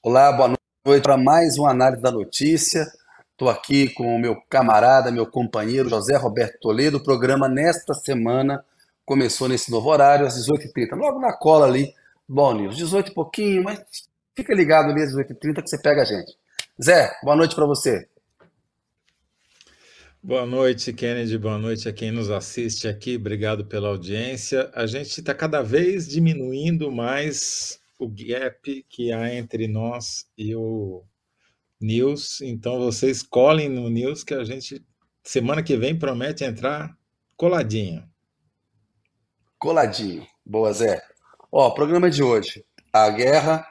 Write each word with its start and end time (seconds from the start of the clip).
Olá, 0.00 0.30
boa 0.30 0.54
noite 0.86 1.02
para 1.02 1.16
mais 1.16 1.58
uma 1.58 1.72
análise 1.72 2.00
da 2.00 2.12
notícia. 2.12 2.86
Estou 3.32 3.48
aqui 3.48 3.88
com 3.88 4.14
o 4.14 4.18
meu 4.18 4.40
camarada, 4.48 5.10
meu 5.10 5.26
companheiro 5.26 5.88
José 5.88 6.16
Roberto 6.16 6.60
Toledo. 6.60 6.98
O 6.98 7.02
programa 7.02 7.48
nesta 7.48 7.92
semana 7.94 8.64
começou 9.04 9.48
nesse 9.48 9.72
novo 9.72 9.90
horário, 9.90 10.24
às 10.24 10.36
18h30, 10.36 10.94
logo 10.94 11.18
na 11.18 11.32
cola 11.36 11.66
ali, 11.66 11.92
Bom 12.28 12.54
News. 12.54 12.76
18 12.76 13.10
e 13.10 13.14
pouquinho, 13.14 13.64
mas 13.64 13.82
fica 14.36 14.54
ligado 14.54 14.92
ali 14.92 15.02
às 15.02 15.12
18h30 15.12 15.62
que 15.62 15.68
você 15.68 15.82
pega 15.82 16.02
a 16.02 16.04
gente. 16.04 16.38
Zé, 16.80 17.12
boa 17.24 17.34
noite 17.34 17.56
para 17.56 17.66
você. 17.66 18.06
Boa 20.22 20.46
noite, 20.46 20.92
Kennedy. 20.92 21.36
Boa 21.36 21.58
noite 21.58 21.88
a 21.88 21.92
quem 21.92 22.12
nos 22.12 22.30
assiste 22.30 22.86
aqui. 22.86 23.16
Obrigado 23.16 23.64
pela 23.64 23.88
audiência. 23.88 24.70
A 24.74 24.86
gente 24.86 25.18
está 25.18 25.34
cada 25.34 25.60
vez 25.60 26.06
diminuindo 26.06 26.88
mais 26.92 27.80
o 27.98 28.08
gap 28.08 28.86
que 28.88 29.12
há 29.12 29.34
entre 29.34 29.66
nós 29.66 30.26
e 30.36 30.54
o 30.54 31.04
News. 31.80 32.40
Então 32.40 32.78
vocês 32.78 33.22
colhem 33.22 33.68
no 33.68 33.88
News 33.88 34.22
que 34.22 34.34
a 34.34 34.44
gente 34.44 34.84
semana 35.22 35.62
que 35.62 35.76
vem 35.76 35.98
promete 35.98 36.44
entrar 36.44 36.96
coladinho. 37.36 38.08
Coladinho. 39.58 40.26
Boa, 40.46 40.72
Zé. 40.72 41.02
Ó, 41.50 41.70
programa 41.70 42.08
de 42.08 42.22
hoje. 42.22 42.64
A 42.92 43.10
guerra 43.10 43.66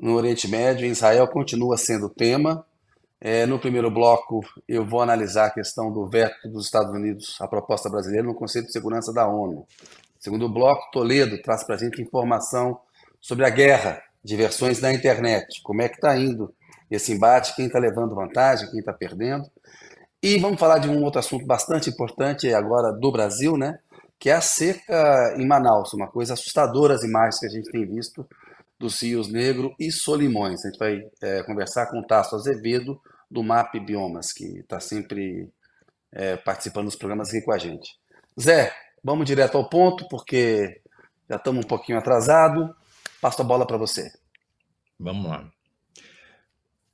no 0.00 0.14
Oriente 0.14 0.46
Médio, 0.48 0.86
em 0.86 0.90
Israel, 0.90 1.26
continua 1.28 1.76
sendo 1.76 2.06
o 2.06 2.10
tema. 2.10 2.64
É, 3.20 3.46
no 3.46 3.58
primeiro 3.58 3.90
bloco, 3.90 4.40
eu 4.68 4.86
vou 4.86 5.00
analisar 5.00 5.46
a 5.46 5.50
questão 5.50 5.92
do 5.92 6.08
veto 6.08 6.48
dos 6.48 6.66
Estados 6.66 6.94
Unidos 6.94 7.36
à 7.40 7.48
proposta 7.48 7.90
brasileira 7.90 8.26
no 8.26 8.34
Conselho 8.34 8.66
de 8.66 8.72
Segurança 8.72 9.12
da 9.12 9.26
ONU. 9.26 9.66
Segundo 10.20 10.48
bloco, 10.48 10.90
Toledo 10.92 11.40
traz 11.42 11.64
para 11.64 11.74
a 11.74 11.78
gente 11.78 12.00
informação 12.00 12.80
sobre 13.20 13.44
a 13.44 13.50
guerra 13.50 14.02
de 14.22 14.36
versões 14.36 14.80
na 14.80 14.92
internet. 14.92 15.62
Como 15.62 15.82
é 15.82 15.88
que 15.88 15.96
está 15.96 16.16
indo 16.16 16.54
esse 16.90 17.12
embate, 17.12 17.54
quem 17.54 17.66
está 17.66 17.78
levando 17.78 18.14
vantagem, 18.14 18.70
quem 18.70 18.80
está 18.80 18.92
perdendo. 18.92 19.50
E 20.22 20.38
vamos 20.38 20.58
falar 20.58 20.78
de 20.78 20.88
um 20.88 21.02
outro 21.04 21.20
assunto 21.20 21.46
bastante 21.46 21.90
importante 21.90 22.52
agora 22.52 22.92
do 22.92 23.12
Brasil, 23.12 23.56
né? 23.56 23.78
que 24.18 24.30
é 24.30 24.32
a 24.32 24.40
seca 24.40 25.34
em 25.36 25.46
Manaus, 25.46 25.92
uma 25.92 26.08
coisa 26.08 26.34
assustadora 26.34 26.94
as 26.94 27.04
imagens 27.04 27.38
que 27.38 27.46
a 27.46 27.50
gente 27.50 27.70
tem 27.70 27.86
visto 27.86 28.28
dos 28.78 29.00
rios 29.00 29.30
Negro 29.30 29.74
e 29.78 29.90
Solimões. 29.92 30.64
A 30.64 30.68
gente 30.68 30.78
vai 30.78 31.02
é, 31.22 31.42
conversar 31.44 31.86
com 31.86 32.00
o 32.00 32.06
Tasso 32.06 32.34
Azevedo, 32.34 33.00
do 33.30 33.42
MAP 33.42 33.74
Biomas, 33.80 34.32
que 34.32 34.60
está 34.60 34.80
sempre 34.80 35.48
é, 36.12 36.36
participando 36.36 36.86
dos 36.86 36.96
programas 36.96 37.28
aqui 37.28 37.42
com 37.42 37.52
a 37.52 37.58
gente. 37.58 37.96
Zé, 38.40 38.72
vamos 39.04 39.26
direto 39.26 39.58
ao 39.58 39.68
ponto, 39.68 40.08
porque 40.08 40.80
já 41.28 41.36
estamos 41.36 41.64
um 41.64 41.68
pouquinho 41.68 41.98
atrasado. 41.98 42.74
Passo 43.20 43.42
a 43.42 43.44
bola 43.44 43.66
para 43.66 43.76
você. 43.76 44.10
Vamos 44.98 45.26
lá. 45.28 45.50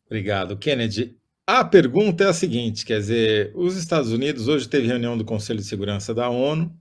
Obrigado, 0.07 0.57
Kennedy. 0.57 1.19
A 1.47 1.65
pergunta 1.65 2.25
é 2.25 2.29
a 2.29 2.33
seguinte, 2.33 2.87
quer 2.87 2.99
dizer, 2.99 3.53
os 3.55 3.77
Estados 3.77 4.11
Unidos 4.11 4.49
hoje 4.49 4.69
teve 4.69 4.87
reunião 4.87 5.17
do 5.17 5.25
Conselho 5.25 5.61
de 5.61 5.67
Segurança 5.67 6.15
da 6.15 6.31
ONU, 6.31 6.75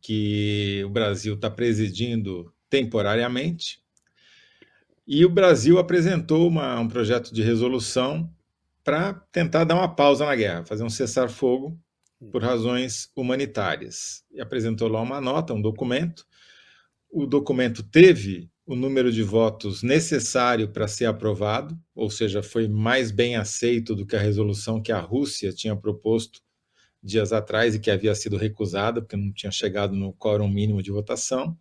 que 0.00 0.82
o 0.84 0.90
Brasil 0.90 1.34
está 1.34 1.48
presidindo 1.48 2.52
temporariamente, 2.68 3.80
e 5.06 5.24
o 5.24 5.30
Brasil 5.30 5.78
apresentou 5.78 6.48
uma, 6.48 6.78
um 6.80 6.88
projeto 6.88 7.32
de 7.32 7.42
resolução 7.42 8.30
para 8.82 9.14
tentar 9.32 9.64
dar 9.64 9.76
uma 9.76 9.94
pausa 9.94 10.26
na 10.26 10.34
guerra, 10.34 10.64
fazer 10.64 10.82
um 10.82 10.90
cessar-fogo 10.90 11.78
por 12.32 12.42
razões 12.42 13.10
humanitárias. 13.14 14.24
E 14.32 14.40
apresentou 14.40 14.88
lá 14.88 15.00
uma 15.00 15.20
nota, 15.20 15.54
um 15.54 15.62
documento. 15.62 16.26
O 17.10 17.26
documento 17.26 17.82
teve 17.82 18.50
o 18.66 18.76
número 18.76 19.10
de 19.10 19.22
votos 19.22 19.82
necessário 19.82 20.68
para 20.68 20.86
ser 20.86 21.06
aprovado, 21.06 21.78
ou 21.94 22.10
seja, 22.10 22.42
foi 22.42 22.68
mais 22.68 23.10
bem 23.10 23.34
aceito 23.34 23.94
do 23.94 24.06
que 24.06 24.14
a 24.14 24.20
resolução 24.20 24.82
que 24.82 24.92
a 24.92 25.00
Rússia 25.00 25.52
tinha 25.52 25.74
proposto 25.74 26.40
dias 27.02 27.32
atrás 27.32 27.74
e 27.74 27.80
que 27.80 27.90
havia 27.90 28.14
sido 28.14 28.36
recusada, 28.36 29.00
porque 29.00 29.16
não 29.16 29.32
tinha 29.32 29.50
chegado 29.50 29.96
no 29.96 30.12
quórum 30.12 30.48
mínimo 30.48 30.82
de 30.82 30.90
votação. 30.90 31.56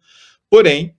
Porém, 0.49 0.97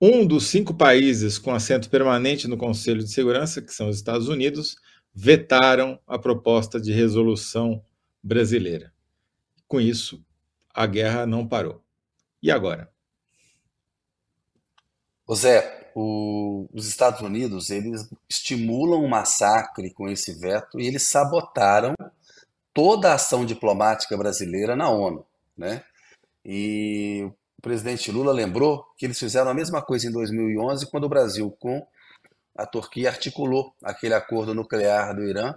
um 0.00 0.26
dos 0.26 0.46
cinco 0.46 0.74
países 0.74 1.38
com 1.38 1.54
assento 1.54 1.88
permanente 1.88 2.46
no 2.46 2.56
Conselho 2.56 3.02
de 3.02 3.10
Segurança, 3.10 3.62
que 3.62 3.72
são 3.72 3.88
os 3.88 3.96
Estados 3.96 4.28
Unidos, 4.28 4.76
vetaram 5.14 5.98
a 6.06 6.18
proposta 6.18 6.80
de 6.80 6.92
resolução 6.92 7.82
brasileira. 8.22 8.92
Com 9.66 9.80
isso, 9.80 10.22
a 10.74 10.86
guerra 10.86 11.26
não 11.26 11.46
parou. 11.46 11.82
E 12.42 12.50
agora? 12.50 12.90
O 15.28 15.34
Zé, 15.34 15.90
o, 15.94 16.66
os 16.72 16.88
Estados 16.88 17.20
Unidos 17.20 17.68
eles 17.68 18.08
estimulam 18.26 19.04
o 19.04 19.10
massacre 19.10 19.92
com 19.92 20.08
esse 20.08 20.32
veto 20.32 20.80
e 20.80 20.86
eles 20.86 21.06
sabotaram 21.06 21.94
toda 22.72 23.10
a 23.10 23.14
ação 23.14 23.44
diplomática 23.44 24.16
brasileira 24.16 24.74
na 24.74 24.88
ONU, 24.88 25.26
né? 25.54 25.84
E 26.42 27.30
o 27.58 27.60
presidente 27.60 28.10
Lula 28.10 28.32
lembrou 28.32 28.86
que 28.96 29.04
eles 29.04 29.18
fizeram 29.18 29.50
a 29.50 29.54
mesma 29.54 29.82
coisa 29.82 30.08
em 30.08 30.12
2011, 30.12 30.90
quando 30.90 31.04
o 31.04 31.08
Brasil, 31.10 31.54
com 31.60 31.86
a 32.56 32.64
Turquia, 32.64 33.10
articulou 33.10 33.74
aquele 33.84 34.14
acordo 34.14 34.54
nuclear 34.54 35.14
do 35.14 35.24
Irã. 35.24 35.54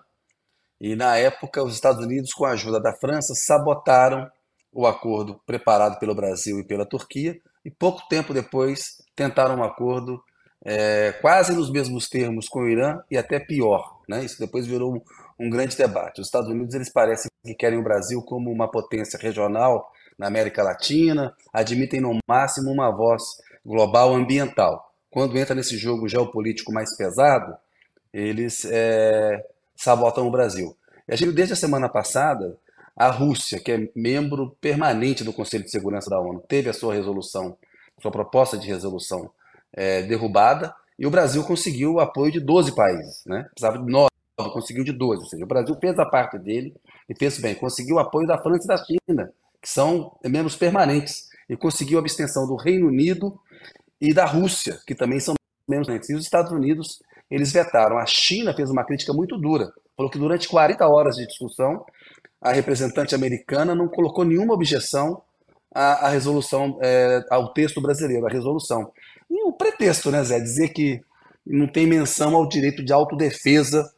E 0.81 0.97
na 0.97 1.15
época, 1.15 1.63
os 1.63 1.75
Estados 1.75 2.03
Unidos, 2.03 2.33
com 2.33 2.43
a 2.43 2.51
ajuda 2.51 2.81
da 2.81 2.91
França, 2.91 3.33
sabotaram 3.35 4.29
o 4.73 4.85
acordo 4.85 5.39
preparado 5.45 5.97
pelo 5.97 6.13
Brasil 6.13 6.59
e 6.59 6.63
pela 6.65 6.85
Turquia. 6.85 7.39
E 7.63 7.69
pouco 7.71 8.07
tempo 8.09 8.33
depois, 8.33 9.01
tentaram 9.15 9.57
um 9.57 9.63
acordo 9.63 10.21
é, 10.63 11.11
quase 11.21 11.53
nos 11.53 11.71
mesmos 11.71 12.07
termos 12.07 12.47
com 12.47 12.61
o 12.61 12.69
Irã 12.69 12.99
e 13.09 13.17
até 13.17 13.39
pior. 13.39 13.99
Né? 14.07 14.23
Isso 14.23 14.39
depois 14.39 14.67
virou 14.67 14.95
um, 14.95 15.01
um 15.39 15.49
grande 15.49 15.75
debate. 15.75 16.21
Os 16.21 16.27
Estados 16.27 16.49
Unidos 16.49 16.75
eles 16.75 16.91
parecem 16.91 17.29
que 17.43 17.55
querem 17.55 17.79
o 17.79 17.83
Brasil 17.83 18.21
como 18.21 18.51
uma 18.51 18.69
potência 18.69 19.19
regional 19.19 19.91
na 20.17 20.27
América 20.27 20.61
Latina, 20.61 21.35
admitem 21.51 21.99
no 21.99 22.17
máximo 22.27 22.71
uma 22.71 22.91
voz 22.91 23.23
global 23.65 24.13
ambiental. 24.13 24.93
Quando 25.09 25.37
entra 25.37 25.55
nesse 25.55 25.77
jogo 25.77 26.07
geopolítico 26.07 26.71
mais 26.71 26.95
pesado, 26.95 27.55
eles 28.13 28.65
é, 28.65 29.43
sabotam 29.75 30.27
o 30.27 30.31
Brasil. 30.31 30.77
E 31.07 31.13
a 31.13 31.15
gente, 31.15 31.31
desde 31.31 31.53
a 31.53 31.57
semana 31.57 31.89
passada, 31.89 32.55
a 32.95 33.09
Rússia, 33.09 33.59
que 33.59 33.71
é 33.71 33.89
membro 33.95 34.55
permanente 34.61 35.23
do 35.23 35.33
Conselho 35.33 35.63
de 35.63 35.71
Segurança 35.71 36.09
da 36.09 36.19
ONU, 36.19 36.43
teve 36.47 36.69
a 36.69 36.73
sua 36.73 36.93
resolução, 36.93 37.57
sua 38.01 38.11
proposta 38.11 38.57
de 38.57 38.67
resolução 38.67 39.31
é, 39.73 40.01
derrubada, 40.03 40.73
e 40.97 41.05
o 41.05 41.09
Brasil 41.09 41.43
conseguiu 41.43 41.93
o 41.93 41.99
apoio 41.99 42.31
de 42.31 42.39
12 42.39 42.75
países. 42.75 43.23
Né? 43.25 43.43
Precisava 43.53 43.83
de 43.83 43.91
9, 43.91 44.09
conseguiu 44.53 44.83
de 44.83 44.91
12. 44.91 45.23
Ou 45.23 45.29
seja, 45.29 45.43
o 45.43 45.47
Brasil 45.47 45.75
fez 45.79 45.97
a 45.97 46.05
parte 46.05 46.37
dele 46.37 46.73
e 47.09 47.15
fez 47.17 47.39
bem, 47.39 47.55
conseguiu 47.55 47.95
o 47.95 47.99
apoio 47.99 48.27
da 48.27 48.37
França 48.37 48.65
e 48.65 48.67
da 48.67 48.77
China, 48.77 49.33
que 49.61 49.69
são 49.69 50.15
membros 50.23 50.55
permanentes, 50.55 51.29
e 51.49 51.57
conseguiu 51.57 51.97
a 51.97 52.01
abstenção 52.01 52.47
do 52.47 52.55
Reino 52.55 52.87
Unido 52.87 53.39
e 53.99 54.13
da 54.13 54.25
Rússia, 54.25 54.79
que 54.85 54.95
também 54.95 55.19
são 55.19 55.35
membros 55.67 55.87
permanentes. 55.87 56.09
E 56.09 56.15
os 56.15 56.23
Estados 56.23 56.51
Unidos, 56.51 57.01
eles 57.29 57.51
vetaram. 57.51 57.97
A 57.97 58.05
China 58.05 58.53
fez 58.53 58.69
uma 58.69 58.85
crítica 58.85 59.13
muito 59.13 59.37
dura, 59.37 59.71
falou 59.95 60.11
que 60.11 60.19
durante 60.19 60.47
40 60.47 60.87
horas 60.87 61.15
de 61.15 61.25
discussão, 61.25 61.83
a 62.41 62.51
representante 62.51 63.13
americana 63.13 63.75
não 63.75 63.87
colocou 63.87 64.25
nenhuma 64.25 64.53
objeção 64.53 65.21
à, 65.73 66.07
à 66.07 66.09
resolução, 66.09 66.79
é, 66.81 67.23
ao 67.29 67.53
texto 67.53 67.79
brasileiro, 67.79 68.25
à 68.25 68.29
resolução. 68.29 68.91
E 69.29 69.43
o 69.43 69.53
pretexto, 69.53 70.09
né, 70.09 70.23
Zé, 70.23 70.39
dizer 70.39 70.69
que 70.69 71.01
não 71.45 71.67
tem 71.67 71.85
menção 71.85 72.35
ao 72.35 72.47
direito 72.47 72.83
de 72.83 72.91
autodefesa 72.91 73.89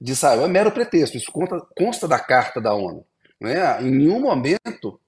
de 0.00 0.12
Israel 0.12 0.44
é 0.44 0.48
mero 0.48 0.72
pretexto, 0.72 1.16
isso 1.16 1.30
consta, 1.30 1.60
consta 1.76 2.08
da 2.08 2.18
carta 2.18 2.60
da 2.60 2.72
ONU. 2.74 3.04
Né? 3.40 3.82
Em 3.82 3.90
nenhum 3.90 4.20
momento 4.20 4.98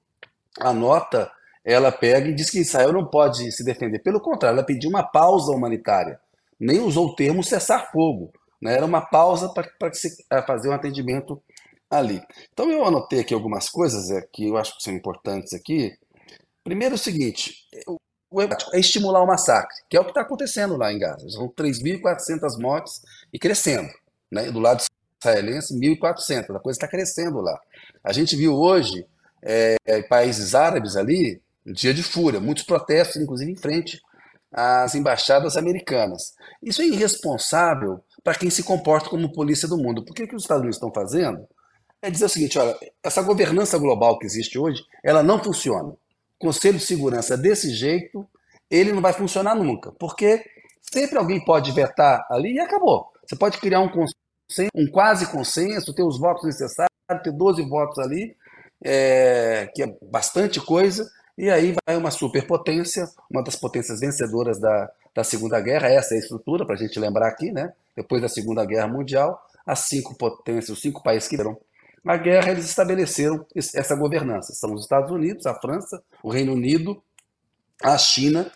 a 0.60 0.72
nota 0.72 1.30
ela 1.64 1.92
pega 1.92 2.28
e 2.28 2.34
diz 2.34 2.50
que 2.50 2.58
Israel 2.58 2.92
não 2.92 3.06
pode 3.06 3.50
se 3.52 3.64
defender. 3.64 4.00
Pelo 4.00 4.20
contrário, 4.20 4.58
ela 4.58 4.66
pediu 4.66 4.90
uma 4.90 5.02
pausa 5.02 5.52
humanitária. 5.52 6.18
Nem 6.58 6.80
usou 6.80 7.08
o 7.08 7.14
termo 7.14 7.42
cessar 7.42 7.90
fogo. 7.92 8.32
Né? 8.60 8.74
Era 8.74 8.84
uma 8.84 9.00
pausa 9.00 9.48
para 9.48 10.42
fazer 10.42 10.68
um 10.68 10.72
atendimento 10.72 11.40
ali. 11.92 12.22
Então 12.52 12.70
eu 12.70 12.84
anotei 12.84 13.20
aqui 13.20 13.34
algumas 13.34 13.68
coisas 13.68 14.10
é, 14.10 14.22
que 14.32 14.48
eu 14.48 14.56
acho 14.56 14.76
que 14.76 14.82
são 14.82 14.94
importantes 14.94 15.52
aqui. 15.52 15.92
Primeiro 16.64 16.94
é 16.94 16.96
o 16.96 16.98
seguinte, 16.98 17.54
o 17.86 18.40
é 18.40 18.80
estimular 18.80 19.22
o 19.22 19.26
massacre, 19.26 19.76
que 19.90 19.96
é 19.96 20.00
o 20.00 20.04
que 20.04 20.10
está 20.10 20.22
acontecendo 20.22 20.76
lá 20.76 20.90
em 20.90 20.98
Gaza. 20.98 21.28
São 21.28 21.48
3.400 21.48 22.58
mortes 22.58 23.02
e 23.30 23.38
crescendo. 23.38 23.90
Né? 24.30 24.50
Do 24.50 24.58
lado 24.58 24.82
israelense, 25.20 25.78
1.400. 25.78 26.56
A 26.56 26.60
coisa 26.60 26.78
está 26.78 26.88
crescendo 26.88 27.40
lá. 27.40 27.60
A 28.02 28.12
gente 28.12 28.34
viu 28.34 28.54
hoje 28.54 29.06
é, 29.42 29.76
países 30.08 30.54
árabes 30.54 30.96
ali, 30.96 31.42
um 31.66 31.72
dia 31.72 31.92
de 31.92 32.02
fúria, 32.02 32.40
muitos 32.40 32.64
protestos, 32.64 33.20
inclusive 33.20 33.52
em 33.52 33.56
frente 33.56 34.00
às 34.50 34.94
embaixadas 34.94 35.56
americanas. 35.56 36.34
Isso 36.62 36.80
é 36.80 36.86
irresponsável 36.86 38.02
para 38.24 38.34
quem 38.34 38.50
se 38.50 38.62
comporta 38.62 39.10
como 39.10 39.32
polícia 39.32 39.68
do 39.68 39.76
mundo. 39.76 40.04
Por 40.04 40.14
que, 40.14 40.26
que 40.26 40.34
os 40.34 40.42
Estados 40.42 40.62
Unidos 40.62 40.76
estão 40.76 40.92
fazendo? 40.92 41.46
É 42.02 42.10
dizer 42.10 42.24
o 42.24 42.28
seguinte, 42.28 42.58
olha, 42.58 42.76
essa 43.02 43.22
governança 43.22 43.78
global 43.78 44.18
que 44.18 44.26
existe 44.26 44.58
hoje, 44.58 44.82
ela 45.04 45.22
não 45.22 45.42
funciona. 45.42 45.90
O 45.90 45.96
Conselho 46.38 46.78
de 46.78 46.84
Segurança 46.84 47.36
desse 47.36 47.72
jeito, 47.72 48.28
ele 48.68 48.92
não 48.92 49.00
vai 49.00 49.12
funcionar 49.12 49.54
nunca, 49.54 49.92
porque 49.92 50.44
Sempre 50.82 51.16
alguém 51.16 51.42
pode 51.44 51.70
vetar 51.70 52.26
ali 52.28 52.54
e 52.54 52.60
acabou. 52.60 53.10
Você 53.24 53.36
pode 53.36 53.58
criar 53.58 53.80
um 53.80 53.88
consenso, 53.88 54.70
um 54.74 54.90
quase 54.90 55.26
consenso, 55.30 55.94
ter 55.94 56.02
os 56.02 56.18
votos 56.18 56.44
necessários, 56.44 56.92
ter 57.22 57.32
12 57.32 57.62
votos 57.62 57.98
ali, 57.98 58.36
é, 58.84 59.70
que 59.74 59.82
é 59.82 59.96
bastante 60.02 60.60
coisa, 60.60 61.08
e 61.38 61.48
aí 61.48 61.74
vai 61.86 61.96
uma 61.96 62.10
superpotência, 62.10 63.08
uma 63.30 63.42
das 63.44 63.54
potências 63.54 64.00
vencedoras 64.00 64.60
da, 64.60 64.90
da 65.14 65.22
Segunda 65.22 65.60
Guerra, 65.60 65.88
essa 65.88 66.14
é 66.14 66.16
a 66.16 66.20
estrutura, 66.20 66.66
para 66.66 66.74
a 66.74 66.78
gente 66.78 66.98
lembrar 66.98 67.28
aqui, 67.28 67.52
né? 67.52 67.72
Depois 67.96 68.20
da 68.20 68.28
Segunda 68.28 68.64
Guerra 68.64 68.88
Mundial, 68.88 69.40
as 69.64 69.80
cinco 69.80 70.16
potências, 70.16 70.70
os 70.70 70.82
cinco 70.82 71.02
países 71.02 71.28
que 71.28 71.36
deram 71.36 71.56
a 72.04 72.16
guerra, 72.16 72.50
eles 72.50 72.64
estabeleceram 72.64 73.46
essa 73.54 73.94
governança. 73.94 74.52
São 74.54 74.74
os 74.74 74.82
Estados 74.82 75.10
Unidos, 75.10 75.46
a 75.46 75.54
França, 75.54 76.02
o 76.22 76.30
Reino 76.30 76.52
Unido, 76.52 77.02
a 77.82 77.96
China 77.96 78.50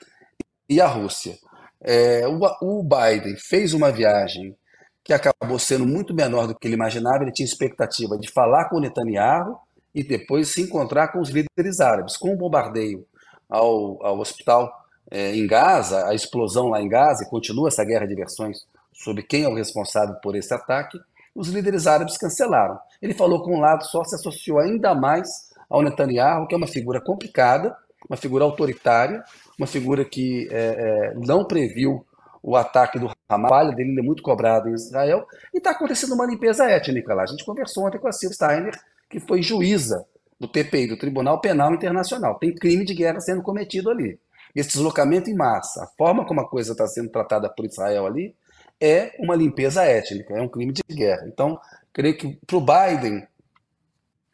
e 0.69 0.81
a 0.81 0.87
Rússia. 0.87 1.38
É, 1.81 2.26
o, 2.26 2.40
o 2.62 2.82
Biden 2.82 3.37
fez 3.37 3.72
uma 3.72 3.93
viagem 3.93 4.56
que 5.04 5.12
acabou 5.12 5.58
sendo 5.58 5.87
muito 5.87 6.12
menor 6.12 6.48
do 6.48 6.54
que 6.54 6.66
ele 6.66 6.75
imaginava. 6.75 7.22
Ele 7.22 7.32
tinha 7.32 7.46
expectativa 7.46 8.19
de 8.19 8.28
falar 8.31 8.69
com 8.69 8.76
o 8.76 8.81
Netanyahu 8.81 9.56
e 9.94 10.02
depois 10.02 10.48
se 10.48 10.62
encontrar 10.62 11.08
com 11.08 11.20
os 11.20 11.31
líderes 11.31 11.78
árabes. 11.78 12.16
Com 12.16 12.34
o 12.34 12.37
bombardeio 12.37 13.06
ao, 13.48 14.04
ao 14.04 14.19
hospital 14.19 14.72
é, 15.10 15.34
em 15.37 15.46
Gaza, 15.46 16.08
a 16.08 16.14
explosão 16.14 16.69
lá 16.69 16.82
em 16.82 16.88
Gaza, 16.88 17.22
e 17.22 17.31
continua 17.31 17.69
essa 17.69 17.84
guerra 17.84 18.06
de 18.06 18.14
versões 18.16 18.66
sobre 18.93 19.22
quem 19.22 19.44
é 19.44 19.48
o 19.48 19.54
responsável 19.54 20.16
por 20.16 20.34
esse 20.34 20.52
ataque, 20.52 20.98
os 21.36 21.48
líderes 21.48 21.86
árabes 21.86 22.16
cancelaram. 22.16 22.78
Ele 23.00 23.12
falou 23.12 23.42
com 23.42 23.56
um 23.56 23.60
lado 23.60 23.84
só, 23.84 24.02
se 24.02 24.14
associou 24.14 24.58
ainda 24.58 24.94
mais 24.94 25.28
ao 25.68 25.82
Netanyahu, 25.82 26.48
que 26.48 26.54
é 26.54 26.56
uma 26.58 26.66
figura 26.66 27.00
complicada, 27.00 27.76
uma 28.08 28.16
figura 28.16 28.44
autoritária, 28.44 29.22
uma 29.58 29.66
figura 29.66 30.04
que 30.04 30.48
é, 30.50 31.12
é, 31.12 31.14
não 31.14 31.44
previu 31.44 32.04
o 32.42 32.56
ataque 32.56 32.98
do 32.98 33.10
Hamas, 33.28 33.50
a 33.50 33.54
falha 33.54 33.74
dele 33.74 33.98
é 33.98 34.02
muito 34.02 34.22
cobrada 34.22 34.70
em 34.70 34.74
Israel, 34.74 35.26
e 35.52 35.58
está 35.58 35.72
acontecendo 35.72 36.14
uma 36.14 36.24
limpeza 36.24 36.64
étnica 36.64 37.12
lá. 37.12 37.24
A 37.24 37.26
gente 37.26 37.44
conversou 37.44 37.86
ontem 37.86 37.98
com 37.98 38.08
a 38.08 38.12
Silvia 38.12 38.34
Steiner, 38.34 38.80
que 39.10 39.20
foi 39.20 39.42
juíza 39.42 40.06
do 40.38 40.48
TPI, 40.48 40.86
do 40.86 40.96
Tribunal 40.96 41.40
Penal 41.40 41.74
Internacional. 41.74 42.38
Tem 42.38 42.54
crime 42.54 42.84
de 42.84 42.94
guerra 42.94 43.20
sendo 43.20 43.42
cometido 43.42 43.90
ali. 43.90 44.18
Esse 44.54 44.70
deslocamento 44.70 45.28
em 45.28 45.34
massa, 45.34 45.84
a 45.84 45.86
forma 45.98 46.24
como 46.24 46.40
a 46.40 46.48
coisa 46.48 46.72
está 46.72 46.86
sendo 46.86 47.10
tratada 47.10 47.48
por 47.50 47.66
Israel 47.66 48.06
ali, 48.06 48.34
é 48.81 49.14
uma 49.19 49.34
limpeza 49.34 49.82
étnica, 49.82 50.34
é 50.34 50.43
um 50.43 50.49
crime 50.49 50.73
de 50.73 50.82
guerra. 50.90 51.26
Então, 51.26 51.58
creio 51.93 52.17
que 52.17 52.38
para 52.46 52.56
o 52.56 52.61
Biden 52.61 53.26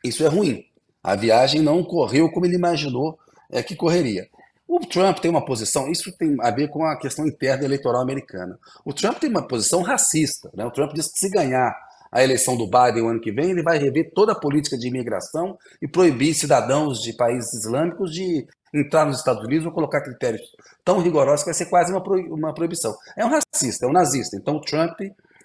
isso 0.05 0.25
é 0.25 0.29
ruim. 0.29 0.65
A 1.03 1.15
viagem 1.15 1.61
não 1.61 1.85
correu 1.85 2.31
como 2.31 2.47
ele 2.47 2.57
imaginou 2.57 3.19
é, 3.51 3.63
que 3.63 3.77
correria. 3.77 4.29
O 4.67 4.81
Trump 4.81 5.19
tem 5.19 5.31
uma 5.31 5.45
posição, 5.45 5.91
isso 5.91 6.11
tem 6.17 6.37
a 6.41 6.51
ver 6.51 6.69
com 6.69 6.85
a 6.85 6.97
questão 6.99 7.27
interna 7.27 7.65
eleitoral 7.65 8.01
americana. 8.01 8.59
O 8.85 8.93
Trump 8.93 9.19
tem 9.19 9.29
uma 9.29 9.47
posição 9.47 9.83
racista. 9.83 10.51
Né? 10.55 10.65
O 10.65 10.71
Trump 10.71 10.93
diz 10.95 11.13
que 11.13 11.19
se 11.19 11.29
ganhar 11.29 11.77
a 12.11 12.23
eleição 12.23 12.57
do 12.57 12.67
Biden 12.67 13.03
o 13.03 13.09
ano 13.09 13.21
que 13.21 13.33
vem, 13.33 13.51
ele 13.51 13.63
vai 13.63 13.79
rever 13.79 14.13
toda 14.15 14.33
a 14.33 14.39
política 14.39 14.77
de 14.77 14.89
imigração 14.89 15.59
e 15.81 15.89
proibir 15.89 16.35
cidadãos 16.35 17.03
de 17.03 17.13
países 17.15 17.53
islâmicos 17.55 18.13
de 18.13 18.47
entrar 18.73 19.05
nos 19.05 19.19
Estados 19.19 19.45
Unidos 19.45 19.67
ou 19.67 19.73
colocar 19.73 20.01
critérios 20.01 20.43
tão 20.85 21.01
rigorosos 21.01 21.41
que 21.41 21.51
vai 21.51 21.55
ser 21.55 21.67
quase 21.67 21.93
uma, 21.93 22.03
uma 22.31 22.55
proibição. 22.55 22.97
É 23.17 23.25
um 23.25 23.31
racista, 23.31 23.87
é 23.87 23.89
um 23.89 23.93
nazista. 23.93 24.37
Então 24.37 24.57
o 24.57 24.61
Trump 24.61 25.01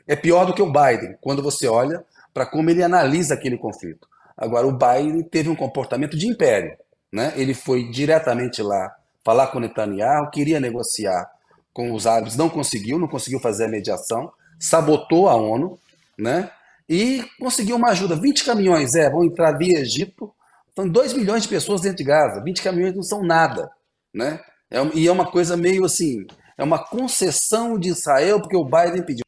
é 0.08 0.16
pior 0.16 0.46
do 0.46 0.54
que 0.54 0.62
o 0.62 0.72
Biden, 0.72 1.18
quando 1.22 1.44
você 1.44 1.68
olha 1.68 2.04
para 2.34 2.46
como 2.46 2.70
ele 2.70 2.84
analisa 2.84 3.34
aquele 3.34 3.58
conflito. 3.58 4.08
Agora, 4.38 4.68
o 4.68 4.72
Biden 4.72 5.24
teve 5.24 5.50
um 5.50 5.56
comportamento 5.56 6.16
de 6.16 6.28
império. 6.28 6.78
Né? 7.12 7.34
Ele 7.36 7.54
foi 7.54 7.90
diretamente 7.90 8.62
lá 8.62 8.96
falar 9.24 9.48
com 9.48 9.60
Netanyahu, 9.60 10.30
queria 10.30 10.60
negociar 10.60 11.30
com 11.74 11.92
os 11.92 12.08
árabes, 12.08 12.38
não 12.38 12.50
conseguiu, 12.50 12.98
não 13.00 13.08
conseguiu 13.08 13.40
fazer 13.40 13.66
a 13.66 13.68
mediação, 13.68 14.32
sabotou 14.60 15.28
a 15.28 15.36
ONU, 15.36 15.78
né? 16.18 16.50
e 16.88 17.26
conseguiu 17.40 17.76
uma 17.76 17.90
ajuda. 17.90 18.16
20 18.16 18.46
caminhões, 18.46 18.96
é, 18.96 19.10
vão 19.10 19.24
entrar 19.24 19.58
via 19.58 19.80
Egito. 19.80 20.34
São 20.78 20.88
2 20.88 21.14
milhões 21.14 21.42
de 21.42 21.50
pessoas 21.50 21.82
dentro 21.82 21.98
de 21.98 22.04
Gaza. 22.04 22.44
20 22.44 22.62
caminhões 22.62 22.94
não 22.94 23.02
são 23.02 23.24
nada. 23.24 23.68
Né? 24.14 24.40
É, 24.70 24.78
e 24.94 25.08
é 25.08 25.12
uma 25.12 25.32
coisa 25.32 25.58
meio 25.58 25.84
assim, 25.84 26.24
é 26.56 26.64
uma 26.64 26.78
concessão 26.78 27.80
de 27.80 27.90
Israel, 27.90 28.40
porque 28.40 28.56
o 28.56 28.64
Biden 28.64 29.04
pediu 29.04 29.24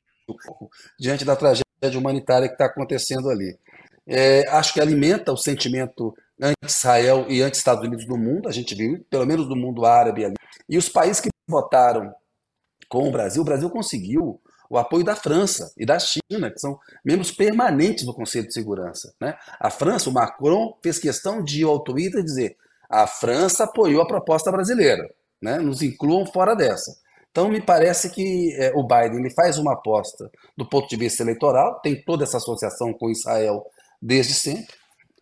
diante 1.00 1.26
da 1.26 1.36
tragédia 1.36 1.66
humanitária 1.98 2.48
que 2.48 2.54
está 2.54 2.66
acontecendo 2.66 3.32
ali. 3.32 3.58
É, 4.06 4.48
acho 4.50 4.76
que 4.76 4.80
alimenta 4.80 5.32
o 5.32 5.38
sentimento 5.38 6.14
anti-Israel 6.40 7.26
e 7.28 7.42
anti-Estados 7.42 7.84
Unidos 7.84 8.06
do 8.06 8.16
mundo, 8.16 8.48
a 8.48 8.52
gente 8.52 8.76
viu, 8.76 9.04
pelo 9.10 9.26
menos 9.26 9.48
do 9.48 9.56
mundo 9.56 9.88
árabe 9.88 10.26
ali. 10.26 10.36
E 10.70 10.78
os 10.78 10.88
países 10.88 11.20
que 11.20 11.30
votaram 11.48 12.14
com 12.88 13.10
o 13.10 13.12
Brasil, 13.12 13.42
o 13.42 13.46
Brasil 13.46 13.72
conseguiu 13.72 14.40
o 14.70 14.78
apoio 14.78 15.04
da 15.04 15.16
França 15.16 15.74
e 15.78 15.86
da 15.86 15.98
China, 15.98 16.52
que 16.52 16.60
são 16.60 16.80
membros 17.04 17.32
permanentes 17.32 18.06
do 18.06 18.14
Conselho 18.14 18.48
de 18.48 18.54
Segurança. 18.54 19.14
Né? 19.20 19.36
A 19.60 19.70
França, 19.70 20.10
o 20.10 20.14
Macron, 20.14 20.78
fez 20.84 21.00
questão 21.00 21.44
de 21.44 21.62
ir 21.62 21.64
ao 21.64 21.80
Twitter 21.80 22.24
dizer 22.24 22.56
a 22.90 23.06
França 23.06 23.66
apoiou 23.66 24.02
a 24.02 24.08
proposta 24.08 24.52
brasileira, 24.52 25.08
né? 25.42 25.60
nos 25.60 25.82
incluam 25.82 26.26
fora 26.26 26.56
dessa. 26.56 26.92
Então, 27.32 27.48
me 27.48 27.62
parece 27.62 28.10
que 28.10 28.56
é, 28.58 28.72
o 28.76 28.82
Biden 28.84 29.20
ele 29.20 29.34
faz 29.34 29.60
uma 29.60 29.74
aposta 29.74 30.32
do 30.58 30.68
ponto 30.68 30.90
de 30.90 30.96
vista 30.96 31.22
eleitoral, 31.22 31.80
tem 31.82 32.02
toda 32.04 32.24
essa 32.24 32.38
associação 32.38 32.92
com 32.92 33.12
Israel 33.12 33.64
desde 34.02 34.34
sempre, 34.34 34.74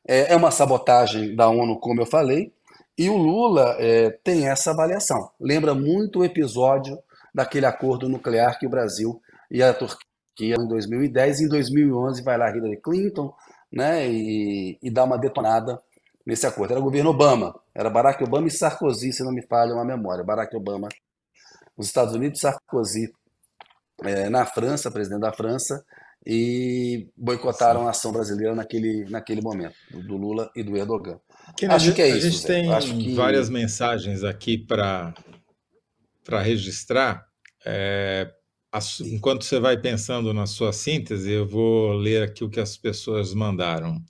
é, 0.08 0.32
é 0.32 0.36
uma 0.36 0.52
sabotagem 0.52 1.36
da 1.36 1.50
ONU, 1.50 1.78
como 1.80 2.02
eu 2.02 2.06
falei, 2.06 2.54
e 2.98 3.10
o 3.10 3.18
Lula 3.18 3.76
é, 3.78 4.10
tem 4.24 4.48
essa 4.48 4.72
avaliação. 4.72 5.30
Lembra 5.40 5.76
muito 5.76 6.20
o 6.20 6.26
episódio 6.26 6.98
daquele 7.36 7.66
acordo 7.66 8.08
nuclear 8.08 8.58
que 8.58 8.66
o 8.66 8.70
Brasil 8.70 9.22
e 9.50 9.64
a 9.64 9.74
Turquia 9.74 10.56
em 10.60 10.68
2010. 10.68 11.42
Em 11.42 11.48
2011 11.48 12.24
vai 12.24 12.38
lá 12.38 12.50
Hillary 12.50 12.82
Clinton 12.82 13.34
né, 13.72 14.10
e, 14.10 14.78
e 14.82 14.92
dá 14.92 15.04
uma 15.04 15.18
detonada 15.18 15.82
nesse 16.26 16.46
acordo. 16.46 16.72
Era 16.72 16.80
o 16.80 16.84
governo 16.84 17.10
Obama, 17.10 17.58
era 17.74 17.90
Barack 17.90 18.24
Obama 18.24 18.48
e 18.48 18.52
Sarkozy, 18.52 19.14
se 19.14 19.24
não 19.24 19.32
me 19.32 19.42
falha 19.48 19.74
uma 19.74 19.86
memória. 19.86 20.24
Barack 20.24 20.56
Obama, 20.56 20.90
os 21.78 21.88
Estados 21.88 22.14
Unidos, 22.14 22.40
Sarkozy 22.40 23.12
é, 24.04 24.30
na 24.30 24.46
França, 24.46 24.92
presidente 24.92 25.22
da 25.22 25.32
França, 25.32 25.84
e 26.26 27.10
boicotaram 27.16 27.82
Sim. 27.82 27.88
a 27.88 27.90
ação 27.92 28.12
brasileira 28.12 28.54
naquele, 28.54 29.06
naquele 29.10 29.42
momento, 29.42 29.76
do 29.92 30.18
Lula 30.18 30.52
e 30.56 30.62
do 30.62 30.76
Erdogan. 30.76 31.20
Acho 31.70 31.94
que 31.94 32.02
é 32.02 32.10
isso. 32.10 32.28
A 32.28 32.30
gente 32.30 32.46
tem 32.46 32.70
que... 33.00 33.16
várias 33.16 33.50
mensagens 33.50 34.24
aqui 34.24 34.58
para 34.58 35.14
registrar. 36.42 37.26
É, 37.66 38.30
enquanto 39.02 39.44
você 39.44 39.60
vai 39.60 39.78
pensando 39.78 40.34
na 40.34 40.46
sua 40.46 40.74
síntese, 40.74 41.32
eu 41.32 41.48
vou 41.48 41.94
ler 41.94 42.24
aqui 42.24 42.44
o 42.44 42.50
que 42.50 42.60
as 42.60 42.78
pessoas 42.78 43.34
mandaram. 43.34 44.02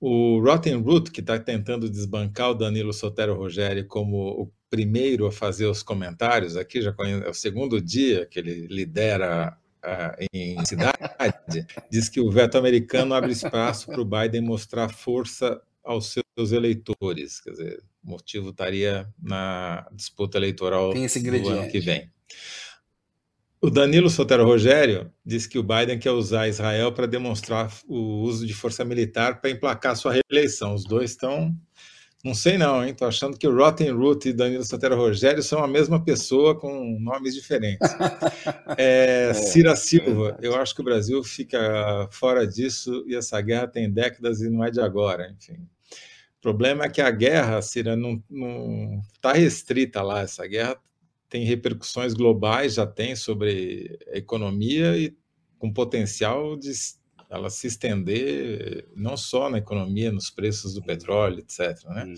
O 0.00 0.40
Rotten 0.40 0.76
Root, 0.76 1.10
que 1.10 1.20
está 1.20 1.38
tentando 1.38 1.90
desbancar 1.90 2.50
o 2.50 2.54
Danilo 2.54 2.92
Sotero 2.92 3.36
Rogério 3.36 3.86
como 3.86 4.16
o 4.28 4.52
primeiro 4.70 5.26
a 5.26 5.32
fazer 5.32 5.66
os 5.66 5.82
comentários, 5.82 6.56
aqui 6.56 6.80
já 6.80 6.94
é 7.24 7.28
o 7.28 7.34
segundo 7.34 7.80
dia 7.80 8.24
que 8.24 8.38
ele 8.38 8.66
lidera 8.68 9.58
uh, 9.84 10.26
em 10.32 10.64
cidade, 10.64 10.96
diz 11.90 12.08
que 12.08 12.20
o 12.20 12.30
veto 12.30 12.56
americano 12.56 13.14
abre 13.14 13.32
espaço 13.32 13.86
para 13.86 14.00
o 14.00 14.04
Biden 14.04 14.40
mostrar 14.40 14.88
força 14.88 15.60
aos 15.84 16.12
seus 16.12 16.52
eleitores. 16.52 17.40
Quer 17.40 17.50
dizer, 17.50 17.82
o 18.02 18.10
motivo 18.10 18.50
estaria 18.50 19.08
na 19.20 19.86
disputa 19.92 20.38
eleitoral 20.38 20.92
do 20.92 21.48
ano 21.48 21.70
que 21.70 21.80
vem. 21.80 22.10
O 23.62 23.68
Danilo 23.68 24.08
Sotero 24.08 24.46
Rogério 24.46 25.12
disse 25.24 25.46
que 25.46 25.58
o 25.58 25.62
Biden 25.62 25.98
quer 25.98 26.12
usar 26.12 26.48
Israel 26.48 26.92
para 26.92 27.06
demonstrar 27.06 27.70
o 27.86 28.22
uso 28.22 28.46
de 28.46 28.54
força 28.54 28.86
militar 28.86 29.38
para 29.38 29.50
emplacar 29.50 29.94
sua 29.96 30.14
reeleição. 30.14 30.74
Os 30.74 30.82
dois 30.84 31.10
estão. 31.10 31.54
Não 32.24 32.34
sei 32.34 32.56
não, 32.56 32.82
hein? 32.82 32.92
Estou 32.92 33.06
achando 33.06 33.36
que 33.36 33.46
o 33.46 33.54
Rotten 33.54 33.90
Root 33.90 34.30
e 34.30 34.32
Danilo 34.32 34.64
Sotero 34.64 34.96
Rogério 34.96 35.42
são 35.42 35.62
a 35.62 35.68
mesma 35.68 36.02
pessoa 36.02 36.58
com 36.58 36.98
nomes 37.00 37.34
diferentes. 37.34 37.86
É, 38.78 39.30
é, 39.30 39.34
Cira 39.34 39.74
Silva, 39.74 40.38
eu 40.40 40.54
acho 40.54 40.74
que 40.74 40.80
o 40.80 40.84
Brasil 40.84 41.22
fica 41.24 42.08
fora 42.12 42.46
disso 42.46 43.04
e 43.06 43.16
essa 43.16 43.40
guerra 43.40 43.66
tem 43.66 43.90
décadas 43.90 44.40
e 44.40 44.48
não 44.48 44.64
é 44.64 44.70
de 44.70 44.80
agora, 44.80 45.34
enfim. 45.36 45.54
O 46.38 46.40
problema 46.40 46.84
é 46.84 46.88
que 46.88 47.00
a 47.00 47.10
guerra, 47.10 47.60
Cira, 47.60 47.96
não 47.96 48.22
está 49.12 49.32
restrita 49.32 50.02
lá. 50.02 50.20
Essa 50.20 50.46
guerra 50.46 50.76
tem 51.30 51.44
repercussões 51.44 52.12
globais, 52.12 52.74
já 52.74 52.86
tem 52.86 53.14
sobre 53.16 53.98
a 54.12 54.18
economia 54.18 54.98
e 54.98 55.16
com 55.58 55.72
potencial 55.72 56.56
de 56.56 56.72
ela 57.30 57.48
se 57.48 57.68
estender 57.68 58.88
não 58.96 59.16
só 59.16 59.48
na 59.48 59.58
economia, 59.58 60.10
nos 60.10 60.28
preços 60.28 60.74
do 60.74 60.82
petróleo, 60.82 61.38
etc. 61.38 61.84
Né? 61.84 62.04
Hum. 62.06 62.14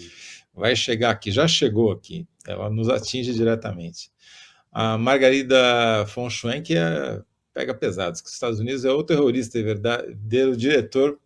Vai 0.54 0.74
chegar 0.74 1.10
aqui, 1.10 1.30
já 1.30 1.46
chegou 1.46 1.92
aqui, 1.92 2.26
ela 2.46 2.70
nos 2.70 2.88
atinge 2.88 3.34
diretamente. 3.34 4.10
A 4.72 4.96
Margarida 4.96 6.04
von 6.14 6.30
Schwenk 6.30 6.74
é, 6.74 7.20
pega 7.52 7.74
pesados, 7.74 8.22
que 8.22 8.28
os 8.28 8.32
Estados 8.32 8.58
Unidos 8.58 8.86
é 8.86 8.90
o 8.90 9.04
terrorista, 9.04 9.58
é 9.58 9.62
verdade, 9.62 10.16
o 10.46 10.56
diretor 10.56 11.20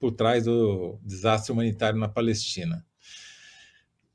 por 0.00 0.10
trás 0.10 0.44
do 0.44 0.98
desastre 1.04 1.52
humanitário 1.52 1.98
na 1.98 2.08
Palestina. 2.08 2.84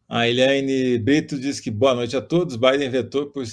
A 0.08 0.28
Eliane 0.28 1.00
Brito 1.00 1.40
diz 1.40 1.60
que 1.60 1.72
boa 1.72 1.96
noite 1.96 2.16
a 2.16 2.22
todos. 2.22 2.56
Biden 2.56 2.90
vetou 2.90 3.28
por, 3.28 3.44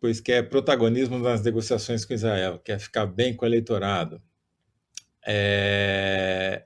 pois 0.00 0.20
quer 0.20 0.48
protagonismo 0.48 1.18
nas 1.18 1.42
negociações 1.42 2.04
com 2.04 2.12
Israel, 2.12 2.58
quer 2.58 2.78
ficar 2.78 3.06
bem 3.06 3.34
com 3.34 3.44
o 3.44 3.48
eleitorado. 3.48 4.20
É... 5.26 6.64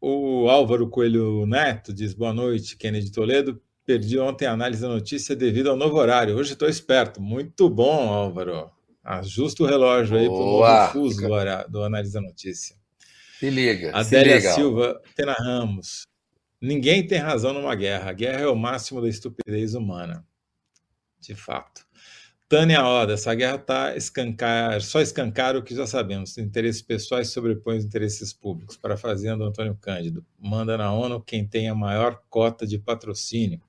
O 0.00 0.48
Álvaro 0.50 0.88
Coelho 0.88 1.46
Neto 1.46 1.92
diz: 1.92 2.12
Boa 2.12 2.34
noite, 2.34 2.76
Kennedy 2.76 3.10
Toledo. 3.10 3.60
Perdi 3.86 4.18
ontem 4.18 4.46
a 4.46 4.52
análise 4.52 4.82
da 4.82 4.88
notícia 4.88 5.34
devido 5.34 5.70
ao 5.70 5.76
novo 5.76 5.96
horário. 5.96 6.36
Hoje 6.36 6.52
estou 6.52 6.68
esperto. 6.68 7.20
Muito 7.20 7.70
bom, 7.70 8.12
Álvaro. 8.12 8.70
Ajusta 9.02 9.62
o 9.62 9.66
relógio 9.66 10.18
aí 10.18 10.26
para 10.26 10.34
o 10.34 10.60
novo 10.60 10.92
fuso 10.92 11.20
do, 11.22 11.28
do 11.70 11.82
análise 11.84 12.12
da 12.12 12.20
notícia. 12.20 12.76
Se 13.38 13.48
liga. 13.48 13.92
Adélia 13.96 14.34
se 14.34 14.38
liga. 14.38 14.54
Silva, 14.54 15.00
Tena 15.14 15.32
Ramos. 15.32 16.06
Ninguém 16.60 17.06
tem 17.06 17.18
razão 17.18 17.52
numa 17.52 17.74
guerra. 17.74 18.10
A 18.10 18.12
guerra 18.12 18.40
é 18.40 18.46
o 18.46 18.56
máximo 18.56 19.00
da 19.00 19.08
estupidez 19.08 19.74
humana. 19.74 20.26
De 21.20 21.34
fato. 21.34 21.86
Tânia 22.48 22.86
Oda, 22.86 23.14
essa 23.14 23.34
guerra 23.34 23.56
está 23.56 23.96
escancar, 23.96 24.80
só 24.80 25.00
escancar 25.00 25.56
o 25.56 25.62
que 25.62 25.74
já 25.74 25.86
sabemos. 25.86 26.38
Interesses 26.38 26.80
pessoais 26.80 27.28
sobrepõem 27.28 27.78
os 27.78 27.84
interesses 27.84 28.32
públicos. 28.32 28.76
Parafraseando 28.76 29.44
Antônio 29.44 29.76
Cândido. 29.80 30.24
Manda 30.38 30.76
na 30.78 30.92
ONU 30.92 31.20
quem 31.20 31.46
tem 31.46 31.68
a 31.68 31.74
maior 31.74 32.22
cota 32.30 32.66
de 32.66 32.78
patrocínio. 32.78 33.60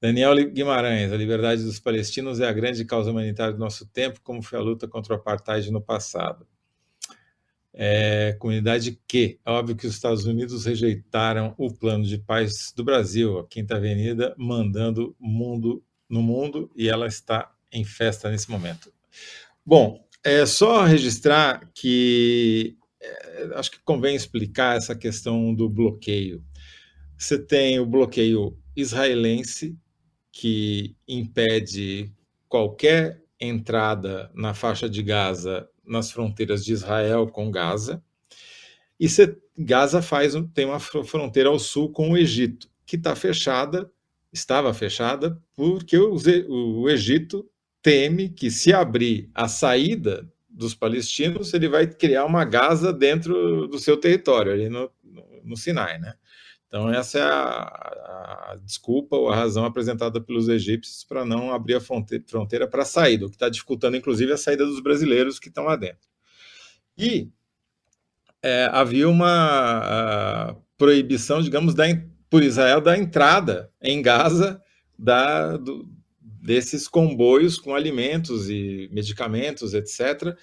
Daniel 0.00 0.34
Guimarães, 0.50 1.12
a 1.12 1.16
liberdade 1.16 1.62
dos 1.62 1.80
palestinos 1.80 2.40
é 2.40 2.46
a 2.46 2.52
grande 2.52 2.84
causa 2.84 3.10
humanitária 3.10 3.54
do 3.54 3.58
nosso 3.58 3.86
tempo, 3.86 4.20
como 4.20 4.42
foi 4.42 4.58
a 4.58 4.62
luta 4.62 4.86
contra 4.86 5.14
o 5.14 5.16
apartheid 5.16 5.70
no 5.70 5.80
passado. 5.80 6.46
É, 7.78 8.34
comunidade 8.38 8.98
Q. 9.06 9.38
É 9.44 9.50
óbvio 9.50 9.76
que 9.76 9.86
os 9.86 9.92
Estados 9.92 10.24
Unidos 10.24 10.64
rejeitaram 10.64 11.54
o 11.58 11.70
plano 11.70 12.04
de 12.04 12.16
paz 12.16 12.72
do 12.74 12.82
Brasil, 12.82 13.38
a 13.38 13.46
Quinta 13.46 13.76
Avenida 13.76 14.34
mandando 14.38 15.14
mundo 15.20 15.84
no 16.08 16.22
mundo 16.22 16.70
e 16.74 16.88
ela 16.88 17.06
está 17.06 17.52
em 17.70 17.84
festa 17.84 18.30
nesse 18.30 18.50
momento. 18.50 18.90
Bom, 19.64 20.02
é 20.24 20.46
só 20.46 20.84
registrar 20.84 21.70
que 21.74 22.78
é, 23.00 23.50
acho 23.54 23.70
que 23.70 23.78
convém 23.80 24.16
explicar 24.16 24.76
essa 24.76 24.94
questão 24.94 25.54
do 25.54 25.68
bloqueio. 25.68 26.42
Você 27.18 27.38
tem 27.38 27.78
o 27.78 27.86
bloqueio 27.86 28.56
israelense, 28.74 29.76
que 30.32 30.94
impede 31.08 32.12
qualquer 32.48 33.22
entrada 33.40 34.30
na 34.34 34.54
faixa 34.54 34.88
de 34.88 35.02
Gaza 35.02 35.68
nas 35.86 36.10
fronteiras 36.10 36.64
de 36.64 36.72
Israel 36.72 37.26
com 37.26 37.50
Gaza. 37.50 38.02
E 38.98 39.08
se, 39.08 39.36
Gaza 39.56 40.02
faz 40.02 40.34
tem 40.54 40.64
uma 40.66 40.80
fronteira 40.80 41.48
ao 41.48 41.58
sul 41.58 41.90
com 41.90 42.10
o 42.10 42.18
Egito, 42.18 42.68
que 42.84 42.96
está 42.96 43.14
fechada, 43.14 43.90
estava 44.32 44.72
fechada, 44.74 45.40
porque 45.54 45.96
o, 45.96 46.16
o 46.48 46.90
Egito 46.90 47.48
teme 47.82 48.28
que 48.28 48.50
se 48.50 48.72
abrir 48.72 49.30
a 49.34 49.48
saída 49.48 50.28
dos 50.48 50.74
palestinos, 50.74 51.52
ele 51.52 51.68
vai 51.68 51.86
criar 51.86 52.24
uma 52.24 52.44
Gaza 52.44 52.92
dentro 52.92 53.68
do 53.68 53.78
seu 53.78 53.96
território, 53.96 54.52
ali 54.52 54.68
no, 54.68 54.90
no, 55.04 55.24
no 55.44 55.56
Sinai, 55.56 55.98
né? 55.98 56.14
Então, 56.76 56.92
essa 56.92 57.18
é 57.18 57.22
a, 57.22 58.52
a, 58.52 58.58
desculpa 58.62 59.16
ou 59.16 59.30
a 59.30 59.34
razão 59.34 59.64
apresentada 59.64 60.20
pelos 60.20 60.46
egípcios 60.46 61.04
para 61.04 61.24
não 61.24 61.50
abrir 61.50 61.76
a 61.76 61.80
fronteira 61.80 62.68
para 62.68 62.84
saída, 62.84 63.24
o 63.24 63.30
que 63.30 63.36
está 63.36 63.48
dificultando, 63.48 63.96
inclusive, 63.96 64.30
a 64.30 64.36
saída 64.36 64.66
dos 64.66 64.80
brasileiros 64.80 65.38
que 65.38 65.48
estão 65.48 65.64
lá 65.64 65.74
dentro. 65.74 66.06
E 66.98 67.30
é, 68.42 68.68
havia 68.70 69.08
uma 69.08 70.54
proibição, 70.76 71.40
digamos, 71.40 71.74
da, 71.74 71.84
por 72.28 72.42
Israel 72.42 72.82
da 72.82 72.98
entrada 72.98 73.70
em 73.80 74.02
Gaza 74.02 74.60
da, 74.98 75.56
do, 75.56 75.88
desses 76.20 76.86
comboios 76.86 77.56
com 77.56 77.74
alimentos 77.74 78.50
e 78.50 78.90
medicamentos, 78.92 79.72
etc. 79.72 80.36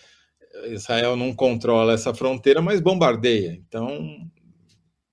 Israel 0.65 1.15
não 1.15 1.31
controla 1.31 1.93
essa 1.93 2.11
fronteira, 2.11 2.59
mas 2.59 2.81
bombardeia. 2.81 3.53
Então, 3.67 4.31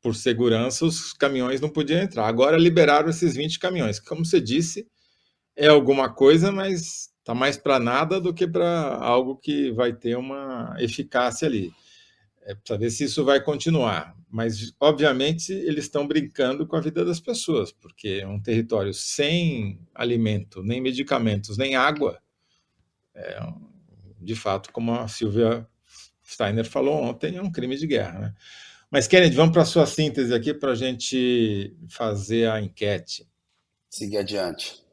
por 0.02 0.14
segurança, 0.14 0.85
os 0.85 1.12
caminhões 1.12 1.61
não 1.61 1.69
podiam 1.69 2.00
entrar. 2.00 2.26
Agora 2.26 2.57
liberaram 2.57 3.11
esses 3.11 3.35
20 3.35 3.59
caminhões, 3.59 4.00
como 4.00 4.25
você 4.25 4.40
disse, 4.40 4.87
é 5.57 5.69
alguma 5.69 6.12
coisa, 6.12 6.50
mas 6.50 7.11
está 7.19 7.35
mais 7.35 7.57
para 7.57 7.78
nada 7.78 8.21
do 8.21 8.33
que 8.33 8.47
para 8.47 8.97
algo 8.97 9.37
que 9.37 9.71
vai 9.73 9.92
ter 9.92 10.16
uma 10.16 10.75
eficácia 10.78 11.47
ali. 11.47 11.71
É 12.42 12.54
para 12.54 12.76
ver 12.76 12.90
se 12.90 13.04
isso 13.04 13.25
vai 13.25 13.42
continuar. 13.42 14.16
Mas, 14.28 14.73
obviamente, 14.80 15.52
eles 15.52 15.85
estão 15.85 16.07
brincando 16.07 16.66
com 16.66 16.76
a 16.76 16.80
vida 16.80 17.04
das 17.04 17.21
pessoas, 17.21 17.73
porque 17.73 18.25
um 18.25 18.40
território 18.40 18.95
sem 18.95 19.80
alimento, 19.95 20.62
nem 20.62 20.80
medicamentos, 20.80 21.59
nem 21.59 21.75
água, 21.75 22.21
é, 23.14 23.40
de 24.21 24.35
fato, 24.35 24.73
como 24.73 24.95
a 24.95 25.09
Silvia 25.09 25.66
Steiner 26.25 26.64
falou 26.64 27.02
ontem, 27.02 27.37
é 27.37 27.42
um 27.42 27.50
crime 27.50 27.76
de 27.76 27.87
guerra. 27.87 28.19
Né? 28.21 28.35
Mas, 28.90 29.06
Kennedy, 29.06 29.37
vamos 29.37 29.52
para 29.52 29.62
a 29.62 29.66
sua 29.66 29.87
síntese 29.87 30.35
aqui 30.35 30.52
para 30.52 30.73
a 30.73 30.75
gente 30.75 31.76
fazer 31.88 32.50
a 32.50 32.61
enquete. 32.61 33.25
Seguir 33.88 34.18
adiante. 34.18 34.85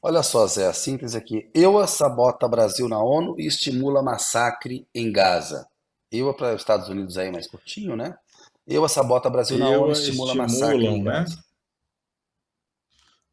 Olha 0.00 0.22
só, 0.22 0.46
Zé, 0.46 0.66
a 0.66 0.72
síntese 0.72 1.16
aqui. 1.16 1.50
EUA 1.52 1.88
sabota 1.88 2.46
Brasil 2.46 2.88
na 2.88 3.02
ONU 3.02 3.34
e 3.38 3.46
estimula 3.46 4.00
massacre 4.02 4.86
em 4.94 5.10
Gaza. 5.10 5.66
EUA 6.10 6.36
para 6.36 6.54
os 6.54 6.60
Estados 6.60 6.88
Unidos 6.88 7.18
aí 7.18 7.32
mais 7.32 7.48
curtinho, 7.48 7.96
né? 7.96 8.16
EUA 8.66 8.88
sabota 8.88 9.28
Brasil 9.28 9.58
na 9.58 9.70
ONU 9.70 9.88
e 9.88 9.92
estimula 9.92 10.34
massacre 10.36 10.86
em 10.86 11.02
né? 11.02 11.24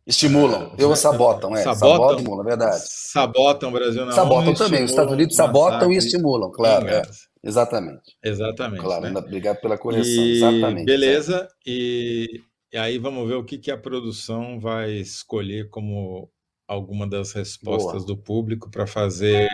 Estimulam. 0.09 0.73
É, 0.75 0.81
EUA 0.81 0.95
sabotam, 0.95 1.55
é. 1.55 1.61
Sabotam, 1.61 2.17
sabotam, 2.17 2.41
é 2.41 2.43
verdade. 2.43 2.81
Sabotam 2.87 3.69
o 3.69 3.71
Brasil 3.71 4.05
na 4.07 4.11
sabotam 4.11 4.55
também. 4.55 4.83
Os 4.83 4.89
Estados 4.89 5.13
Unidos 5.13 5.35
sabotam 5.35 5.91
e 5.91 5.97
estimulam, 5.97 6.51
claro. 6.51 6.87
É. 6.87 7.03
Exatamente. 7.43 8.17
Exatamente. 8.23 8.81
Claro, 8.81 9.07
né? 9.07 9.19
obrigado 9.19 9.61
pela 9.61 9.77
correção. 9.77 10.23
E, 10.23 10.37
Exatamente. 10.37 10.85
Beleza, 10.85 11.47
e, 11.63 12.41
e, 12.73 12.77
aí 12.77 12.97
vamos 12.97 13.29
ver 13.29 13.35
o 13.35 13.43
que, 13.43 13.59
que 13.59 13.69
a 13.69 13.77
produção 13.77 14.59
vai 14.59 14.93
escolher 14.93 15.69
como 15.69 16.27
alguma 16.67 17.07
das 17.07 17.31
respostas 17.31 18.03
Boa. 18.03 18.07
do 18.07 18.17
público 18.17 18.69
para 18.71 18.87
fazer. 18.87 19.47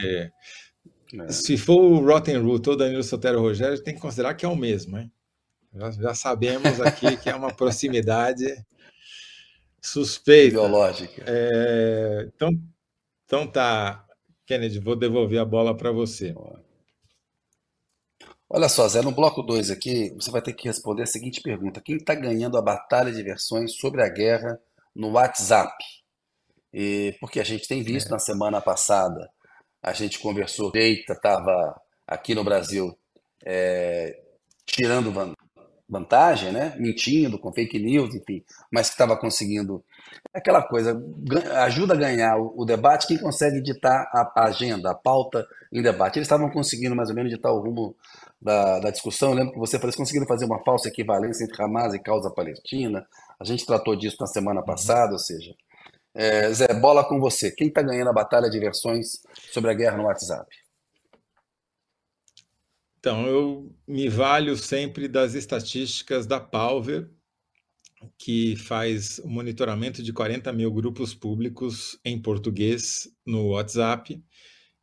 É. 1.13 1.27
Se 1.27 1.57
for 1.57 1.81
o 1.81 1.99
Rotten 1.99 2.37
Root 2.37 2.69
ou 2.69 2.77
Danilo 2.77 3.03
Sotero 3.03 3.41
Rogério, 3.41 3.83
tem 3.83 3.93
que 3.93 4.01
considerar 4.01 4.33
que 4.35 4.45
é 4.45 4.49
o 4.49 4.55
mesmo, 4.55 4.97
hein? 4.97 5.11
Já, 5.73 5.91
já 5.91 6.13
sabemos 6.13 6.79
aqui 6.79 7.17
que 7.17 7.29
é 7.29 7.35
uma 7.35 7.53
proximidade 7.53 8.45
suspeita. 9.85 10.55
Biológica. 10.55 11.23
É, 11.27 12.29
então, 12.33 12.49
então 13.25 13.47
tá, 13.47 14.05
Kennedy, 14.45 14.79
vou 14.79 14.95
devolver 14.95 15.39
a 15.39 15.45
bola 15.45 15.75
para 15.75 15.91
você. 15.91 16.33
Olha 18.49 18.69
só, 18.69 18.87
Zé, 18.87 19.01
no 19.01 19.11
bloco 19.11 19.41
2 19.41 19.71
aqui, 19.71 20.13
você 20.13 20.29
vai 20.31 20.41
ter 20.41 20.53
que 20.53 20.67
responder 20.67 21.03
a 21.03 21.07
seguinte 21.07 21.41
pergunta: 21.41 21.81
quem 21.81 21.97
está 21.97 22.15
ganhando 22.15 22.57
a 22.57 22.61
batalha 22.61 23.11
de 23.11 23.21
versões 23.23 23.75
sobre 23.75 24.03
a 24.03 24.09
guerra 24.09 24.59
no 24.95 25.11
WhatsApp? 25.11 25.73
E, 26.73 27.15
porque 27.19 27.39
a 27.39 27.43
gente 27.43 27.67
tem 27.67 27.81
visto 27.81 28.07
é. 28.07 28.11
na 28.11 28.19
semana 28.19 28.61
passada, 28.61 29.29
a 29.81 29.93
gente 29.93 30.19
conversou, 30.19 30.71
eita, 30.75 31.13
estava 31.13 31.79
aqui 32.07 32.35
no 32.35 32.43
Brasil 32.43 32.97
é, 33.45 34.19
tirando 34.65 35.11
vantagem, 35.87 36.51
né? 36.51 36.73
mentindo 36.77 37.37
com 37.37 37.53
fake 37.53 37.79
news, 37.79 38.13
enfim, 38.15 38.43
mas 38.71 38.87
que 38.87 38.95
estava 38.95 39.15
conseguindo 39.15 39.83
aquela 40.33 40.61
coisa, 40.61 40.99
ajuda 41.63 41.93
a 41.93 41.97
ganhar 41.97 42.37
o, 42.37 42.53
o, 42.57 42.65
debate 42.65 43.07
quem 43.07 43.17
consegue 43.17 43.61
ditar 43.61 44.09
a, 44.11 44.31
a, 44.35 44.45
agenda, 44.45 44.91
a 44.91 44.95
pauta 44.95 45.45
em 45.71 45.81
debate. 45.81 46.17
Eles 46.17 46.25
estavam 46.25 46.49
conseguindo 46.49 46.95
mais 46.95 47.09
ou 47.09 47.15
menos 47.15 47.31
ditar 47.31 47.51
o 47.51 47.59
rumo 47.59 47.95
da, 48.41 48.79
da 48.79 48.89
discussão. 48.89 49.29
Eu 49.29 49.35
lembro 49.35 49.53
que 49.53 49.59
você 49.59 49.77
falou 49.77 49.91
que 49.91 49.97
conseguiram 49.97 50.27
fazer 50.27 50.45
uma 50.45 50.63
falsa 50.63 50.89
equivalência 50.89 51.43
entre 51.43 51.61
Hamas 51.63 51.93
e 51.93 51.99
causa 51.99 52.31
palestina. 52.31 53.05
A 53.39 53.43
gente 53.43 53.65
tratou 53.65 53.95
disso 53.95 54.17
na 54.19 54.27
semana 54.27 54.61
uhum. 54.61 54.65
passada, 54.65 55.13
ou 55.13 55.19
seja. 55.19 55.53
É, 56.13 56.51
Zé, 56.53 56.73
bola 56.73 57.03
com 57.03 57.19
você. 57.19 57.51
Quem 57.51 57.67
está 57.67 57.81
ganhando 57.81 58.09
a 58.09 58.13
batalha 58.13 58.49
de 58.49 58.59
versões 58.59 59.21
sobre 59.51 59.69
a 59.69 59.73
guerra 59.73 59.97
no 59.97 60.05
WhatsApp? 60.05 60.47
Então, 63.05 63.27
eu 63.27 63.71
me 63.87 64.09
valho 64.09 64.57
sempre 64.57 65.07
das 65.07 65.35
estatísticas 65.35 66.25
da 66.25 66.39
Palver, 66.39 67.07
que 68.17 68.55
faz 68.55 69.19
o 69.19 69.27
monitoramento 69.29 70.01
de 70.01 70.11
40 70.11 70.51
mil 70.51 70.71
grupos 70.71 71.13
públicos 71.13 71.99
em 72.03 72.19
português 72.19 73.07
no 73.23 73.49
WhatsApp. 73.49 74.19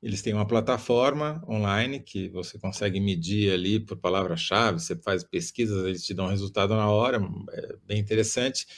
Eles 0.01 0.23
têm 0.23 0.35
uma 0.35 0.47
plataforma 0.47 1.45
online 1.49 1.99
que 1.99 2.29
você 2.29 2.61
consegue 2.61 3.01
medir 3.01 3.53
ali 3.53 3.81
por 3.81 3.97
palavra-chave, 3.97 4.79
você 4.79 4.95
faz 4.95 5.25
pesquisas, 5.25 5.85
eles 5.85 6.05
te 6.05 6.15
dão 6.15 6.29
resultado 6.29 6.77
na 6.77 6.89
hora, 6.89 7.21
é 7.51 7.77
bem 7.85 7.99
interessante. 7.99 8.69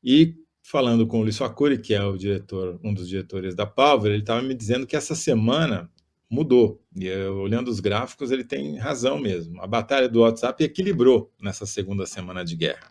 E 0.00 0.36
falando 0.62 1.08
com 1.08 1.18
o 1.18 1.22
Luiz 1.22 1.36
Facuri, 1.36 1.78
que 1.78 1.92
é 1.92 2.04
o 2.04 2.16
diretor, 2.16 2.78
um 2.84 2.94
dos 2.94 3.08
diretores 3.08 3.56
da 3.56 3.66
Palver, 3.66 4.12
ele 4.12 4.22
estava 4.22 4.42
me 4.42 4.54
dizendo 4.54 4.86
que 4.86 4.94
essa 4.94 5.16
semana 5.16 5.90
mudou. 6.32 6.82
E 6.96 7.06
eu, 7.06 7.36
olhando 7.36 7.68
os 7.68 7.78
gráficos, 7.78 8.30
ele 8.30 8.42
tem 8.42 8.78
razão 8.78 9.18
mesmo. 9.18 9.60
A 9.60 9.66
batalha 9.66 10.08
do 10.08 10.20
WhatsApp 10.20 10.64
equilibrou 10.64 11.30
nessa 11.38 11.66
segunda 11.66 12.06
semana 12.06 12.42
de 12.42 12.56
guerra. 12.56 12.90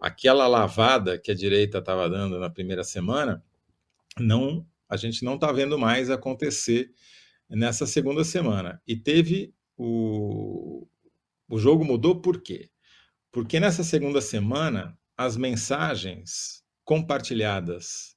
Aquela 0.00 0.46
lavada 0.46 1.18
que 1.18 1.30
a 1.30 1.34
direita 1.34 1.78
estava 1.78 2.08
dando 2.08 2.40
na 2.40 2.48
primeira 2.48 2.82
semana 2.82 3.44
não 4.18 4.66
a 4.88 4.96
gente 4.96 5.22
não 5.22 5.34
está 5.34 5.52
vendo 5.52 5.78
mais 5.78 6.08
acontecer 6.08 6.90
nessa 7.46 7.86
segunda 7.86 8.24
semana. 8.24 8.80
E 8.86 8.96
teve 8.96 9.52
o, 9.76 10.88
o 11.46 11.58
jogo 11.58 11.84
mudou 11.84 12.22
por 12.22 12.40
quê? 12.40 12.70
Porque 13.30 13.60
nessa 13.60 13.84
segunda 13.84 14.22
semana 14.22 14.98
as 15.14 15.36
mensagens 15.36 16.64
compartilhadas 16.84 18.16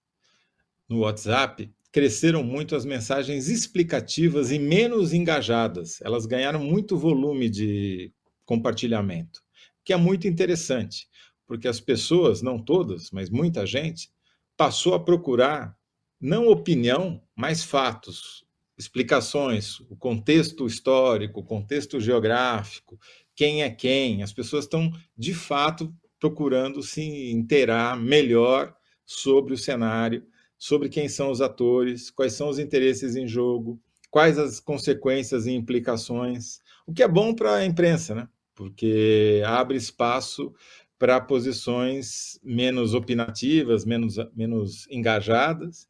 no 0.88 1.00
WhatsApp 1.00 1.70
cresceram 1.92 2.44
muito 2.44 2.76
as 2.76 2.86
mensagens 2.86 3.50
explicativas 3.50 4.52
e 4.52 4.58
menos 4.58 5.14
engajadas. 5.14 6.02
Elas 6.02 6.26
ganharam 6.26 6.64
muito 6.64 6.98
volume 6.98 7.50
de 7.50 8.12
compartilhamento, 8.46 9.42
que 9.84 9.92
é 9.94 9.98
muito 9.98 10.28
interessante, 10.28 11.08
porque 11.46 11.68
as 11.68 11.80
pessoas, 11.80 12.42
não 12.42 12.58
todas, 12.58 13.12
mas 13.12 13.30
muita 13.30 13.66
gente, 13.66 14.10
passou 14.56 14.94
a 14.94 15.00
procurar 15.00 15.76
não 16.20 16.48
opinião, 16.48 17.22
mas 17.36 17.64
fatos, 17.64 18.46
explicações, 18.78 19.80
o 19.82 19.96
contexto 19.96 20.66
histórico, 20.68 21.40
o 21.40 21.44
contexto 21.44 22.00
geográfico, 22.00 23.00
quem 23.36 23.64
é 23.64 23.70
quem. 23.70 24.24
As 24.24 24.32
pessoas 24.32 24.66
estão, 24.66 24.92
de 25.18 25.34
fato, 25.34 25.94
procurando 26.20 26.82
se 26.84 27.32
inteirar 27.32 27.98
melhor 27.98 28.76
sobre 29.06 29.54
o 29.54 29.58
cenário, 29.58 30.26
sobre 30.62 30.90
quem 30.90 31.10
são 31.10 31.32
os 31.32 31.42
atores, 31.42 32.12
quais 32.12 32.34
são 32.34 32.48
os 32.48 32.60
interesses 32.60 33.16
em 33.16 33.28
jogo, 33.28 33.82
quais 34.12 34.38
as 34.38 34.60
consequências 34.60 35.48
e 35.48 35.54
implicações, 35.54 36.60
o 36.86 36.94
que 36.94 37.02
é 37.02 37.08
bom 37.08 37.34
para 37.34 37.56
a 37.56 37.66
imprensa, 37.66 38.14
né? 38.14 38.30
porque 38.54 39.42
abre 39.44 39.76
espaço 39.76 40.54
para 41.00 41.20
posições 41.20 42.40
menos 42.44 42.94
opinativas, 42.94 43.86
menos, 43.86 44.18
menos 44.36 44.88
engajadas, 44.92 45.90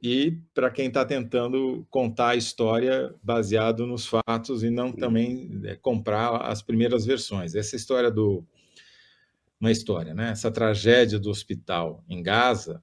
e 0.00 0.38
para 0.54 0.70
quem 0.70 0.86
está 0.86 1.04
tentando 1.04 1.84
contar 1.90 2.28
a 2.28 2.36
história 2.36 3.12
baseado 3.20 3.84
nos 3.84 4.06
fatos 4.06 4.62
e 4.62 4.70
não 4.70 4.92
também 4.92 5.60
é, 5.64 5.74
comprar 5.74 6.36
as 6.42 6.62
primeiras 6.62 7.04
versões. 7.04 7.56
Essa 7.56 7.74
história 7.74 8.12
do 8.12 8.44
uma 9.60 9.72
história, 9.72 10.14
né? 10.14 10.30
Essa 10.30 10.52
tragédia 10.52 11.18
do 11.18 11.30
hospital 11.30 12.04
em 12.08 12.20
Gaza, 12.22 12.82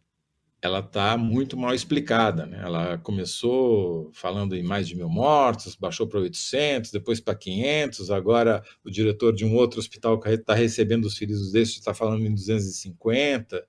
ela 0.62 0.80
está 0.80 1.18
muito 1.18 1.56
mal 1.58 1.74
explicada. 1.74 2.46
Né? 2.46 2.60
Ela 2.62 2.98
começou 2.98 4.12
falando 4.14 4.56
em 4.56 4.64
mais 4.64 4.88
de 4.88 4.96
mil 4.96 5.10
mortos, 5.10 5.76
baixou 5.76 6.08
para 6.08 6.20
800, 6.20 6.92
depois 6.92 7.20
para 7.20 7.36
500, 7.36 8.12
agora 8.12 8.64
o 8.84 8.90
diretor 8.90 9.34
de 9.34 9.46
um 9.46 9.56
outro 9.56 9.80
hospital 9.80 10.20
está 10.26 10.54
recebendo 10.54 11.06
os 11.06 11.18
feridos 11.18 11.52
desses 11.52 11.76
está 11.76 11.94
falando 11.94 12.26
em 12.26 12.34
250. 12.34 13.66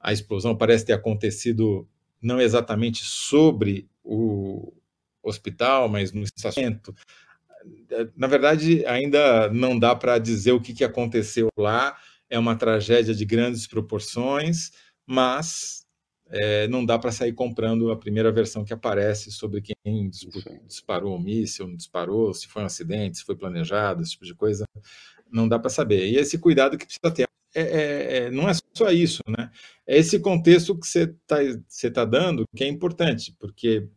A 0.00 0.12
explosão 0.12 0.56
parece 0.56 0.86
ter 0.86 0.94
acontecido 0.94 1.86
não 2.20 2.40
exatamente 2.40 3.04
sobre 3.04 3.88
o 4.02 4.72
hospital, 5.22 5.88
mas 5.88 6.12
no 6.12 6.22
estacionamento. 6.22 6.94
Na 8.16 8.26
verdade, 8.26 8.84
ainda 8.86 9.48
não 9.50 9.78
dá 9.78 9.94
para 9.94 10.18
dizer 10.18 10.52
o 10.52 10.60
que, 10.60 10.72
que 10.72 10.82
aconteceu 10.84 11.48
lá. 11.56 11.96
É 12.28 12.38
uma 12.38 12.56
tragédia 12.56 13.14
de 13.14 13.24
grandes 13.24 13.66
proporções, 13.66 14.72
mas 15.06 15.81
é, 16.32 16.66
não 16.66 16.84
dá 16.84 16.98
para 16.98 17.12
sair 17.12 17.34
comprando 17.34 17.92
a 17.92 17.96
primeira 17.96 18.32
versão 18.32 18.64
que 18.64 18.72
aparece 18.72 19.30
sobre 19.30 19.60
quem 19.60 20.10
disparou 20.66 21.14
o 21.14 21.20
míssil, 21.20 21.68
não 21.68 21.76
disparou, 21.76 22.32
se 22.32 22.48
foi 22.48 22.62
um 22.62 22.66
acidente, 22.66 23.18
se 23.18 23.24
foi 23.24 23.36
planejado, 23.36 24.02
esse 24.02 24.12
tipo 24.12 24.24
de 24.24 24.34
coisa. 24.34 24.64
Não 25.30 25.46
dá 25.46 25.58
para 25.58 25.68
saber. 25.68 26.08
E 26.08 26.16
esse 26.16 26.38
cuidado 26.38 26.78
que 26.78 26.86
precisa 26.86 27.14
ter. 27.14 27.28
É, 27.54 27.62
é, 27.62 28.16
é 28.16 28.30
não 28.30 28.48
é 28.48 28.52
só 28.74 28.90
isso, 28.90 29.20
né? 29.28 29.50
É 29.86 29.98
esse 29.98 30.18
contexto 30.18 30.78
que 30.78 30.86
você 30.86 31.02
está 31.02 31.36
tá 31.92 32.04
dando 32.06 32.44
que 32.56 32.64
é 32.64 32.68
importante, 32.68 33.36
porque 33.38 33.88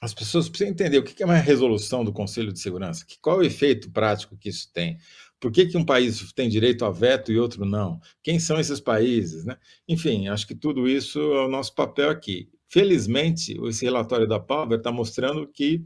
as 0.00 0.14
pessoas 0.14 0.48
precisam 0.48 0.72
entender 0.72 0.98
o 0.98 1.02
que 1.02 1.22
é 1.22 1.26
uma 1.26 1.36
resolução 1.36 2.02
do 2.02 2.12
Conselho 2.12 2.52
de 2.52 2.58
Segurança, 2.58 3.04
qual 3.20 3.36
é 3.36 3.38
o 3.40 3.46
efeito 3.46 3.90
prático 3.90 4.36
que 4.36 4.48
isso 4.48 4.70
tem. 4.72 4.98
Por 5.38 5.50
que, 5.50 5.66
que 5.66 5.76
um 5.76 5.84
país 5.84 6.32
tem 6.32 6.48
direito 6.48 6.84
a 6.84 6.90
veto 6.90 7.32
e 7.32 7.38
outro 7.38 7.64
não? 7.64 8.00
Quem 8.22 8.38
são 8.38 8.60
esses 8.60 8.78
países? 8.80 9.44
Né? 9.44 9.56
Enfim, 9.88 10.28
acho 10.28 10.46
que 10.46 10.54
tudo 10.54 10.86
isso 10.88 11.18
é 11.18 11.44
o 11.44 11.48
nosso 11.48 11.74
papel 11.74 12.10
aqui. 12.10 12.48
Felizmente, 12.68 13.58
esse 13.66 13.84
relatório 13.84 14.28
da 14.28 14.38
Power 14.38 14.78
está 14.78 14.92
mostrando 14.92 15.46
que, 15.46 15.82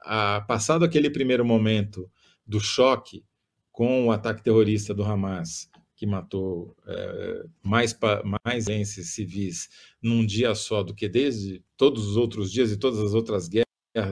a, 0.00 0.40
passado 0.42 0.84
aquele 0.84 1.10
primeiro 1.10 1.44
momento 1.44 2.10
do 2.46 2.60
choque 2.60 3.24
com 3.72 4.06
o 4.06 4.12
ataque 4.12 4.42
terrorista 4.42 4.94
do 4.94 5.02
Hamas, 5.02 5.68
que 5.96 6.06
matou 6.06 6.76
é, 6.86 7.44
mais, 7.62 7.96
mais 8.44 8.68
entes 8.68 9.14
civis 9.14 9.68
num 10.02 10.24
dia 10.24 10.54
só 10.54 10.82
do 10.82 10.94
que 10.94 11.08
desde 11.08 11.62
todos 11.76 12.06
os 12.06 12.16
outros 12.16 12.50
dias 12.50 12.70
e 12.72 12.76
todas 12.76 13.00
as 13.00 13.14
outras 13.14 13.48
guerras 13.48 13.64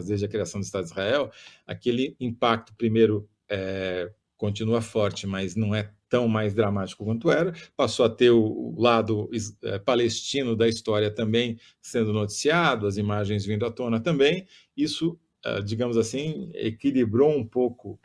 desde 0.07 0.25
a 0.25 0.29
criação 0.29 0.61
do 0.61 0.64
Estado 0.64 0.85
de 0.85 0.90
Israel, 0.90 1.31
aquele 1.66 2.16
impacto 2.21 2.73
primeiro 2.77 3.29
é, 3.49 4.12
continua 4.37 4.81
forte, 4.81 5.27
mas 5.27 5.57
não 5.57 5.75
é 5.75 5.92
tão 6.09 6.29
mais 6.29 6.55
dramático 6.55 7.05
quanto 7.05 7.31
era. 7.31 7.53
Passou 7.77 8.05
a 8.05 8.11
ter 8.11 8.31
o 8.31 8.75
lado 8.79 9.31
é, 9.62 9.79
palestino 9.79 10.55
da 10.55 10.68
história 10.68 11.11
também 11.11 11.59
sendo 11.81 12.12
noticiado, 12.12 12.87
as 12.87 12.97
imagens 12.97 13.45
vindo 13.45 13.64
à 13.64 13.71
tona 13.71 13.99
também. 13.99 14.47
Isso, 14.77 15.18
é, 15.45 15.61
digamos 15.62 15.97
assim, 15.97 16.51
equilibrou 16.55 17.31
um 17.31 17.47
pouco 17.47 17.99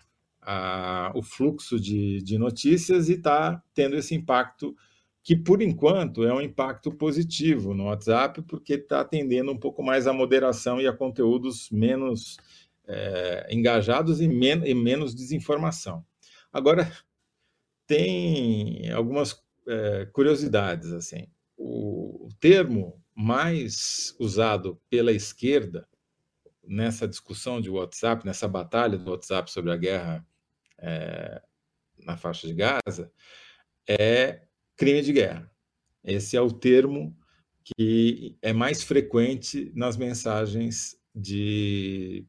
a, 0.49 1.11
o 1.13 1.21
fluxo 1.21 1.77
de, 1.77 2.21
de 2.21 2.37
notícias 2.37 3.09
e 3.09 3.13
está 3.15 3.61
tendo 3.73 3.97
esse 3.97 4.15
impacto 4.15 4.73
que, 5.21 5.35
por 5.35 5.61
enquanto, 5.61 6.23
é 6.23 6.33
um 6.33 6.39
impacto 6.39 6.89
positivo 6.89 7.73
no 7.73 7.87
WhatsApp, 7.87 8.41
porque 8.43 8.75
está 8.75 9.01
atendendo 9.01 9.51
um 9.51 9.57
pouco 9.57 9.83
mais 9.83 10.07
à 10.07 10.13
moderação 10.13 10.79
e 10.79 10.87
a 10.87 10.93
conteúdos 10.93 11.69
menos 11.69 12.37
é, 12.87 13.45
engajados 13.51 14.21
e, 14.21 14.27
men 14.29 14.61
e 14.65 14.73
menos 14.73 15.13
desinformação. 15.13 16.05
Agora, 16.51 16.89
tem 17.85 18.89
algumas 18.91 19.43
é, 19.67 20.05
curiosidades. 20.13 20.93
assim. 20.93 21.27
O, 21.57 22.27
o 22.27 22.29
termo 22.39 23.03
mais 23.13 24.15
usado 24.17 24.79
pela 24.89 25.11
esquerda 25.11 25.85
nessa 26.65 27.05
discussão 27.05 27.59
de 27.59 27.69
WhatsApp, 27.69 28.25
nessa 28.25 28.47
batalha 28.47 28.97
do 28.97 29.11
WhatsApp 29.11 29.51
sobre 29.51 29.73
a 29.73 29.75
guerra 29.75 30.25
é, 30.79 31.41
na 31.99 32.17
faixa 32.17 32.47
de 32.47 32.53
Gaza, 32.53 33.11
é 33.87 34.41
crime 34.75 35.01
de 35.01 35.13
guerra. 35.13 35.51
Esse 36.03 36.37
é 36.37 36.41
o 36.41 36.51
termo 36.51 37.17
que 37.63 38.37
é 38.41 38.53
mais 38.53 38.83
frequente 38.83 39.71
nas 39.75 39.97
mensagens 39.97 40.95
de, 41.13 42.25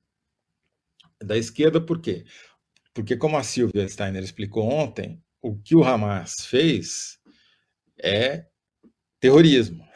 da 1.22 1.36
esquerda, 1.36 1.80
por 1.80 2.00
quê? 2.00 2.24
Porque, 2.92 3.16
como 3.16 3.36
a 3.36 3.44
Silvia 3.44 3.88
Steiner 3.88 4.22
explicou 4.22 4.64
ontem, 4.64 5.22
o 5.40 5.56
que 5.56 5.76
o 5.76 5.84
Hamas 5.84 6.46
fez 6.46 7.20
é 7.96 8.46
terrorismo. 9.20 9.86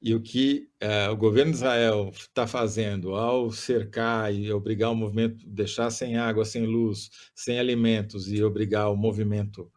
E 0.00 0.14
o 0.14 0.20
que 0.20 0.67
uh, 0.82 1.12
o 1.12 1.16
governo 1.16 1.52
de 1.52 1.58
Israel 1.58 2.10
está 2.14 2.46
fazendo 2.46 3.14
ao 3.14 3.50
cercar 3.50 4.34
e 4.34 4.52
obrigar 4.52 4.90
o 4.90 4.94
movimento, 4.94 5.46
deixar 5.46 5.90
sem 5.90 6.16
água, 6.16 6.44
sem 6.44 6.66
luz, 6.66 7.10
sem 7.34 7.58
alimentos 7.58 8.30
e 8.30 8.42
obrigar 8.42 8.90
o 8.90 8.96
movimento 8.96 9.70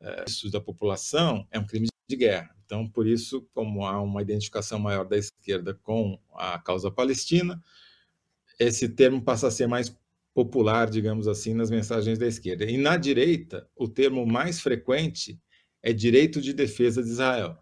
uh, 0.00 0.50
da 0.50 0.60
população 0.60 1.46
é 1.50 1.58
um 1.58 1.66
crime 1.66 1.88
de 2.08 2.16
guerra. 2.16 2.54
Então, 2.64 2.88
por 2.88 3.06
isso, 3.06 3.46
como 3.52 3.84
há 3.84 4.00
uma 4.00 4.22
identificação 4.22 4.78
maior 4.78 5.04
da 5.04 5.16
esquerda 5.16 5.74
com 5.74 6.18
a 6.34 6.58
causa 6.58 6.90
palestina, 6.90 7.60
esse 8.58 8.88
termo 8.88 9.22
passa 9.22 9.48
a 9.48 9.50
ser 9.50 9.66
mais 9.66 9.96
popular, 10.32 10.88
digamos 10.88 11.26
assim, 11.26 11.54
nas 11.54 11.70
mensagens 11.70 12.18
da 12.18 12.26
esquerda. 12.26 12.64
E 12.64 12.76
na 12.76 12.96
direita, 12.96 13.68
o 13.74 13.88
termo 13.88 14.24
mais 14.26 14.60
frequente 14.60 15.40
é 15.82 15.92
direito 15.92 16.40
de 16.40 16.52
defesa 16.52 17.02
de 17.02 17.08
Israel, 17.08 17.58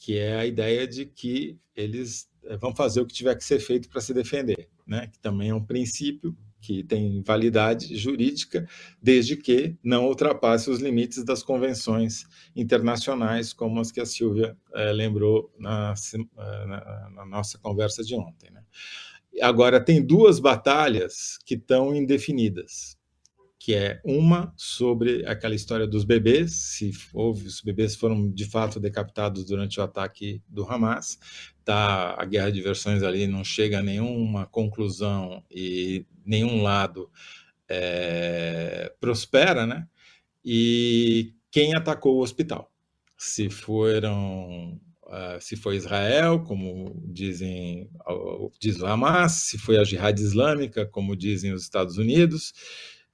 que 0.00 0.18
é 0.18 0.34
a 0.34 0.46
ideia 0.46 0.88
de 0.88 1.04
que 1.04 1.60
eles 1.76 2.26
eh, 2.44 2.56
vão 2.56 2.74
fazer 2.74 3.02
o 3.02 3.06
que 3.06 3.12
tiver 3.12 3.36
que 3.36 3.44
ser 3.44 3.60
feito 3.60 3.88
para 3.90 4.00
se 4.00 4.14
defender, 4.14 4.68
né? 4.86 5.06
que 5.08 5.18
também 5.18 5.50
é 5.50 5.54
um 5.54 5.62
princípio 5.62 6.34
que 6.58 6.82
tem 6.82 7.22
validade 7.22 7.94
jurídica, 7.96 8.66
desde 9.00 9.36
que 9.36 9.76
não 9.82 10.06
ultrapasse 10.06 10.70
os 10.70 10.80
limites 10.80 11.22
das 11.22 11.42
convenções 11.42 12.24
internacionais, 12.56 13.52
como 13.52 13.78
as 13.78 13.92
que 13.92 14.00
a 14.00 14.06
Silvia 14.06 14.56
eh, 14.74 14.92
lembrou 14.92 15.52
na, 15.58 15.94
eh, 16.14 16.66
na, 16.66 17.10
na, 17.14 17.26
nossa 17.26 17.58
conversa 17.58 18.02
de 18.02 18.14
ontem. 18.14 18.50
Né? 18.50 18.62
Agora, 19.42 19.84
tem 19.84 20.04
duas 20.04 20.40
batalhas 20.40 21.38
que 21.44 21.54
estão 21.54 21.94
indefinidas, 21.94 22.96
que 23.60 23.74
é 23.74 24.00
uma 24.02 24.54
sobre 24.56 25.22
aquela 25.26 25.54
história 25.54 25.86
dos 25.86 26.02
bebês, 26.02 26.54
se 26.54 26.92
houve, 27.12 27.46
os 27.46 27.60
bebês 27.60 27.94
foram 27.94 28.32
de 28.32 28.46
fato 28.46 28.80
decapitados 28.80 29.44
durante 29.44 29.78
o 29.78 29.82
ataque 29.82 30.42
do 30.48 30.64
Hamas, 30.64 31.18
tá, 31.62 32.14
a 32.18 32.24
guerra 32.24 32.50
de 32.50 32.62
versões 32.62 33.02
ali 33.02 33.26
não 33.26 33.44
chega 33.44 33.80
a 33.80 33.82
nenhuma 33.82 34.46
conclusão 34.46 35.44
e 35.50 36.06
nenhum 36.24 36.62
lado 36.62 37.10
é, 37.68 38.94
prospera, 38.98 39.66
né? 39.66 39.86
E 40.42 41.34
quem 41.50 41.74
atacou 41.74 42.16
o 42.16 42.22
hospital? 42.22 42.72
Se 43.18 43.50
foram 43.50 44.80
uh, 45.04 45.38
se 45.38 45.54
foi 45.54 45.76
Israel, 45.76 46.40
como 46.44 46.98
dizem 47.12 47.90
diz 48.58 48.80
o 48.80 48.86
Hamas, 48.86 49.32
se 49.32 49.58
foi 49.58 49.76
a 49.76 49.84
Jihad 49.84 50.18
Islâmica, 50.18 50.86
como 50.86 51.14
dizem 51.14 51.52
os 51.52 51.62
Estados 51.62 51.98
Unidos. 51.98 52.54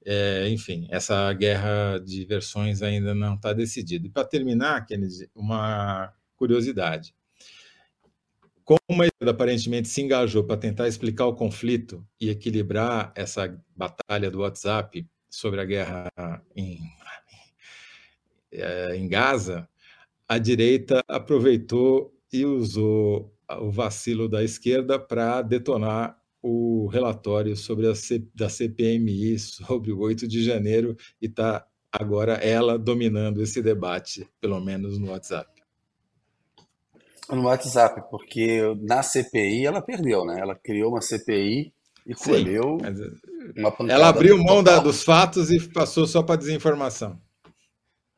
É, 0.08 0.48
enfim, 0.50 0.86
essa 0.88 1.32
guerra 1.32 1.98
de 1.98 2.24
versões 2.24 2.80
ainda 2.80 3.12
não 3.12 3.34
está 3.34 3.52
decidida. 3.52 4.06
E 4.06 4.10
para 4.10 4.24
terminar, 4.24 4.86
Kennedy, 4.86 5.28
uma 5.34 6.14
curiosidade. 6.36 7.12
Como 8.64 9.02
ele 9.02 9.30
aparentemente 9.30 9.88
se 9.88 10.00
engajou 10.00 10.44
para 10.44 10.56
tentar 10.56 10.86
explicar 10.86 11.26
o 11.26 11.34
conflito 11.34 12.06
e 12.20 12.30
equilibrar 12.30 13.12
essa 13.16 13.60
batalha 13.74 14.30
do 14.30 14.40
WhatsApp 14.40 15.04
sobre 15.28 15.60
a 15.60 15.64
guerra 15.64 16.08
em, 16.54 16.78
é, 18.52 18.96
em 18.96 19.08
Gaza, 19.08 19.68
a 20.28 20.38
direita 20.38 21.02
aproveitou 21.08 22.14
e 22.32 22.44
usou 22.44 23.34
o 23.60 23.70
vacilo 23.72 24.28
da 24.28 24.44
esquerda 24.44 24.98
para 24.98 25.42
detonar 25.42 26.16
o 26.42 26.86
relatório 26.88 27.56
sobre 27.56 27.88
a 27.88 27.94
C, 27.94 28.24
da 28.34 28.48
CPMI 28.48 29.38
sobre 29.38 29.92
o 29.92 30.00
8 30.00 30.28
de 30.28 30.44
janeiro 30.44 30.96
e 31.20 31.26
está 31.26 31.66
agora 31.90 32.34
ela 32.34 32.78
dominando 32.78 33.42
esse 33.42 33.62
debate, 33.62 34.28
pelo 34.40 34.60
menos 34.60 34.98
no 34.98 35.10
WhatsApp. 35.10 35.50
No 37.28 37.44
WhatsApp, 37.44 38.02
porque 38.10 38.60
na 38.80 39.02
CPI 39.02 39.66
ela 39.66 39.82
perdeu, 39.82 40.24
né? 40.24 40.38
Ela 40.38 40.54
criou 40.54 40.90
uma 40.92 41.00
CPI 41.00 41.72
e 42.06 42.14
colheu 42.14 42.78
uma 43.56 43.72
pancada. 43.72 43.92
Ela 43.92 44.08
abriu 44.08 44.38
mão 44.38 44.62
da, 44.62 44.78
dos 44.78 45.02
fatos 45.02 45.50
e 45.50 45.58
passou 45.68 46.06
só 46.06 46.22
para 46.22 46.36
desinformação. 46.36 47.20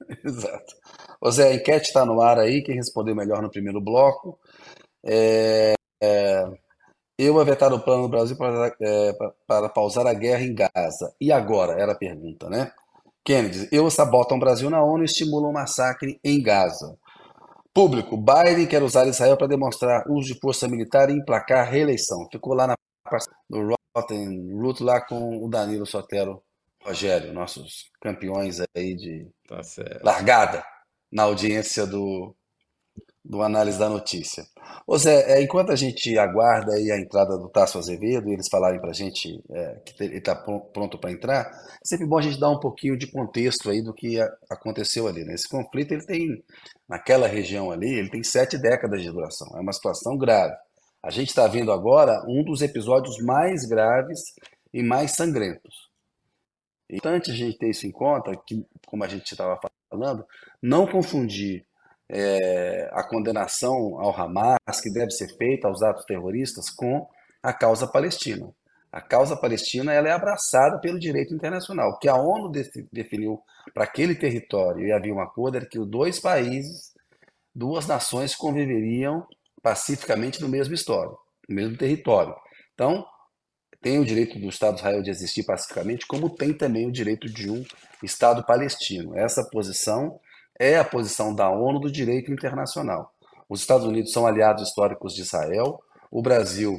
Exato. 0.25 0.75
Ô 1.21 1.31
Zé, 1.31 1.49
a 1.49 1.55
enquete 1.55 1.89
está 1.89 2.05
no 2.05 2.21
ar 2.21 2.39
aí, 2.39 2.63
quem 2.63 2.77
respondeu 2.77 3.15
melhor 3.15 3.43
no 3.43 3.51
primeiro 3.51 3.81
bloco. 3.81 4.39
É, 5.03 5.73
é, 6.03 6.45
eu 7.27 7.35
vou 7.35 7.45
vetar 7.45 7.73
o 7.73 7.81
plano 7.81 8.03
do 8.03 8.09
Brasil 8.09 8.37
para, 8.37 8.75
é, 8.81 9.13
para 9.47 9.69
pausar 9.69 10.07
a 10.07 10.15
guerra 10.15 10.43
em 10.43 10.55
Gaza. 10.55 11.13
E 11.21 11.33
agora? 11.33 11.81
Era 11.81 11.93
a 11.93 11.99
pergunta, 11.99 12.49
né? 12.49 12.71
Kennedy, 13.25 13.69
eu 13.73 13.91
sabotam 13.91 14.37
o 14.37 14.41
Brasil 14.41 14.71
na 14.71 14.83
ONU 14.83 15.03
e 15.03 15.07
estimulam 15.07 15.51
um 15.51 15.53
massacre 15.53 16.19
em 16.25 16.43
Gaza. 16.43 16.97
Público, 17.75 18.17
Biden 18.17 18.67
quer 18.67 18.83
usar 18.83 19.07
Israel 19.07 19.37
para 19.37 19.47
demonstrar 19.47 20.05
uso 20.09 20.33
de 20.33 20.41
força 20.41 20.67
militar 20.67 21.11
e 21.11 21.15
emplacar 21.15 21.61
a 21.61 21.71
reeleição. 21.71 22.27
Ficou 22.31 22.55
lá 22.55 22.67
na 22.67 22.75
no 23.49 23.75
Rotten 23.97 24.53
Root 24.61 24.83
lá 24.83 25.01
com 25.01 25.45
o 25.45 25.49
Danilo 25.49 25.87
Sotero 25.87 26.43
Rogério, 26.83 27.33
nossos 27.33 27.91
campeões 28.01 28.59
aí 28.75 28.95
de 28.95 29.29
tá 29.47 29.61
largada 30.03 30.65
na 31.11 31.25
audiência 31.25 31.87
do, 31.87 32.35
do 33.29 33.43
análise 33.43 33.79
da 33.79 33.91
notícia. 33.91 34.47
Ô 34.87 34.97
Zé, 34.97 35.33
é, 35.33 35.43
enquanto 35.43 35.71
a 35.71 35.77
gente 35.77 36.19
aguarda 36.19 36.73
a 36.73 36.99
entrada 36.99 37.37
do 37.37 37.51
Tasso 37.51 37.77
Azevedo 37.77 38.29
e 38.29 38.33
eles 38.33 38.49
falarem 38.49 38.81
para 38.81 38.91
a 38.91 38.95
gente 38.95 39.45
é, 39.51 39.75
que 39.85 40.03
ele 40.03 40.17
está 40.17 40.35
pronto 40.35 40.97
para 40.99 41.13
entrar, 41.13 41.43
é 41.43 41.85
sempre 41.85 42.07
bom 42.07 42.17
a 42.17 42.23
gente 42.23 42.41
dar 42.41 42.51
um 42.51 42.59
pouquinho 42.59 42.97
de 42.97 43.07
contexto 43.07 43.69
aí 43.69 43.83
do 43.83 43.93
que 43.93 44.19
aconteceu 44.49 45.07
ali. 45.07 45.25
Né? 45.25 45.35
Esse 45.35 45.47
conflito 45.47 45.93
ele 45.93 46.07
tem, 46.07 46.43
naquela 46.89 47.29
região 47.29 47.71
ali, 47.71 47.99
ele 47.99 48.09
tem 48.09 48.23
sete 48.23 48.57
décadas 48.57 49.03
de 49.03 49.11
duração. 49.11 49.49
É 49.57 49.61
uma 49.61 49.75
situação 49.75 50.17
grave. 50.17 50.57
A 51.03 51.11
gente 51.11 51.29
está 51.29 51.47
vendo 51.47 51.71
agora 51.71 52.25
um 52.27 52.43
dos 52.43 52.63
episódios 52.63 53.19
mais 53.23 53.67
graves 53.67 54.21
e 54.73 54.83
mais 54.83 55.15
sangrentos. 55.15 55.89
Antes 57.05 57.37
de 57.37 57.43
a 57.43 57.47
gente 57.47 57.59
ter 57.59 57.69
isso 57.69 57.87
em 57.87 57.91
conta, 57.91 58.33
que, 58.47 58.65
como 58.87 59.05
a 59.05 59.09
gente 59.09 59.31
estava 59.31 59.61
falando, 59.91 60.25
não 60.63 60.87
confundir 60.87 61.68
é, 62.11 62.89
a 62.93 63.03
condenação 63.03 64.01
ao 64.01 64.19
Hamas, 64.19 64.81
que 64.83 64.91
deve 64.91 65.11
ser 65.11 65.29
feita 65.37 65.69
aos 65.69 65.83
atos 65.83 66.05
terroristas, 66.05 66.71
com 66.71 67.07
a 67.43 67.53
causa 67.53 67.87
palestina. 67.87 68.51
A 68.91 69.01
causa 69.01 69.37
palestina 69.37 69.93
ela 69.93 70.09
é 70.09 70.13
abraçada 70.13 70.79
pelo 70.81 70.99
direito 70.99 71.35
internacional. 71.35 71.91
O 71.91 71.99
que 71.99 72.09
a 72.09 72.17
ONU 72.17 72.51
definiu 72.91 73.41
para 73.75 73.85
aquele 73.85 74.15
território, 74.15 74.87
e 74.87 74.93
havia 74.93 75.15
um 75.15 75.21
acordo, 75.21 75.59
era 75.59 75.67
que 75.67 75.79
os 75.79 75.87
dois 75.87 76.19
países, 76.19 76.93
duas 77.55 77.87
nações 77.87 78.35
conviveriam 78.35 79.27
pacificamente 79.63 80.41
no 80.41 80.49
mesmo 80.49 80.75
histórico, 80.75 81.19
no 81.49 81.55
mesmo 81.55 81.77
território. 81.77 82.35
Então, 82.73 83.05
tem 83.81 83.99
o 83.99 84.05
direito 84.05 84.39
do 84.39 84.49
Estado 84.49 84.75
de 84.75 84.81
Israel 84.81 85.03
de 85.03 85.11
existir 85.11 85.45
pacificamente, 85.45 86.07
como 86.07 86.35
tem 86.35 86.53
também 86.55 86.87
o 86.87 86.93
direito 86.93 87.29
de 87.29 87.51
um 87.51 87.63
Estado 88.03 88.45
palestino. 88.45 89.17
Essa 89.17 89.45
posição 89.51 90.19
é 90.59 90.77
a 90.77 90.85
posição 90.85 91.35
da 91.35 91.51
ONU 91.51 91.81
do 91.81 91.91
direito 91.91 92.33
internacional. 92.33 93.13
Os 93.49 93.61
Estados 93.61 93.87
Unidos 93.87 94.13
são 94.13 94.27
aliados 94.27 94.69
históricos 94.69 95.15
de 95.15 95.23
Israel, 95.23 95.81
o 96.11 96.21
Brasil 96.21 96.79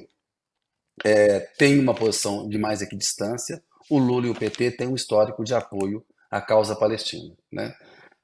é, 1.03 1.39
tem 1.57 1.79
uma 1.79 1.95
posição 1.95 2.47
de 2.47 2.57
mais 2.57 2.81
equidistância, 2.81 3.61
o 3.89 3.97
Lula 3.97 4.27
e 4.27 4.29
o 4.29 4.35
PT 4.35 4.71
têm 4.71 4.87
um 4.87 4.95
histórico 4.95 5.43
de 5.43 5.53
apoio 5.53 6.05
à 6.29 6.41
causa 6.41 6.75
palestina. 6.75 7.33
Né? 7.51 7.73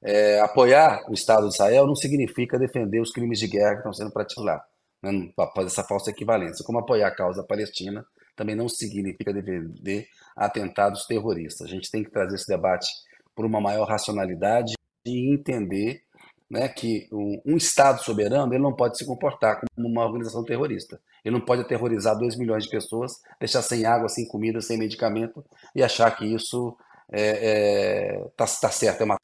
É, 0.02 0.40
apoiar 0.40 1.04
o 1.08 1.14
Estado 1.14 1.48
de 1.48 1.54
Israel 1.54 1.86
não 1.86 1.96
significa 1.96 2.58
defender 2.58 3.00
os 3.00 3.10
crimes 3.10 3.38
de 3.38 3.48
guerra 3.48 3.72
que 3.72 3.78
estão 3.78 3.92
sendo 3.92 4.12
praticados 4.12 4.44
lá, 4.44 4.64
né? 5.02 5.32
fazer 5.54 5.66
essa 5.66 5.82
falsa 5.82 6.10
equivalência. 6.10 6.64
Como 6.64 6.78
apoiar 6.78 7.08
a 7.08 7.14
causa 7.14 7.42
palestina 7.42 8.04
também 8.36 8.54
não 8.54 8.68
significa 8.68 9.32
defender 9.32 10.06
atentados 10.36 11.06
terroristas. 11.06 11.66
A 11.66 11.70
gente 11.70 11.90
tem 11.90 12.04
que 12.04 12.10
trazer 12.10 12.36
esse 12.36 12.46
debate 12.46 12.86
por 13.34 13.46
uma 13.46 13.60
maior 13.60 13.88
racionalidade 13.88 14.75
e 15.10 15.32
entender 15.32 16.02
né, 16.50 16.68
que 16.68 17.08
um, 17.12 17.40
um, 17.44 17.56
Estado 17.56 18.02
soberano 18.02 18.52
ele 18.52 18.62
não 18.62 18.74
pode 18.74 18.96
se 18.96 19.04
comportar 19.04 19.60
como 19.60 19.88
uma 19.88 20.04
organização 20.04 20.44
terrorista. 20.44 21.00
Ele 21.24 21.34
não 21.36 21.44
pode 21.44 21.62
aterrorizar 21.62 22.16
2 22.16 22.36
milhões 22.36 22.64
de 22.64 22.70
pessoas, 22.70 23.12
deixar 23.40 23.62
sem 23.62 23.84
água, 23.84 24.08
sem 24.08 24.26
comida, 24.28 24.60
sem 24.60 24.78
medicamento 24.78 25.44
e 25.74 25.82
achar 25.82 26.10
que 26.16 26.24
isso 26.24 26.76
está 27.12 27.18
é, 27.18 28.16
é, 28.16 28.28
tá, 28.36 28.46
tá 28.46 28.70
certo, 28.70 29.00
é 29.00 29.04
uma 29.04 29.16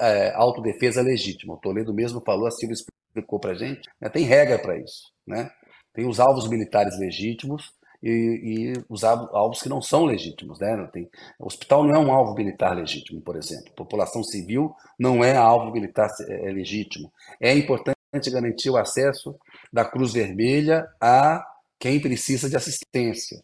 é, 0.00 0.32
autodefesa 0.34 1.00
legítima. 1.00 1.54
O 1.54 1.58
Toledo 1.58 1.94
mesmo 1.94 2.20
falou, 2.20 2.46
a 2.46 2.50
Silvia 2.50 2.74
explicou 2.74 3.40
para 3.40 3.52
a 3.52 3.54
gente, 3.54 3.88
né, 4.00 4.08
tem 4.08 4.24
regra 4.24 4.58
para 4.58 4.78
isso. 4.78 5.10
Né? 5.26 5.50
Tem 5.94 6.06
os 6.06 6.20
alvos 6.20 6.48
militares 6.48 6.98
legítimos 6.98 7.72
e, 8.02 8.72
e 8.72 8.84
os 8.88 9.04
alvos 9.04 9.62
que 9.62 9.68
não 9.68 9.80
são 9.80 10.04
legítimos. 10.04 10.58
Né? 10.58 10.88
Tem, 10.92 11.08
o 11.38 11.46
hospital 11.46 11.84
não 11.84 11.94
é 11.94 11.98
um 11.98 12.12
alvo 12.12 12.34
militar 12.34 12.74
legítimo, 12.74 13.20
por 13.20 13.36
exemplo. 13.36 13.72
População 13.74 14.24
civil 14.24 14.74
não 14.98 15.22
é 15.22 15.36
alvo 15.36 15.70
militar 15.70 16.10
é, 16.28 16.48
é 16.48 16.52
legítimo. 16.52 17.12
É 17.40 17.54
importante 17.54 17.96
garantir 18.30 18.70
o 18.70 18.76
acesso 18.76 19.38
da 19.72 19.84
Cruz 19.84 20.12
Vermelha 20.12 20.88
a 21.00 21.46
quem 21.78 22.00
precisa 22.00 22.48
de 22.48 22.56
assistência. 22.56 23.42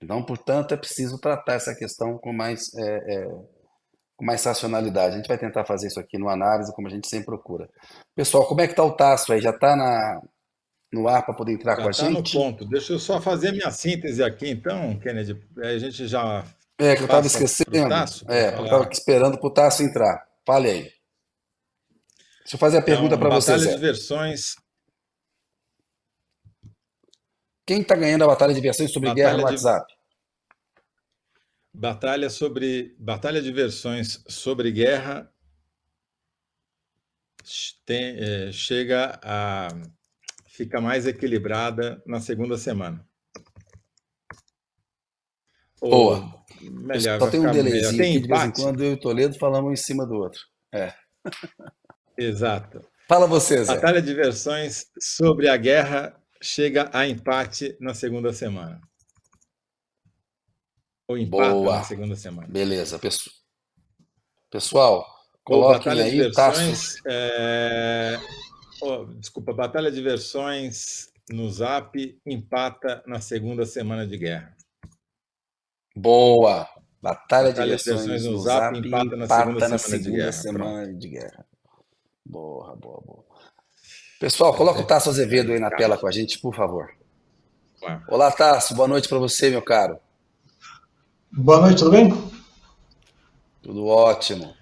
Então, 0.00 0.22
portanto, 0.22 0.72
é 0.72 0.76
preciso 0.76 1.18
tratar 1.18 1.54
essa 1.54 1.74
questão 1.74 2.18
com 2.18 2.32
mais, 2.32 2.72
é, 2.74 3.14
é, 3.14 3.28
com 4.16 4.24
mais 4.24 4.44
racionalidade. 4.44 5.14
A 5.14 5.16
gente 5.16 5.28
vai 5.28 5.38
tentar 5.38 5.64
fazer 5.64 5.88
isso 5.88 5.98
aqui 5.98 6.16
no 6.18 6.28
análise, 6.28 6.74
como 6.74 6.86
a 6.86 6.90
gente 6.90 7.08
sempre 7.08 7.26
procura. 7.26 7.68
Pessoal, 8.14 8.46
como 8.46 8.60
é 8.60 8.66
que 8.66 8.72
está 8.72 8.84
o 8.84 8.92
Tasso 8.92 9.32
aí? 9.32 9.40
Já 9.40 9.50
está 9.50 9.74
na, 9.74 10.22
no 10.92 11.08
ar 11.08 11.24
para 11.24 11.34
poder 11.34 11.52
entrar 11.52 11.76
já 11.76 11.82
com 11.82 11.88
a 11.88 11.92
tá 11.92 12.04
gente? 12.04 12.34
no 12.34 12.40
ponto. 12.40 12.64
Deixa 12.64 12.92
eu 12.92 12.98
só 12.98 13.20
fazer 13.20 13.52
minha 13.52 13.70
síntese 13.70 14.22
aqui, 14.22 14.48
então, 14.48 14.98
Kennedy. 14.98 15.40
A 15.58 15.78
gente 15.78 16.06
já. 16.06 16.44
É, 16.78 16.94
que 16.94 17.02
eu 17.02 17.06
estava 17.06 17.26
esquecendo. 17.26 17.88
Tasso, 17.88 18.24
é, 18.30 18.54
eu 18.56 18.64
estava 18.64 18.88
esperando 18.90 19.38
para 19.38 19.46
o 19.46 19.50
Tasso 19.50 19.82
entrar. 19.82 20.26
Fale 20.46 20.70
aí. 20.70 20.82
Deixa 22.40 22.54
eu 22.54 22.58
fazer 22.58 22.78
a 22.78 22.82
pergunta 22.82 23.14
então, 23.14 23.18
para 23.18 23.28
vocês. 23.30 23.58
Batalha 23.60 23.76
de 23.76 23.82
versões. 23.82 24.56
Quem 27.66 27.82
está 27.82 27.94
ganhando 27.94 28.24
a 28.24 28.28
batalha 28.28 28.54
de 28.54 28.60
versões 28.60 28.90
sobre 28.90 29.10
batalha 29.10 29.26
guerra 29.26 29.36
no 29.36 29.44
WhatsApp? 29.44 29.94
Batalha 31.74 32.30
sobre 32.30 32.96
batalha 32.98 33.42
de 33.42 33.52
versões 33.52 34.24
sobre 34.26 34.72
guerra 34.72 35.30
tem, 37.84 38.16
é, 38.18 38.52
chega 38.52 39.18
a 39.22 39.68
fica 40.58 40.80
mais 40.80 41.06
equilibrada 41.06 42.02
na 42.04 42.20
segunda 42.20 42.58
semana. 42.58 43.06
Boa. 45.80 46.44
melhor, 46.60 47.20
Só 47.20 47.30
tem 47.30 47.38
um 47.38 47.52
delayzinho 47.52 47.96
tem 47.96 48.20
de 48.20 48.26
vez 48.26 48.42
em 48.42 48.50
quando 48.50 48.82
eu 48.82 48.90
e 48.90 48.94
o 48.94 49.00
Toledo 49.00 49.38
falamos 49.38 49.70
um 49.70 49.72
em 49.72 49.76
cima 49.76 50.04
do 50.04 50.14
outro. 50.16 50.40
É. 50.74 50.92
Exato. 52.18 52.84
Fala 53.06 53.28
você, 53.28 53.64
Zé. 53.64 53.76
Batalha 53.76 54.02
de 54.02 54.12
versões 54.12 54.86
sobre 55.00 55.48
a 55.48 55.56
guerra 55.56 56.20
chega 56.42 56.90
a 56.92 57.06
empate 57.06 57.76
na 57.80 57.94
segunda 57.94 58.32
semana. 58.32 58.80
Ou 61.06 61.16
empate 61.16 61.50
Boa. 61.52 61.76
na 61.76 61.84
segunda 61.84 62.16
semana. 62.16 62.48
Beleza. 62.48 63.00
Pessoal, 64.50 65.06
coloquem 65.44 65.92
aí 65.92 66.18
versões, 66.18 66.34
taços. 66.34 66.96
É... 67.06 68.18
Oh, 68.80 69.04
desculpa, 69.04 69.52
Batalha 69.52 69.90
de 69.90 70.00
Versões 70.00 71.10
no 71.30 71.50
Zap 71.50 71.96
empata 72.26 73.02
na 73.06 73.20
segunda 73.20 73.66
semana 73.66 74.06
de 74.06 74.16
guerra. 74.16 74.56
Boa! 75.96 76.68
Batalha, 77.00 77.50
Batalha 77.50 77.52
de, 77.52 77.70
versões, 77.70 78.02
de 78.02 78.08
versões 78.08 78.32
no 78.32 78.38
Zap, 78.38 78.76
Zap 78.76 78.86
empata, 78.86 79.16
na 79.16 79.28
segunda, 79.28 79.68
na 79.68 79.78
semana, 79.78 79.78
segunda 79.78 80.30
de 80.30 80.32
semana, 80.32 80.94
de 80.94 81.08
guerra. 81.08 81.46
Boa, 82.24 82.76
boa, 82.76 83.00
boa. 83.04 83.24
Pessoal, 84.20 84.54
coloca 84.54 84.80
o 84.80 84.86
Tasso 84.86 85.08
Azevedo 85.10 85.52
aí 85.52 85.60
na 85.60 85.70
tela 85.70 85.96
com 85.96 86.06
a 86.06 86.10
gente, 86.10 86.38
por 86.40 86.54
favor. 86.54 86.90
Olá, 88.08 88.32
Tasso. 88.32 88.74
Boa 88.74 88.88
noite 88.88 89.08
para 89.08 89.18
você, 89.18 89.50
meu 89.50 89.62
caro. 89.62 89.98
Boa 91.30 91.60
noite, 91.60 91.78
tudo 91.78 91.92
bem? 91.92 92.10
Tudo 93.62 93.86
ótimo. 93.86 94.57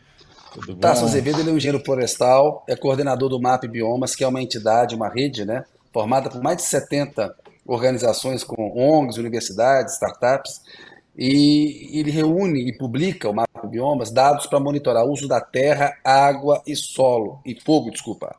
Tudo 0.60 0.74
bom? 0.74 0.80
Tasso 0.80 1.04
Azevedo 1.04 1.40
ele 1.40 1.50
é 1.50 1.52
um 1.52 1.56
engenheiro 1.56 1.84
florestal, 1.84 2.64
é 2.66 2.74
coordenador 2.74 3.28
do 3.28 3.40
MAP 3.40 3.64
Biomas, 3.64 4.14
que 4.14 4.24
é 4.24 4.28
uma 4.28 4.42
entidade, 4.42 4.94
uma 4.94 5.08
rede, 5.08 5.44
né, 5.44 5.64
formada 5.92 6.30
por 6.30 6.42
mais 6.42 6.56
de 6.56 6.62
70 6.62 7.34
organizações 7.66 8.42
com 8.42 8.72
ONGs, 8.74 9.18
universidades, 9.18 9.94
startups, 9.94 10.62
e 11.18 11.98
ele 11.98 12.10
reúne 12.10 12.68
e 12.68 12.76
publica 12.76 13.28
o 13.28 13.34
mapa 13.34 13.66
biomas 13.66 14.10
dados 14.10 14.46
para 14.46 14.60
monitorar 14.60 15.04
o 15.04 15.12
uso 15.12 15.26
da 15.26 15.40
terra, 15.40 15.96
água 16.04 16.62
e 16.66 16.76
solo 16.76 17.40
e 17.44 17.58
fogo, 17.60 17.90
desculpa. 17.90 18.36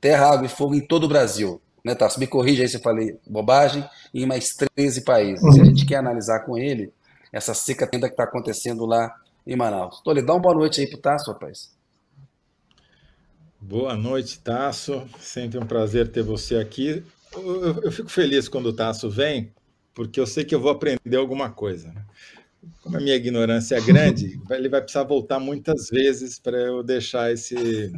Terra, 0.00 0.32
água 0.32 0.46
e 0.46 0.48
fogo 0.48 0.74
em 0.74 0.80
todo 0.80 1.04
o 1.04 1.08
Brasil. 1.08 1.60
Né, 1.84 1.94
Tasso? 1.94 2.18
Me 2.18 2.26
corrija 2.26 2.62
aí 2.62 2.68
se 2.68 2.76
eu 2.76 2.82
falei 2.82 3.18
bobagem, 3.26 3.84
em 4.12 4.26
mais 4.26 4.54
13 4.76 5.02
países. 5.02 5.42
Uhum. 5.42 5.56
E 5.56 5.60
a 5.60 5.64
gente 5.64 5.86
quer 5.86 5.96
analisar 5.96 6.40
com 6.40 6.58
ele 6.58 6.92
essa 7.32 7.54
seca 7.54 7.86
tenda 7.86 8.08
que 8.08 8.14
está 8.14 8.24
acontecendo 8.24 8.84
lá 8.84 9.14
em 9.48 9.56
Manaus. 9.56 10.02
Toledo, 10.02 10.26
dá 10.26 10.34
uma 10.34 10.42
boa 10.42 10.54
noite 10.54 10.82
aí 10.82 10.86
para 10.86 10.98
o 10.98 11.00
Tasso, 11.00 11.32
rapaz. 11.32 11.74
Boa 13.58 13.96
noite, 13.96 14.38
Tasso. 14.40 15.08
Sempre 15.18 15.58
um 15.58 15.66
prazer 15.66 16.08
ter 16.08 16.22
você 16.22 16.56
aqui. 16.56 17.02
Eu, 17.32 17.82
eu 17.82 17.90
fico 17.90 18.10
feliz 18.10 18.46
quando 18.46 18.66
o 18.66 18.72
Tasso 18.74 19.08
vem, 19.08 19.50
porque 19.94 20.20
eu 20.20 20.26
sei 20.26 20.44
que 20.44 20.54
eu 20.54 20.60
vou 20.60 20.70
aprender 20.70 21.16
alguma 21.16 21.50
coisa. 21.50 21.88
Né? 21.88 22.04
Como 22.82 22.98
a 22.98 23.00
minha 23.00 23.16
ignorância 23.16 23.76
é 23.76 23.80
grande, 23.80 24.38
ele 24.50 24.68
vai 24.68 24.82
precisar 24.82 25.04
voltar 25.04 25.40
muitas 25.40 25.88
vezes 25.88 26.38
para 26.38 26.58
eu 26.58 26.82
deixar 26.82 27.32
esse 27.32 27.90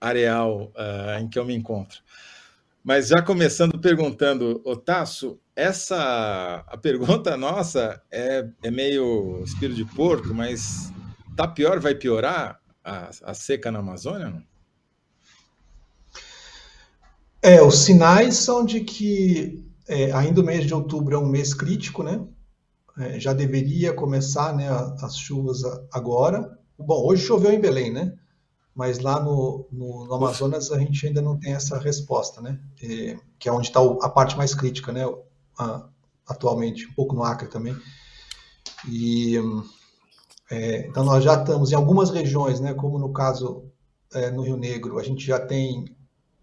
areal 0.00 0.72
uh, 0.76 1.20
em 1.20 1.28
que 1.28 1.38
eu 1.38 1.44
me 1.44 1.54
encontro. 1.54 1.98
Mas 2.82 3.08
já 3.08 3.20
começando 3.20 3.76
perguntando, 3.78 4.60
Tasso, 4.84 5.38
essa 5.54 6.64
a 6.66 6.76
pergunta 6.76 7.36
nossa 7.36 8.00
é, 8.10 8.48
é 8.62 8.70
meio 8.70 9.42
espírito 9.44 9.76
de 9.76 9.84
porco, 9.84 10.34
mas 10.34 10.92
tá 11.36 11.46
pior, 11.46 11.80
vai 11.80 11.94
piorar 11.94 12.60
a, 12.84 13.10
a 13.24 13.34
seca 13.34 13.70
na 13.70 13.78
Amazônia? 13.78 14.30
Não? 14.30 14.42
É, 17.42 17.60
os 17.60 17.78
sinais 17.78 18.36
são 18.36 18.64
de 18.64 18.80
que 18.80 19.68
é, 19.88 20.12
ainda 20.12 20.40
o 20.40 20.44
mês 20.44 20.64
de 20.64 20.72
outubro 20.72 21.16
é 21.16 21.18
um 21.18 21.26
mês 21.26 21.52
crítico, 21.52 22.02
né? 22.02 22.24
É, 22.98 23.18
já 23.18 23.32
deveria 23.32 23.92
começar 23.92 24.54
né, 24.54 24.68
as 25.00 25.16
chuvas 25.16 25.62
agora. 25.92 26.56
Bom, 26.78 27.04
hoje 27.04 27.24
choveu 27.24 27.50
em 27.50 27.60
Belém, 27.60 27.92
né? 27.92 28.12
Mas 28.74 29.00
lá 29.00 29.20
no, 29.20 29.66
no, 29.72 30.06
no 30.06 30.14
Amazonas 30.14 30.70
a 30.70 30.78
gente 30.78 31.06
ainda 31.06 31.20
não 31.20 31.38
tem 31.38 31.52
essa 31.52 31.78
resposta, 31.78 32.40
né? 32.40 32.60
É, 32.82 33.16
que 33.38 33.48
é 33.48 33.52
onde 33.52 33.68
está 33.68 33.80
a 33.80 34.08
parte 34.08 34.36
mais 34.36 34.54
crítica, 34.54 34.92
né? 34.92 35.02
Atualmente, 36.26 36.86
um 36.86 36.94
pouco 36.94 37.14
no 37.14 37.24
Acre 37.24 37.48
também. 37.48 37.76
E 38.88 39.36
é, 40.50 40.86
então 40.86 41.04
nós 41.04 41.24
já 41.24 41.34
estamos 41.34 41.72
em 41.72 41.74
algumas 41.74 42.10
regiões, 42.10 42.60
né? 42.60 42.74
Como 42.74 42.98
no 42.98 43.12
caso 43.12 43.64
é, 44.14 44.30
no 44.30 44.42
Rio 44.42 44.56
Negro, 44.56 44.98
a 44.98 45.02
gente 45.02 45.24
já 45.24 45.38
tem 45.38 45.96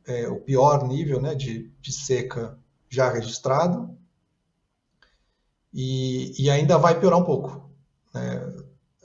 é, 0.05 0.27
o 0.27 0.39
pior 0.39 0.87
nível 0.87 1.21
né, 1.21 1.35
de, 1.35 1.71
de 1.79 1.91
seca 1.91 2.57
já 2.89 3.11
registrado 3.11 3.95
e, 5.71 6.33
e, 6.43 6.49
ainda 6.49 6.77
vai 6.77 6.99
piorar 6.99 7.19
um 7.19 7.23
pouco. 7.23 7.69
Né? 8.13 8.53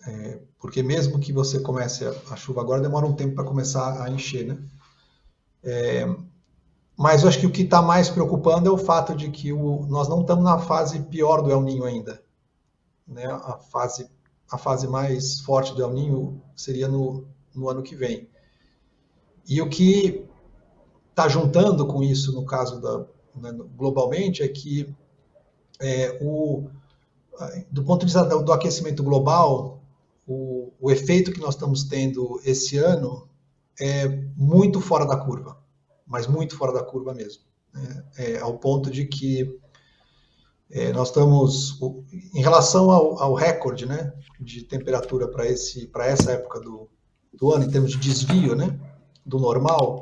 É, 0.07 0.40
porque 0.59 0.83
mesmo 0.83 1.20
que 1.20 1.33
você 1.33 1.61
comece 1.61 2.07
a, 2.07 2.11
a 2.31 2.37
chuva 2.37 2.62
agora, 2.62 2.81
demora 2.81 3.07
um 3.07 3.14
tempo 3.14 3.35
para 3.35 3.44
começar 3.44 4.03
a 4.03 4.09
encher. 4.09 4.46
Né? 4.46 4.59
É, 5.62 6.07
mas 6.96 7.22
eu 7.22 7.28
acho 7.28 7.40
que 7.40 7.46
o 7.46 7.50
que 7.50 7.62
está 7.62 7.83
mais 7.83 8.09
preocupando 8.09 8.68
é 8.68 8.72
o 8.72 8.78
fato 8.78 9.14
de 9.14 9.30
que 9.30 9.52
o, 9.52 9.87
nós 9.87 10.09
não 10.09 10.20
estamos 10.20 10.44
na 10.44 10.59
fase 10.59 11.00
pior 11.00 11.42
do 11.42 11.50
El 11.50 11.62
Ninho 11.62 11.85
ainda. 11.85 12.22
Né? 13.07 13.26
A, 13.26 13.59
fase, 13.59 14.09
a 14.50 14.57
fase 14.57 14.87
mais 14.87 15.40
forte 15.40 15.74
do 15.74 15.83
El 15.83 15.92
Ninho 15.92 16.40
seria 16.54 16.88
no, 16.88 17.26
no 17.54 17.68
ano 17.68 17.83
que 17.83 17.96
vem. 17.96 18.28
E 19.46 19.61
o 19.61 19.68
que 19.68 20.24
está 21.11 21.28
juntando 21.28 21.87
com 21.87 22.02
isso, 22.02 22.33
no 22.33 22.44
caso 22.44 22.80
da, 22.80 23.04
né, 23.35 23.52
globalmente, 23.76 24.42
é 24.42 24.48
que 24.48 24.94
é, 25.80 26.18
o, 26.20 26.68
do 27.70 27.85
ponto 27.85 28.00
de 28.00 28.07
vista 28.07 28.24
do, 28.24 28.42
do 28.42 28.52
aquecimento 28.52 29.02
global, 29.02 29.83
o, 30.26 30.72
o, 30.80 30.90
efeito 30.90 31.33
que 31.33 31.40
nós 31.40 31.54
estamos 31.54 31.85
tendo 31.85 32.40
esse 32.44 32.78
ano 32.78 33.28
é 33.78 34.09
muito 34.37 34.80
fora 34.80 35.04
da 35.04 35.16
curva, 35.16 35.59
mas 36.06 36.26
muito 36.26 36.56
fora 36.56 36.72
da 36.72 36.82
curva 36.82 37.14
mesmo. 37.14 37.42
Né? 37.72 38.04
É, 38.16 38.38
ao 38.38 38.58
ponto 38.58 38.90
de 38.90 39.06
que 39.06 39.58
é, 40.70 40.92
nós 40.92 41.08
estamos, 41.08 41.78
em 42.34 42.40
relação 42.40 42.90
ao, 42.90 43.18
ao 43.22 43.34
recorde 43.34 43.86
né, 43.86 44.12
de 44.40 44.62
temperatura 44.62 45.28
para 45.28 45.46
essa 45.46 46.32
época 46.32 46.60
do, 46.60 46.88
do 47.32 47.52
ano, 47.52 47.64
em 47.64 47.70
termos 47.70 47.92
de 47.92 47.98
desvio 47.98 48.54
né, 48.54 48.78
do 49.24 49.38
normal, 49.38 50.00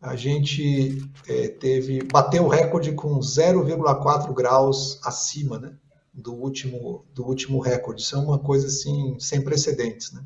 a 0.00 0.14
gente 0.14 1.02
é, 1.26 1.48
teve 1.48 2.02
bateu 2.04 2.44
o 2.44 2.48
recorde 2.48 2.92
com 2.92 3.18
0,4 3.18 4.32
graus 4.32 5.00
acima, 5.04 5.58
né, 5.58 5.76
do 6.14 6.32
último 6.32 7.04
do 7.12 7.26
último 7.26 7.60
recorde. 7.60 8.02
Isso 8.02 8.14
é 8.14 8.18
uma 8.18 8.38
coisa 8.38 8.68
assim 8.68 9.16
sem 9.18 9.42
precedentes, 9.42 10.12
né? 10.12 10.24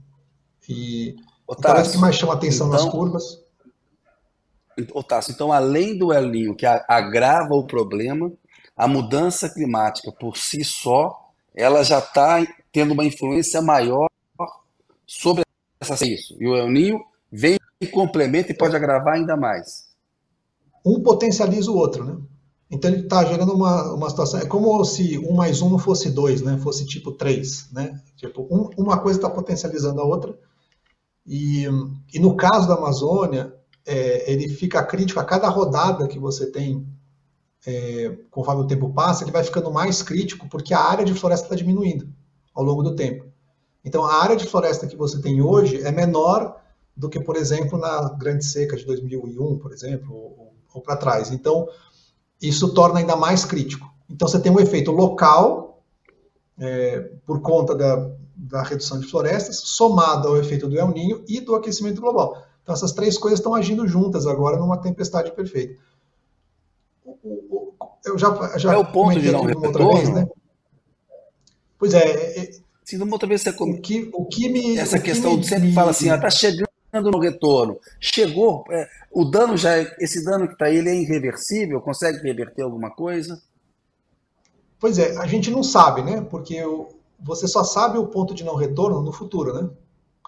E 0.68 1.16
talvez 1.60 1.88
o 1.88 1.92
que 1.92 1.98
mais 1.98 2.16
chama 2.16 2.34
atenção 2.34 2.68
então, 2.68 2.82
nas 2.82 2.90
curvas. 2.90 3.41
Otácio, 4.92 5.32
então 5.32 5.52
além 5.52 5.96
do 5.96 6.12
El 6.12 6.28
Niño 6.28 6.56
que 6.56 6.66
agrava 6.66 7.54
o 7.54 7.66
problema, 7.66 8.32
a 8.76 8.88
mudança 8.88 9.48
climática 9.48 10.10
por 10.12 10.36
si 10.36 10.64
só, 10.64 11.30
ela 11.54 11.82
já 11.82 11.98
está 11.98 12.44
tendo 12.72 12.92
uma 12.92 13.04
influência 13.04 13.60
maior 13.60 14.08
sobre 15.06 15.44
essa 15.80 16.04
isso. 16.04 16.36
E 16.40 16.46
o 16.46 16.56
El 16.56 16.70
Niño 16.70 17.00
vem 17.30 17.58
e 17.80 17.86
complementa 17.86 18.52
e 18.52 18.56
pode 18.56 18.76
agravar 18.76 19.14
ainda 19.14 19.36
mais. 19.36 19.90
Um 20.84 21.02
potencializa 21.02 21.70
o 21.70 21.76
outro, 21.76 22.04
né? 22.04 22.16
Então 22.70 22.90
ele 22.90 23.02
está 23.02 23.22
gerando 23.24 23.52
uma, 23.52 23.92
uma 23.92 24.08
situação. 24.08 24.40
É 24.40 24.46
como 24.46 24.82
se 24.84 25.18
um 25.18 25.34
mais 25.34 25.60
um 25.60 25.68
não 25.68 25.78
fosse 25.78 26.10
dois, 26.10 26.40
né? 26.40 26.58
Fosse 26.58 26.86
tipo 26.86 27.12
três, 27.12 27.70
né? 27.70 28.00
Tipo, 28.16 28.42
um, 28.50 28.70
uma 28.78 28.98
coisa 28.98 29.18
está 29.18 29.28
potencializando 29.28 30.00
a 30.00 30.04
outra. 30.04 30.34
E, 31.26 31.66
e 32.12 32.18
no 32.18 32.34
caso 32.34 32.66
da 32.66 32.74
Amazônia, 32.74 33.54
é, 33.86 34.32
ele 34.32 34.48
fica 34.48 34.82
crítico 34.84 35.20
a 35.20 35.24
cada 35.24 35.48
rodada 35.48 36.06
que 36.08 36.18
você 36.18 36.50
tem, 36.50 36.86
é, 37.66 38.16
conforme 38.30 38.62
o 38.62 38.66
tempo 38.66 38.92
passa, 38.92 39.24
ele 39.24 39.32
vai 39.32 39.44
ficando 39.44 39.70
mais 39.70 40.02
crítico 40.02 40.48
porque 40.48 40.74
a 40.74 40.80
área 40.80 41.04
de 41.04 41.14
floresta 41.14 41.46
está 41.46 41.56
diminuindo 41.56 42.08
ao 42.54 42.64
longo 42.64 42.82
do 42.82 42.94
tempo. 42.94 43.24
Então 43.84 44.04
a 44.04 44.22
área 44.22 44.36
de 44.36 44.46
floresta 44.46 44.86
que 44.86 44.96
você 44.96 45.20
tem 45.20 45.40
hoje 45.40 45.80
é 45.82 45.90
menor 45.90 46.60
do 46.96 47.08
que, 47.08 47.18
por 47.20 47.36
exemplo, 47.36 47.78
na 47.78 48.10
grande 48.10 48.44
seca 48.44 48.76
de 48.76 48.84
2001, 48.84 49.58
por 49.58 49.72
exemplo, 49.72 50.14
ou, 50.14 50.54
ou 50.74 50.82
para 50.82 50.96
trás. 50.96 51.30
Então, 51.30 51.66
isso 52.40 52.74
torna 52.74 52.98
ainda 52.98 53.16
mais 53.16 53.44
crítico. 53.44 53.90
Então, 54.10 54.28
você 54.28 54.38
tem 54.38 54.52
um 54.52 54.60
efeito 54.60 54.92
local, 54.92 55.82
é, 56.58 57.00
por 57.24 57.40
conta 57.40 57.74
da, 57.74 58.10
da 58.36 58.62
redução 58.62 59.00
de 59.00 59.06
florestas, 59.06 59.56
somado 59.56 60.28
ao 60.28 60.36
efeito 60.36 60.68
do 60.68 60.78
El 60.78 60.88
Ninho 60.88 61.24
e 61.26 61.40
do 61.40 61.54
aquecimento 61.54 62.00
global. 62.00 62.36
Então, 62.62 62.74
essas 62.74 62.92
três 62.92 63.18
coisas 63.18 63.40
estão 63.40 63.54
agindo 63.54 63.86
juntas 63.86 64.26
agora 64.26 64.56
numa 64.56 64.78
tempestade 64.78 65.32
perfeita. 65.32 65.80
eu 68.04 68.18
já, 68.18 68.58
já 68.58 68.72
é 68.72 68.76
o 68.76 68.84
ponto 68.84 69.20
de 69.20 69.32
não 69.32 69.44
retorno. 69.44 69.94
Vez, 69.94 70.08
né? 70.10 70.28
Pois 71.78 71.94
é, 71.94 72.38
é 72.38 72.50
Sim, 72.84 73.00
outra 73.10 73.28
vez 73.28 73.42
você 73.42 73.50
o 73.50 73.80
que, 73.80 74.10
o 74.12 74.24
que 74.26 74.48
me 74.48 74.76
essa 74.76 74.98
questão 74.98 75.36
me... 75.36 75.44
sempre 75.44 75.72
fala 75.72 75.92
assim, 75.92 76.10
está 76.10 76.30
chegando 76.30 77.10
no 77.10 77.18
retorno. 77.18 77.78
Chegou, 77.98 78.64
é, 78.70 78.88
o 79.10 79.24
dano 79.24 79.56
já, 79.56 79.78
esse 79.98 80.24
dano 80.24 80.46
que 80.46 80.52
está 80.52 80.66
aí, 80.66 80.76
ele 80.76 80.90
é 80.90 80.94
irreversível? 80.94 81.80
Consegue 81.80 82.18
reverter 82.18 82.62
alguma 82.62 82.90
coisa? 82.90 83.40
Pois 84.78 84.98
é, 84.98 85.16
a 85.16 85.26
gente 85.26 85.50
não 85.50 85.62
sabe, 85.62 86.02
né? 86.02 86.20
Porque 86.20 86.60
você 87.18 87.46
só 87.46 87.64
sabe 87.64 87.98
o 87.98 88.06
ponto 88.06 88.34
de 88.34 88.44
não 88.44 88.56
retorno 88.56 89.00
no 89.00 89.12
futuro, 89.12 89.54
né? 89.54 89.70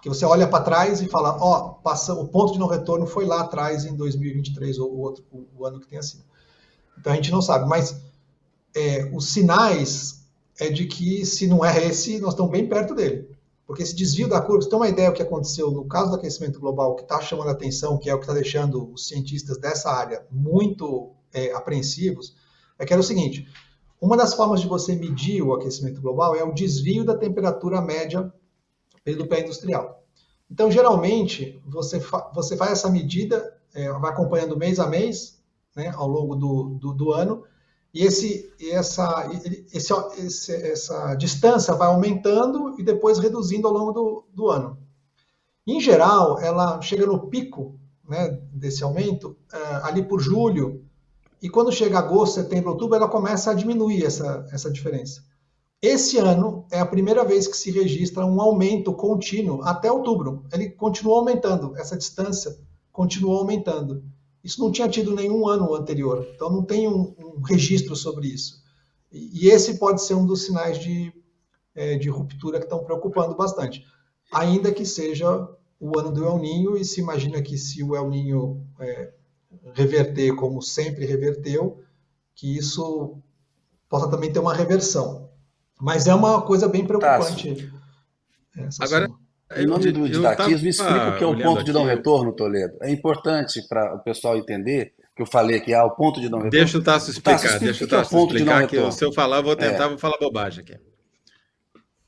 Porque 0.05 0.19
você 0.19 0.25
olha 0.25 0.47
para 0.47 0.63
trás 0.63 1.01
e 1.01 1.07
fala, 1.07 1.35
ó, 1.41 1.57
oh, 1.57 1.73
passa, 1.81 2.13
o 2.13 2.27
ponto 2.27 2.53
de 2.53 2.59
não 2.59 2.67
retorno 2.67 3.07
foi 3.07 3.25
lá 3.25 3.41
atrás 3.41 3.85
em 3.85 3.95
2023 3.95 4.77
ou 4.77 4.91
o 4.91 4.99
outro 4.99 5.25
o 5.57 5.65
ano 5.65 5.79
que 5.79 5.87
tenha 5.87 6.03
sido. 6.03 6.23
Então 6.95 7.11
a 7.11 7.15
gente 7.15 7.31
não 7.31 7.41
sabe, 7.41 7.67
mas 7.67 7.99
é, 8.75 9.09
os 9.11 9.29
sinais 9.29 10.27
é 10.59 10.69
de 10.69 10.85
que 10.85 11.25
se 11.25 11.47
não 11.47 11.65
é 11.65 11.87
esse, 11.87 12.19
nós 12.19 12.33
estamos 12.33 12.51
bem 12.51 12.69
perto 12.69 12.93
dele. 12.93 13.27
Porque 13.65 13.81
esse 13.81 13.95
desvio 13.95 14.29
da 14.29 14.39
curva, 14.39 14.61
você 14.61 14.69
tem 14.69 14.77
uma 14.77 14.87
ideia 14.87 15.09
do 15.09 15.15
que 15.15 15.23
aconteceu 15.23 15.71
no 15.71 15.85
caso 15.85 16.11
do 16.11 16.17
aquecimento 16.17 16.59
global, 16.59 16.95
que 16.95 17.01
está 17.01 17.19
chamando 17.19 17.47
a 17.47 17.53
atenção, 17.53 17.97
que 17.97 18.07
é 18.07 18.13
o 18.13 18.19
que 18.19 18.25
está 18.25 18.33
deixando 18.35 18.93
os 18.93 19.07
cientistas 19.07 19.57
dessa 19.57 19.89
área 19.89 20.23
muito 20.29 21.13
é, 21.33 21.51
apreensivos, 21.51 22.35
é 22.77 22.85
que 22.85 22.93
era 22.93 22.99
o 22.99 23.03
seguinte: 23.03 23.47
uma 23.99 24.15
das 24.15 24.35
formas 24.35 24.61
de 24.61 24.67
você 24.67 24.95
medir 24.95 25.41
o 25.41 25.55
aquecimento 25.55 25.99
global 25.99 26.35
é 26.35 26.43
o 26.43 26.53
desvio 26.53 27.03
da 27.03 27.17
temperatura 27.17 27.81
média 27.81 28.31
do 29.13 29.27
pé 29.27 29.41
industrial. 29.41 30.03
Então, 30.49 30.71
geralmente, 30.71 31.61
você, 31.67 31.99
fa 31.99 32.31
você 32.33 32.55
faz 32.55 32.71
essa 32.71 32.89
medida 32.89 33.55
é, 33.75 33.91
vai 33.91 34.11
acompanhando 34.11 34.57
mês 34.57 34.79
a 34.79 34.87
mês, 34.87 35.37
né, 35.75 35.93
ao 35.95 36.07
longo 36.07 36.35
do, 36.35 36.63
do, 36.79 36.93
do 36.93 37.11
ano, 37.11 37.43
e 37.93 38.03
esse, 38.03 38.51
essa, 38.71 39.29
esse, 39.71 39.93
esse, 40.17 40.53
essa 40.53 41.15
distância 41.15 41.73
vai 41.75 41.89
aumentando 41.89 42.75
e 42.79 42.83
depois 42.83 43.19
reduzindo 43.19 43.67
ao 43.67 43.73
longo 43.73 43.91
do, 43.91 44.25
do 44.33 44.49
ano. 44.49 44.77
Em 45.67 45.79
geral, 45.79 46.39
ela 46.39 46.81
chega 46.81 47.05
no 47.05 47.27
pico 47.27 47.79
né, 48.07 48.39
desse 48.51 48.83
aumento 48.83 49.37
uh, 49.53 49.83
ali 49.83 50.03
por 50.03 50.19
julho, 50.19 50.85
e 51.41 51.49
quando 51.49 51.71
chega 51.71 51.99
agosto, 51.99 52.35
setembro, 52.35 52.71
outubro, 52.71 52.95
ela 52.95 53.07
começa 53.07 53.51
a 53.51 53.53
diminuir 53.53 54.03
essa, 54.05 54.47
essa 54.51 54.71
diferença. 54.71 55.23
Esse 55.85 56.17
ano 56.17 56.65
é 56.71 56.79
a 56.79 56.85
primeira 56.85 57.23
vez 57.23 57.47
que 57.47 57.55
se 57.55 57.69
registra 57.69 58.25
um 58.25 58.41
aumento 58.41 58.91
contínuo 58.91 59.61
até 59.61 59.91
outubro. 59.91 60.43
Ele 60.51 60.71
continuou 60.71 61.19
aumentando, 61.19 61.77
essa 61.77 61.95
distância 61.95 62.57
continuou 62.91 63.37
aumentando. 63.37 64.03
Isso 64.43 64.59
não 64.59 64.71
tinha 64.71 64.89
tido 64.89 65.13
nenhum 65.13 65.47
ano 65.47 65.75
anterior, 65.75 66.27
então 66.33 66.49
não 66.49 66.63
tem 66.63 66.87
um, 66.87 67.13
um 67.19 67.39
registro 67.41 67.95
sobre 67.95 68.29
isso. 68.29 68.63
E, 69.11 69.47
esse 69.47 69.77
pode 69.77 70.01
ser 70.01 70.15
um 70.15 70.25
dos 70.25 70.45
sinais 70.45 70.79
de, 70.79 71.13
é, 71.75 71.95
de 71.99 72.09
ruptura 72.09 72.57
que 72.57 72.65
estão 72.65 72.83
preocupando 72.83 73.35
bastante. 73.35 73.85
Ainda 74.33 74.73
que 74.73 74.87
seja 74.87 75.47
o 75.79 75.99
ano 75.99 76.11
do 76.11 76.25
El 76.25 76.39
Ninho, 76.39 76.75
e 76.75 76.83
se 76.83 76.99
imagina 76.99 77.43
que 77.43 77.59
se 77.59 77.83
o 77.83 77.95
El 77.95 78.09
Ninho 78.09 78.65
é, 78.79 79.13
reverter 79.71 80.35
como 80.35 80.63
sempre 80.63 81.05
reverteu, 81.05 81.79
que 82.33 82.57
isso 82.57 83.19
possa 83.87 84.09
também 84.09 84.33
ter 84.33 84.39
uma 84.39 84.53
reversão. 84.53 85.24
Mas 85.79 86.07
é 86.07 86.13
uma 86.15 86.41
coisa 86.41 86.67
bem 86.67 86.85
preocupante. 86.85 87.71
Agora, 88.79 89.09
em 89.57 89.65
nome 89.65 89.91
do 89.91 90.09
didatismo, 90.09 90.67
explica 90.67 91.09
o 91.09 91.17
que 91.17 91.23
é 91.23 91.27
o 91.27 91.37
ponto 91.37 91.63
de 91.63 91.73
não 91.73 91.85
retorno, 91.85 92.33
Toledo. 92.33 92.77
É 92.81 92.91
importante 92.91 93.61
para 93.67 93.95
o 93.95 93.99
pessoal 93.99 94.37
entender 94.37 94.93
que 95.15 95.21
eu 95.21 95.25
falei 95.25 95.57
aqui, 95.57 95.73
ah, 95.73 95.85
o 95.85 95.91
ponto 95.91 96.19
de 96.19 96.29
não 96.29 96.39
retorno. 96.39 96.51
Deixa 96.51 96.77
o 96.77 96.83
Tasso 96.83 97.09
explicar, 97.09 97.39
Tasso, 97.39 97.59
deixa 97.59 97.85
o 97.85 97.87
Tasso 97.87 98.15
é 98.15 98.19
o 98.19 98.25
explicar, 98.25 98.67
que 98.67 98.91
se 98.91 99.05
eu 99.05 99.13
falar, 99.13 99.41
vou 99.41 99.55
tentar, 99.55 99.85
é. 99.85 99.89
vou 99.89 99.97
falar 99.97 100.17
bobagem 100.19 100.61
aqui. 100.61 100.77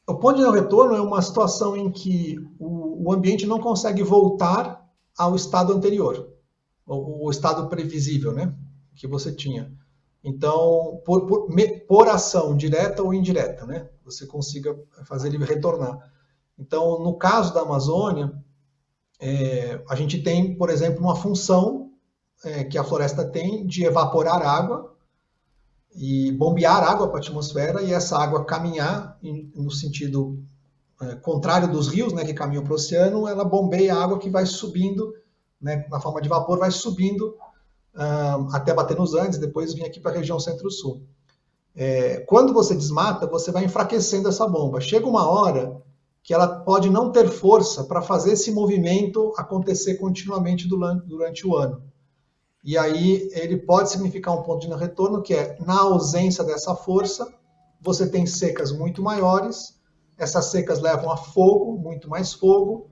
O 0.06 0.16
ponto 0.16 0.38
de 0.38 0.42
não 0.42 0.52
retorno 0.52 0.96
é 0.96 1.02
uma 1.02 1.22
situação 1.22 1.76
em 1.76 1.92
que 1.92 2.38
o, 2.60 3.10
o 3.10 3.14
ambiente 3.14 3.46
não 3.46 3.60
consegue 3.60 4.04
voltar 4.04 4.86
ao 5.18 5.36
estado 5.36 5.74
anterior, 5.74 6.30
o, 6.86 7.28
o, 7.28 7.32
estado 7.32 7.68
previsível, 7.68 8.32
né, 8.34 8.54
que 8.96 9.08
você 9.08 9.32
tinha. 9.32 9.72
Então, 10.24 11.02
por, 11.06 11.26
por, 11.26 11.48
por 11.88 12.08
ação 12.08 12.56
direta 12.56 13.04
ou 13.04 13.14
indireta, 13.14 13.66
né, 13.66 13.90
você 14.04 14.26
consiga 14.26 14.78
fazer 15.06 15.30
ele 15.30 15.44
retornar. 15.44 15.98
Então, 16.58 17.04
no 17.04 17.18
caso 17.18 17.54
da 17.54 17.62
Amazônia, 17.62 18.34
é, 19.20 19.82
a 19.88 19.96
gente 19.96 20.22
tem, 20.22 20.56
por 20.56 20.70
exemplo, 20.70 21.02
uma 21.02 21.16
função 21.16 21.92
é, 22.44 22.64
que 22.64 22.78
a 22.78 22.84
floresta 22.84 23.26
tem 23.26 23.66
de 23.66 23.84
evaporar 23.84 24.42
água 24.42 24.96
e 25.96 26.32
bombear 26.34 26.84
água 26.84 27.08
para 27.08 27.18
a 27.18 27.22
atmosfera 27.22 27.82
e 27.82 27.92
essa 27.92 28.18
água 28.18 28.46
caminhar 28.46 29.18
em, 29.22 29.52
no 29.56 29.72
sentido 29.72 30.44
é, 31.02 31.16
contrário 31.16 31.72
dos 31.72 31.88
rios, 31.88 32.14
né, 32.14 32.26
que 32.26 32.34
caminham 32.34 32.64
para 32.64 32.74
o 32.74 32.76
oceano, 32.76 33.28
ela 33.28 33.44
bombeia 33.44 33.96
a 33.96 34.04
água 34.04 34.20
que 34.20 34.30
vai 34.30 34.46
subindo, 34.46 35.14
né, 35.60 35.88
na 35.90 36.00
forma 36.00 36.22
de 36.22 36.30
vapor, 36.30 36.60
vai 36.60 36.72
subindo 36.72 37.36
até 38.52 38.74
bater 38.74 38.96
nos 38.98 39.14
Andes, 39.16 39.40
depois 39.40 39.74
vir 39.74 39.86
aqui 39.86 40.00
para 40.00 40.12
a 40.12 40.16
região 40.16 40.40
centro-sul. 40.40 41.02
É, 41.76 42.22
quando 42.22 42.54
você 42.54 42.76
desmata, 42.76 43.28
você 43.28 43.52
vai 43.52 43.66
enfraquecendo 43.66 44.30
essa 44.30 44.48
bomba. 44.48 44.82
Chega 44.82 45.08
uma 45.08 45.30
hora 45.30 45.82
que 46.24 46.34
ela 46.34 46.48
pode 46.48 46.90
não 46.90 47.12
ter 47.12 47.30
força 47.30 47.84
para 47.86 48.02
fazer 48.02 48.34
esse 48.34 48.52
movimento 48.52 49.34
acontecer 49.38 49.96
continuamente 49.96 50.68
durante 50.68 51.48
o 51.48 51.56
ano. 51.56 51.82
E 52.64 52.78
aí 52.78 53.30
ele 53.32 53.58
pode 53.58 53.92
significar 53.92 54.38
um 54.38 54.44
ponto 54.44 54.62
de 54.62 54.70
não 54.70 54.78
retorno, 54.78 55.22
que 55.22 55.34
é 55.34 55.56
na 55.66 55.80
ausência 55.80 56.44
dessa 56.44 56.76
força, 56.76 57.32
você 57.80 58.10
tem 58.10 58.26
secas 58.26 58.72
muito 58.72 59.02
maiores, 59.02 59.80
essas 60.18 60.46
secas 60.48 60.82
levam 60.82 61.10
a 61.10 61.16
fogo, 61.16 61.78
muito 61.78 62.10
mais 62.10 62.34
fogo, 62.34 62.90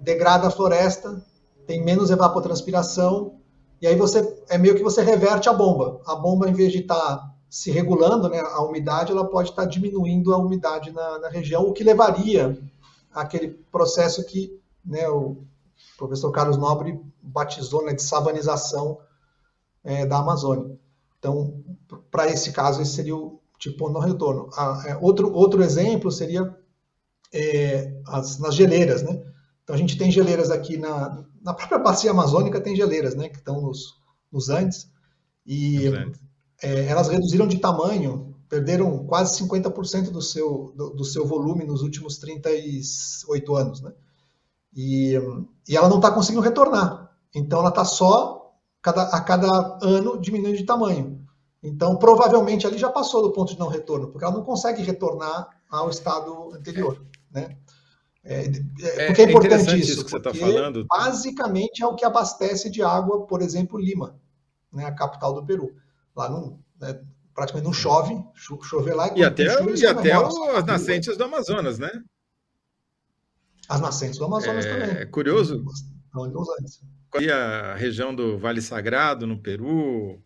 degrada 0.00 0.46
a 0.46 0.50
floresta, 0.50 1.22
tem 1.66 1.84
menos 1.84 2.10
evapotranspiração, 2.10 3.40
e 3.80 3.86
aí 3.86 3.96
você 3.96 4.42
é 4.48 4.56
meio 4.56 4.74
que 4.74 4.82
você 4.82 5.02
reverte 5.02 5.48
a 5.48 5.52
bomba. 5.52 6.00
A 6.06 6.14
bomba, 6.14 6.48
em 6.48 6.52
vez 6.52 6.72
de 6.72 6.78
estar 6.78 6.94
tá 6.94 7.34
se 7.48 7.70
regulando 7.70 8.28
né, 8.28 8.40
a 8.40 8.62
umidade, 8.62 9.12
ela 9.12 9.28
pode 9.28 9.50
estar 9.50 9.64
diminuindo 9.66 10.32
a 10.32 10.38
umidade 10.38 10.90
na, 10.92 11.18
na 11.18 11.28
região, 11.28 11.62
o 11.62 11.72
que 11.72 11.84
levaria 11.84 12.58
àquele 13.12 13.48
processo 13.70 14.24
que 14.26 14.58
né, 14.84 15.08
o 15.08 15.38
professor 15.96 16.30
Carlos 16.30 16.56
Nobre 16.56 17.00
batizou 17.22 17.84
né, 17.84 17.92
de 17.92 18.02
savanização 18.02 18.98
é, 19.84 20.06
da 20.06 20.18
Amazônia. 20.18 20.78
Então, 21.18 21.62
para 22.10 22.28
esse 22.28 22.52
caso, 22.52 22.82
esse 22.82 22.92
seria 22.92 23.16
o 23.16 23.40
tipo 23.58 23.88
no 23.88 24.00
retorno. 24.00 24.50
Ah, 24.56 24.82
é, 24.86 24.96
outro, 24.96 25.32
outro 25.32 25.62
exemplo 25.62 26.10
seria 26.10 26.54
é, 27.32 28.00
as, 28.06 28.38
nas 28.38 28.54
geleiras. 28.54 29.02
Né? 29.02 29.22
Então, 29.62 29.74
a 29.74 29.78
gente 29.78 29.96
tem 29.96 30.10
geleiras 30.10 30.50
aqui 30.50 30.76
na, 30.76 31.24
na 31.46 31.54
própria 31.54 31.78
bacia 31.78 32.10
amazônica, 32.10 32.60
tem 32.60 32.74
geleiras 32.74 33.14
né, 33.14 33.28
que 33.28 33.38
estão 33.38 33.60
nos, 33.60 33.94
nos 34.32 34.50
Andes. 34.50 34.90
E 35.46 35.86
é, 36.60 36.86
elas 36.86 37.06
reduziram 37.06 37.46
de 37.46 37.58
tamanho, 37.58 38.34
perderam 38.48 39.06
quase 39.06 39.40
50% 39.44 40.10
do 40.10 40.20
seu, 40.20 40.72
do, 40.76 40.90
do, 40.90 41.04
seu 41.04 41.24
volume 41.24 41.64
nos 41.64 41.82
últimos 41.82 42.18
38 42.18 43.54
anos, 43.54 43.80
né? 43.80 43.92
E, 44.74 45.14
e 45.68 45.76
ela 45.76 45.88
não 45.88 45.96
está 45.96 46.10
conseguindo 46.10 46.42
retornar. 46.42 47.12
Então 47.32 47.60
ela 47.60 47.68
está 47.68 47.84
só 47.84 48.52
cada, 48.82 49.02
a 49.04 49.20
cada 49.20 49.78
ano 49.80 50.18
diminuindo 50.20 50.58
de 50.58 50.64
tamanho. 50.64 51.24
Então 51.62 51.96
provavelmente 51.96 52.66
ali 52.66 52.76
já 52.76 52.90
passou 52.90 53.22
do 53.22 53.32
ponto 53.32 53.52
de 53.52 53.58
não 53.58 53.68
retorno, 53.68 54.08
porque 54.08 54.24
ela 54.24 54.34
não 54.34 54.42
consegue 54.42 54.82
retornar 54.82 55.48
ao 55.70 55.88
estado 55.90 56.52
anterior, 56.52 57.00
né? 57.30 57.56
É, 58.28 58.44
é, 58.44 59.06
porque 59.06 59.22
é, 59.22 59.24
é 59.24 59.28
importante 59.28 59.78
isso, 59.78 59.92
isso 59.92 60.04
que 60.04 60.10
você 60.10 60.16
está 60.16 60.34
falando. 60.34 60.84
Basicamente 60.86 61.82
é 61.82 61.86
o 61.86 61.94
que 61.94 62.04
abastece 62.04 62.68
de 62.68 62.82
água, 62.82 63.24
por 63.26 63.40
exemplo, 63.40 63.78
Lima, 63.78 64.18
né, 64.72 64.84
a 64.84 64.92
capital 64.92 65.32
do 65.32 65.46
Peru. 65.46 65.76
Lá 66.14 66.28
não, 66.28 66.58
né, 66.80 67.00
praticamente 67.32 67.66
não 67.66 67.72
chove, 67.72 68.18
chover 68.34 68.94
lá. 68.94 69.12
E 69.16 69.24
até, 69.24 69.48
chuva, 69.48 69.70
e 69.78 69.86
até 69.86 70.12
as 70.12 70.64
nascentes 70.64 71.16
do 71.16 71.24
Amazonas, 71.24 71.78
né? 71.78 71.90
As 73.68 73.80
nascentes 73.80 74.18
do 74.18 74.24
Amazonas 74.24 74.66
é, 74.66 74.72
também. 74.72 75.02
É 75.02 75.06
curioso. 75.06 75.64
E 77.20 77.30
a 77.30 77.74
região 77.76 78.14
do 78.14 78.38
Vale 78.38 78.60
Sagrado, 78.60 79.26
no 79.26 79.40
Peru, 79.40 80.20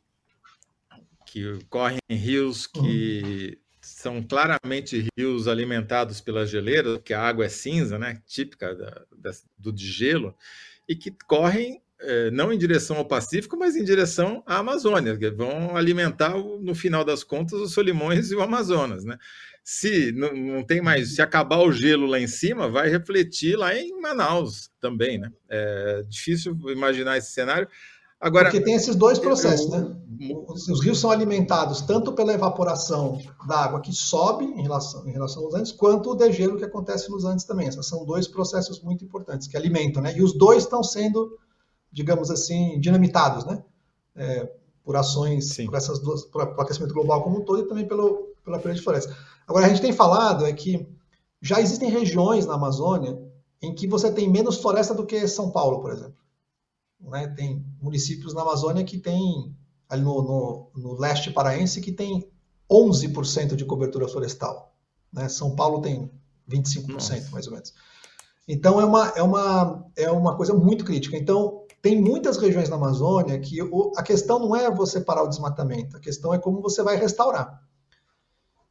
que 1.26 1.58
correm 1.68 1.98
rios 2.08 2.66
que 2.66 3.58
uhum. 3.58 3.60
São 4.00 4.22
claramente 4.22 5.06
rios 5.16 5.46
alimentados 5.46 6.20
pelas 6.20 6.48
geleiras, 6.48 6.94
porque 6.94 7.12
a 7.12 7.20
água 7.20 7.44
é 7.44 7.48
cinza, 7.50 7.98
né? 7.98 8.20
Típica 8.26 8.74
da, 8.74 9.04
da, 9.14 9.30
do 9.58 9.70
de 9.70 9.86
gelo, 9.86 10.34
e 10.88 10.96
que 10.96 11.10
correm 11.26 11.82
é, 12.00 12.30
não 12.30 12.50
em 12.50 12.56
direção 12.56 12.96
ao 12.96 13.04
Pacífico, 13.04 13.58
mas 13.58 13.76
em 13.76 13.84
direção 13.84 14.42
à 14.46 14.56
Amazônia, 14.56 15.18
que 15.18 15.30
vão 15.30 15.76
alimentar, 15.76 16.34
no 16.36 16.74
final 16.74 17.04
das 17.04 17.22
contas, 17.22 17.60
os 17.60 17.74
Solimões 17.74 18.30
e 18.30 18.34
o 18.34 18.40
Amazonas. 18.40 19.04
Né? 19.04 19.18
Se 19.62 20.10
não, 20.12 20.34
não 20.34 20.64
tem 20.64 20.80
mais, 20.80 21.16
se 21.16 21.20
acabar 21.20 21.58
o 21.58 21.70
gelo 21.70 22.06
lá 22.06 22.18
em 22.18 22.26
cima, 22.26 22.70
vai 22.70 22.88
refletir 22.88 23.54
lá 23.54 23.76
em 23.76 24.00
Manaus 24.00 24.70
também. 24.80 25.18
Né? 25.18 25.30
É 25.46 26.02
difícil 26.08 26.58
imaginar 26.70 27.18
esse 27.18 27.32
cenário. 27.32 27.68
Agora, 28.20 28.46
Porque 28.46 28.61
tem 28.61 28.74
esses 28.74 28.94
dois 28.94 29.18
processos, 29.18 29.72
eu, 29.72 29.80
né? 29.80 29.96
Os 30.46 30.85
rios 30.85 31.00
são 31.00 31.11
alimentados 31.11 31.80
tanto 31.80 32.12
pela 32.12 32.35
evaporação 32.35 33.18
da 33.48 33.61
água 33.64 33.80
que 33.80 33.92
sobe 33.92 34.44
em 34.44 34.61
relação, 34.61 35.09
em 35.09 35.12
relação 35.12 35.42
aos 35.42 35.54
Andes, 35.54 35.72
quanto 35.72 36.11
o 36.11 36.14
degelo 36.14 36.59
que 36.59 36.64
acontece 36.64 37.11
nos 37.11 37.24
Andes 37.24 37.46
também. 37.46 37.66
Esses 37.66 37.87
são 37.87 38.04
dois 38.04 38.28
processos 38.28 38.82
muito 38.82 39.03
importantes 39.03 39.49
que 39.49 39.57
alimentam, 39.57 40.03
né? 40.03 40.14
E 40.14 40.22
os 40.22 40.34
dois 40.34 40.64
estão 40.64 40.82
sendo 40.82 41.38
digamos 41.92 42.30
assim, 42.30 42.78
dinamitados, 42.78 43.45
né? 43.45 43.62
É, 44.14 44.51
por 44.84 44.97
ações, 44.97 45.49
Sim. 45.49 45.66
por 45.66 45.74
essas 45.76 45.99
duas, 45.99 46.24
por, 46.24 46.47
por 46.55 46.62
aquecimento 46.62 46.95
global 46.95 47.22
como 47.22 47.38
um 47.38 47.45
todo 47.45 47.62
e 47.62 47.68
também 47.68 47.86
pelo, 47.86 48.34
pela 48.45 48.59
perda 48.59 48.74
de 48.74 48.82
florestas. 48.82 49.14
Agora, 49.47 49.66
a 49.66 49.68
gente 49.68 49.80
tem 49.80 49.92
falado 49.92 50.47
é 50.47 50.53
que 50.53 50.86
já 51.40 51.61
existem 51.61 51.90
regiões 51.90 52.47
na 52.47 52.55
Amazônia 52.55 53.18
em 53.62 53.74
que 53.74 53.86
você 53.86 54.11
tem 54.11 54.28
menos 54.28 54.59
floresta 54.59 54.95
do 54.95 55.05
que 55.05 55.26
São 55.28 55.51
Paulo, 55.51 55.80
por 55.80 55.92
exemplo. 55.92 56.14
Né? 57.01 57.28
Tem 57.28 57.64
municípios 57.80 58.34
na 58.34 58.42
Amazônia 58.42 58.84
que 58.84 58.98
tem, 58.98 59.55
ali 59.88 60.03
no, 60.03 60.22
no, 60.22 60.70
no 60.74 60.98
leste 60.98 61.30
paraense, 61.30 61.80
que 61.80 61.92
tem 61.92 62.30
11% 62.70 63.57
de 63.57 63.64
cobertura 63.64 64.09
florestal. 64.09 64.74
Né? 65.12 65.28
São 65.28 65.55
Paulo 65.55 65.80
tem 65.80 66.11
25%, 66.48 66.88
Nossa. 66.88 67.30
mais 67.30 67.46
ou 67.46 67.53
menos. 67.53 67.74
Então, 68.46 68.80
é 68.80 68.84
uma, 68.84 69.09
é, 69.11 69.22
uma, 69.22 69.86
é 69.96 70.11
uma 70.11 70.36
coisa 70.36 70.53
muito 70.53 70.84
crítica. 70.84 71.16
Então, 71.16 71.64
tem 71.82 72.01
muitas 72.01 72.36
regiões 72.36 72.68
na 72.68 72.76
Amazônia 72.76 73.38
que 73.38 73.62
o, 73.62 73.92
a 73.96 74.03
questão 74.03 74.38
não 74.38 74.55
é 74.55 74.70
você 74.70 75.01
parar 75.01 75.22
o 75.22 75.28
desmatamento, 75.28 75.96
a 75.96 76.01
questão 76.01 76.34
é 76.34 76.38
como 76.38 76.61
você 76.61 76.82
vai 76.82 76.96
restaurar. 76.96 77.62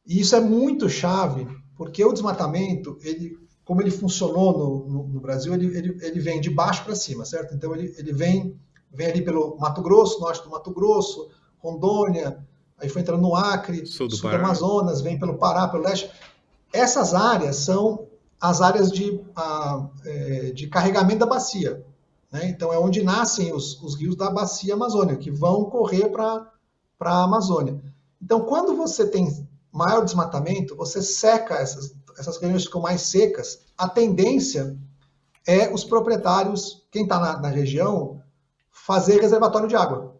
E 0.06 0.20
isso 0.20 0.36
é 0.36 0.40
muito 0.40 0.88
chave, 0.88 1.46
porque 1.76 2.04
o 2.04 2.12
desmatamento, 2.12 2.98
ele, 3.02 3.36
como 3.70 3.82
ele 3.82 3.90
funcionou 3.92 4.58
no, 4.58 4.88
no, 4.88 5.02
no 5.06 5.20
Brasil, 5.20 5.54
ele, 5.54 5.66
ele, 5.66 5.96
ele, 6.02 6.18
vem 6.18 6.40
de 6.40 6.50
baixo 6.50 6.82
para 6.82 6.96
cima, 6.96 7.24
certo? 7.24 7.54
Então 7.54 7.72
ele, 7.72 7.94
ele 7.96 8.12
vem 8.12 8.58
vem 8.92 9.06
ali 9.06 9.22
pelo 9.22 9.56
Mato 9.60 9.80
Grosso, 9.80 10.18
norte 10.18 10.42
do 10.42 10.50
Mato 10.50 10.72
Grosso, 10.72 11.30
Rondônia, 11.60 12.44
aí 12.76 12.88
foi 12.88 13.02
entrando 13.02 13.22
no 13.22 13.36
Acre, 13.36 13.86
sul 13.86 14.08
do, 14.08 14.16
sul 14.16 14.28
do 14.28 14.34
Amazonas, 14.34 15.00
vem 15.02 15.20
pelo 15.20 15.38
Pará, 15.38 15.68
pelo 15.68 15.84
leste. 15.84 16.10
Essas 16.72 17.14
áreas 17.14 17.58
são 17.58 18.08
as 18.40 18.60
áreas 18.60 18.90
de, 18.90 19.20
a, 19.36 19.86
é, 20.04 20.50
de 20.50 20.66
carregamento 20.66 21.20
da 21.20 21.26
bacia. 21.26 21.86
Né? 22.32 22.48
Então, 22.48 22.72
é 22.72 22.78
onde 22.80 23.04
nascem 23.04 23.54
os, 23.54 23.80
os 23.84 23.94
rios 23.94 24.16
da 24.16 24.32
bacia 24.32 24.74
amazônica, 24.74 25.20
que 25.20 25.30
vão 25.30 25.66
correr 25.66 26.08
para 26.08 26.44
a 27.02 27.22
Amazônia. 27.22 27.80
Então, 28.20 28.40
quando 28.40 28.74
você 28.74 29.06
tem 29.06 29.48
maior 29.72 30.04
desmatamento, 30.04 30.76
você 30.76 31.00
seca 31.02 31.54
essas, 31.54 31.94
essas 32.18 32.36
regiões 32.38 32.64
ficam 32.64 32.80
mais 32.80 33.02
secas, 33.02 33.60
a 33.76 33.88
tendência 33.88 34.76
é 35.46 35.72
os 35.72 35.84
proprietários, 35.84 36.86
quem 36.90 37.04
está 37.04 37.18
na, 37.18 37.40
na, 37.40 37.48
região, 37.48 38.22
fazer 38.70 39.20
reservatório 39.20 39.68
de 39.68 39.76
água. 39.76 40.16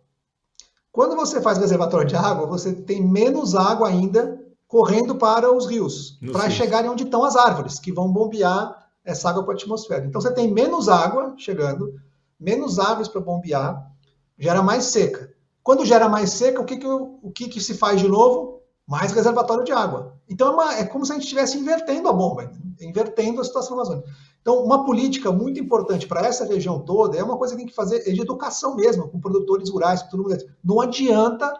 Quando 0.92 1.14
você 1.14 1.40
faz 1.40 1.59
reservatório 1.59 2.07
de 2.07 2.16
água, 2.16 2.46
você 2.46 2.72
tem 2.72 3.03
menos 3.03 3.55
água 3.55 3.88
ainda 3.88 4.40
correndo 4.66 5.16
para 5.16 5.53
os 5.53 5.66
rios, 5.66 6.18
para 6.32 6.48
chegarem 6.48 6.90
onde 6.90 7.05
estão 7.05 7.24
as 7.24 7.36
árvores, 7.36 7.78
que 7.78 7.92
vão 7.92 8.11
bombear 8.11 8.88
essa 9.05 9.28
água 9.28 9.42
para 9.42 9.55
a 9.55 9.57
atmosfera. 9.57 10.07
Então 10.07 10.20
você 10.20 10.32
tem 10.32 10.53
menos 10.53 10.88
água 10.88 11.34
chegando, 11.36 11.94
menos 12.38 12.78
árvores 12.78 13.09
para 13.09 13.20
bombear, 13.20 13.90
gera 14.38 14.62
mais 14.62 14.84
seca. 14.84 15.32
Quando 15.62 15.84
gera 15.84 16.09
mais 16.09 16.30
seca, 16.30 16.61
o 16.61 16.64
que, 16.64 16.76
que, 16.76 16.86
o 16.86 17.30
que, 17.34 17.48
que 17.48 17.61
se 17.61 17.74
faz 17.74 18.01
de 18.01 18.09
novo? 18.09 18.59
Mais 18.91 19.12
reservatório 19.12 19.64
de 19.64 19.72
água. 19.72 20.16
Então 20.28 20.49
é, 20.49 20.51
uma, 20.51 20.74
é 20.74 20.84
como 20.84 21.07
se 21.07 21.12
a 21.12 21.14
gente 21.14 21.24
estivesse 21.24 21.57
invertendo 21.57 22.09
a 22.09 22.12
bomba, 22.12 22.51
invertendo 22.80 23.41
a 23.41 23.45
situação 23.45 23.74
amazônica. 23.74 24.09
Então, 24.41 24.64
uma 24.64 24.84
política 24.84 25.30
muito 25.30 25.61
importante 25.61 26.07
para 26.07 26.26
essa 26.26 26.47
região 26.47 26.80
toda 26.80 27.16
é 27.16 27.22
uma 27.22 27.36
coisa 27.36 27.55
que 27.55 27.59
tem 27.59 27.68
que 27.68 27.74
fazer 27.74 28.09
é 28.09 28.12
de 28.12 28.20
educação 28.20 28.74
mesmo, 28.74 29.09
com 29.09 29.20
produtores 29.20 29.70
rurais, 29.70 30.03
com 30.03 30.09
todo 30.09 30.22
mundo. 30.22 30.38
Não 30.64 30.80
adianta 30.80 31.53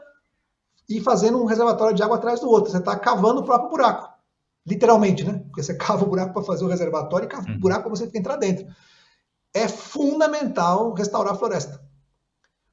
ir 0.89 1.01
fazendo 1.01 1.39
um 1.41 1.45
reservatório 1.45 1.95
de 1.95 2.03
água 2.03 2.17
atrás 2.17 2.41
do 2.41 2.49
outro. 2.49 2.71
Você 2.71 2.79
está 2.79 2.97
cavando 2.99 3.43
o 3.43 3.45
próprio 3.45 3.71
buraco. 3.71 4.09
Literalmente, 4.67 5.25
né? 5.25 5.43
Porque 5.47 5.63
você 5.63 5.75
cava 5.79 6.05
o 6.05 6.09
buraco 6.09 6.33
para 6.33 6.43
fazer 6.43 6.65
o 6.65 6.69
reservatório 6.69 7.27
e 7.27 7.29
cava 7.29 7.47
o 7.47 7.53
uhum. 7.53 7.61
buraco 7.61 7.83
para 7.83 7.91
você 7.91 8.11
entrar 8.15 8.37
dentro. 8.37 8.67
É 9.53 9.69
fundamental 9.69 10.93
restaurar 10.95 11.35
a 11.35 11.37
floresta. 11.37 11.81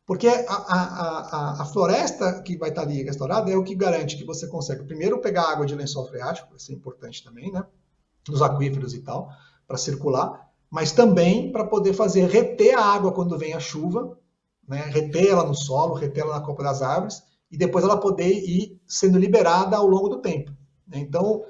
Porque 0.07 0.27
a, 0.27 0.53
a, 0.53 0.79
a, 0.79 1.61
a, 1.61 1.65
floresta 1.65 2.41
que 2.41 2.57
vai 2.57 2.69
estar 2.69 2.83
ali 2.83 3.03
restaurada 3.03 3.51
é 3.51 3.57
o 3.57 3.63
que 3.63 3.75
garante 3.75 4.15
que 4.15 4.23
você 4.23 4.47
consegue, 4.47 4.85
primeiro, 4.85 5.19
pegar 5.19 5.51
água 5.51 5.65
de 5.65 5.75
lençol 5.75 6.07
freático, 6.07 6.55
isso 6.55 6.71
é 6.71 6.75
importante 6.75 7.21
também, 7.21 7.51
né? 7.51 7.65
Nos 8.27 8.41
aquíferos 8.41 8.93
e 8.93 9.01
tal 9.01 9.29
para 9.67 9.77
circular, 9.77 10.49
mas 10.69 10.93
também 10.93 11.51
para 11.51 11.65
poder 11.65 11.93
fazer 11.93 12.25
reter 12.27 12.73
a 12.73 12.81
água 12.81 13.11
quando 13.11 13.37
vem 13.37 13.53
a 13.53 13.59
chuva, 13.59 14.17
né? 14.67 14.81
reter 14.89 15.27
ela 15.27 15.43
no 15.43 15.53
solo, 15.53 15.93
reter 15.93 16.23
ela 16.23 16.39
na 16.39 16.45
copa 16.45 16.63
das 16.63 16.81
árvores, 16.81 17.21
e 17.51 17.57
depois 17.57 17.83
ela 17.83 17.97
poder 17.97 18.29
ir 18.29 18.79
sendo 18.87 19.17
liberada 19.17 19.75
ao 19.75 19.87
longo 19.87 20.09
do 20.09 20.21
tempo. 20.21 20.51
Então, 20.93 21.43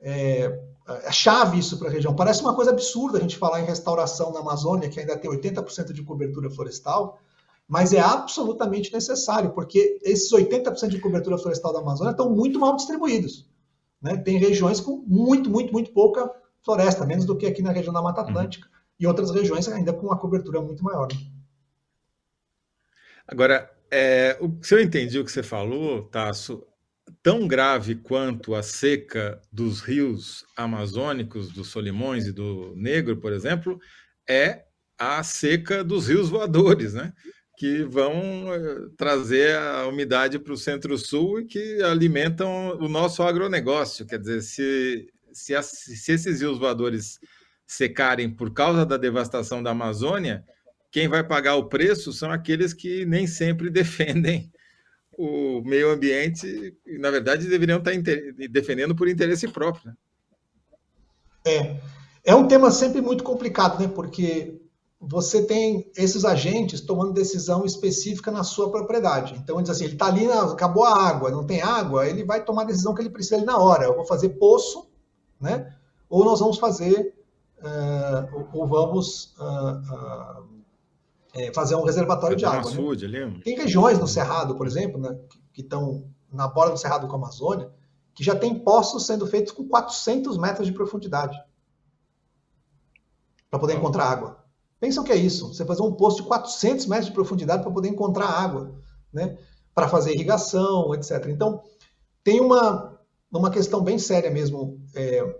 é, 0.00 0.60
é 1.04 1.12
chave 1.12 1.58
isso 1.58 1.78
para 1.78 1.88
a 1.88 1.92
região. 1.92 2.14
Parece 2.14 2.40
uma 2.40 2.54
coisa 2.54 2.72
absurda 2.72 3.18
a 3.18 3.20
gente 3.20 3.36
falar 3.36 3.60
em 3.60 3.66
restauração 3.66 4.32
na 4.32 4.40
Amazônia, 4.40 4.88
que 4.88 4.98
ainda 4.98 5.16
tem 5.16 5.30
80% 5.30 5.92
de 5.92 6.02
cobertura 6.02 6.50
florestal, 6.50 7.18
mas 7.70 7.92
é 7.92 8.00
absolutamente 8.00 8.92
necessário, 8.92 9.52
porque 9.52 10.00
esses 10.02 10.28
80% 10.32 10.88
de 10.88 10.98
cobertura 10.98 11.38
florestal 11.38 11.72
da 11.72 11.78
Amazônia 11.78 12.10
estão 12.10 12.28
muito 12.28 12.58
mal 12.58 12.74
distribuídos. 12.74 13.48
Né? 14.02 14.16
Tem 14.16 14.38
regiões 14.38 14.80
com 14.80 15.04
muito, 15.06 15.48
muito, 15.48 15.72
muito 15.72 15.92
pouca 15.92 16.28
floresta, 16.64 17.06
menos 17.06 17.24
do 17.24 17.36
que 17.36 17.46
aqui 17.46 17.62
na 17.62 17.70
região 17.70 17.94
da 17.94 18.02
Mata 18.02 18.22
uhum. 18.22 18.28
Atlântica, 18.28 18.66
uhum. 18.66 18.72
e 18.98 19.06
outras 19.06 19.30
regiões 19.30 19.68
ainda 19.68 19.92
com 19.92 20.06
uma 20.06 20.18
cobertura 20.18 20.60
muito 20.60 20.82
maior. 20.82 21.06
Né? 21.12 21.20
Agora, 23.24 23.70
é, 23.88 24.36
o, 24.40 24.52
se 24.60 24.74
eu 24.74 24.80
entendi 24.80 25.20
o 25.20 25.24
que 25.24 25.30
você 25.30 25.42
falou, 25.44 26.02
Tasso, 26.08 26.66
tão 27.22 27.46
grave 27.46 27.94
quanto 27.94 28.52
a 28.52 28.64
seca 28.64 29.40
dos 29.52 29.80
rios 29.80 30.44
amazônicos, 30.56 31.52
do 31.52 31.62
Solimões 31.62 32.26
e 32.26 32.32
do 32.32 32.74
Negro, 32.74 33.16
por 33.18 33.32
exemplo, 33.32 33.78
é 34.28 34.64
a 34.98 35.22
seca 35.22 35.84
dos 35.84 36.08
rios 36.08 36.28
voadores, 36.28 36.94
né? 36.94 37.12
Que 37.60 37.84
vão 37.84 38.14
eh, 38.54 38.88
trazer 38.96 39.54
a 39.54 39.86
umidade 39.86 40.38
para 40.38 40.54
o 40.54 40.56
centro-sul 40.56 41.40
e 41.40 41.44
que 41.44 41.82
alimentam 41.82 42.78
o 42.78 42.88
nosso 42.88 43.22
agronegócio. 43.22 44.06
Quer 44.06 44.18
dizer, 44.18 44.40
se 44.40 45.12
se, 45.30 45.62
se 45.62 46.12
esses 46.12 46.40
rios 46.40 46.58
voadores 46.58 47.20
secarem 47.66 48.30
por 48.30 48.54
causa 48.54 48.86
da 48.86 48.96
devastação 48.96 49.62
da 49.62 49.72
Amazônia, 49.72 50.42
quem 50.90 51.06
vai 51.06 51.22
pagar 51.22 51.56
o 51.56 51.68
preço 51.68 52.14
são 52.14 52.32
aqueles 52.32 52.72
que 52.72 53.04
nem 53.04 53.26
sempre 53.26 53.68
defendem 53.70 54.50
o 55.12 55.60
meio 55.60 55.90
ambiente 55.90 56.74
e, 56.86 56.98
na 56.98 57.10
verdade, 57.10 57.46
deveriam 57.46 57.76
estar 57.76 57.92
defendendo 58.50 58.96
por 58.96 59.06
interesse 59.06 59.46
próprio. 59.46 59.90
Né? 59.90 59.96
É. 61.46 61.80
É 62.24 62.34
um 62.34 62.48
tema 62.48 62.70
sempre 62.70 63.02
muito 63.02 63.22
complicado, 63.22 63.78
né? 63.78 63.86
Porque 63.86 64.58
você 65.00 65.42
tem 65.44 65.90
esses 65.96 66.24
agentes 66.24 66.80
tomando 66.82 67.12
decisão 67.12 67.64
específica 67.64 68.30
na 68.30 68.44
sua 68.44 68.70
propriedade. 68.70 69.34
Então, 69.42 69.56
ele 69.56 69.62
diz 69.62 69.70
assim, 69.70 69.84
ele 69.84 69.94
está 69.94 70.06
ali, 70.06 70.26
acabou 70.26 70.84
a 70.84 70.94
água, 70.94 71.30
não 71.30 71.46
tem 71.46 71.62
água, 71.62 72.06
ele 72.06 72.22
vai 72.22 72.44
tomar 72.44 72.62
a 72.62 72.66
decisão 72.66 72.94
que 72.94 73.00
ele 73.00 73.10
precisa 73.10 73.36
ali 73.36 73.46
na 73.46 73.58
hora. 73.58 73.84
Eu 73.84 73.96
vou 73.96 74.04
fazer 74.04 74.30
poço 74.30 74.90
né? 75.40 75.74
Ou 76.08 76.24
nós 76.24 76.40
vamos 76.40 76.58
fazer, 76.58 77.14
uh, 77.58 78.48
ou 78.52 78.66
vamos 78.66 79.34
uh, 79.38 80.42
uh, 80.42 80.48
é, 81.34 81.52
fazer 81.54 81.76
um 81.76 81.84
reservatório 81.84 82.36
de 82.36 82.44
água. 82.44 82.70
Né? 82.70 82.76
Tem 83.42 83.56
regiões 83.56 83.98
no 83.98 84.06
Cerrado, 84.06 84.56
por 84.56 84.66
exemplo, 84.66 85.00
né, 85.00 85.18
que 85.52 85.62
estão 85.62 86.04
na 86.30 86.46
borda 86.46 86.72
do 86.72 86.78
Cerrado 86.78 87.06
com 87.06 87.14
a 87.14 87.18
Amazônia, 87.18 87.70
que 88.14 88.22
já 88.22 88.36
tem 88.36 88.58
poços 88.58 89.06
sendo 89.06 89.26
feitos 89.26 89.52
com 89.52 89.66
400 89.66 90.36
metros 90.36 90.66
de 90.66 90.74
profundidade 90.74 91.40
para 93.48 93.58
poder 93.58 93.74
encontrar 93.74 94.04
água. 94.04 94.39
Pensam 94.80 95.04
que 95.04 95.12
é 95.12 95.16
isso? 95.16 95.48
Você 95.48 95.64
fazer 95.64 95.82
um 95.82 95.92
poço 95.92 96.22
de 96.22 96.22
400 96.22 96.86
metros 96.86 97.06
de 97.08 97.12
profundidade 97.12 97.62
para 97.62 97.70
poder 97.70 97.88
encontrar 97.88 98.26
água, 98.26 98.74
né? 99.12 99.36
Para 99.74 99.88
fazer 99.88 100.14
irrigação, 100.14 100.94
etc. 100.94 101.26
Então, 101.28 101.62
tem 102.24 102.40
uma, 102.40 102.98
numa 103.30 103.50
questão 103.50 103.82
bem 103.82 103.98
séria 103.98 104.30
mesmo. 104.30 104.80
É, 104.94 105.34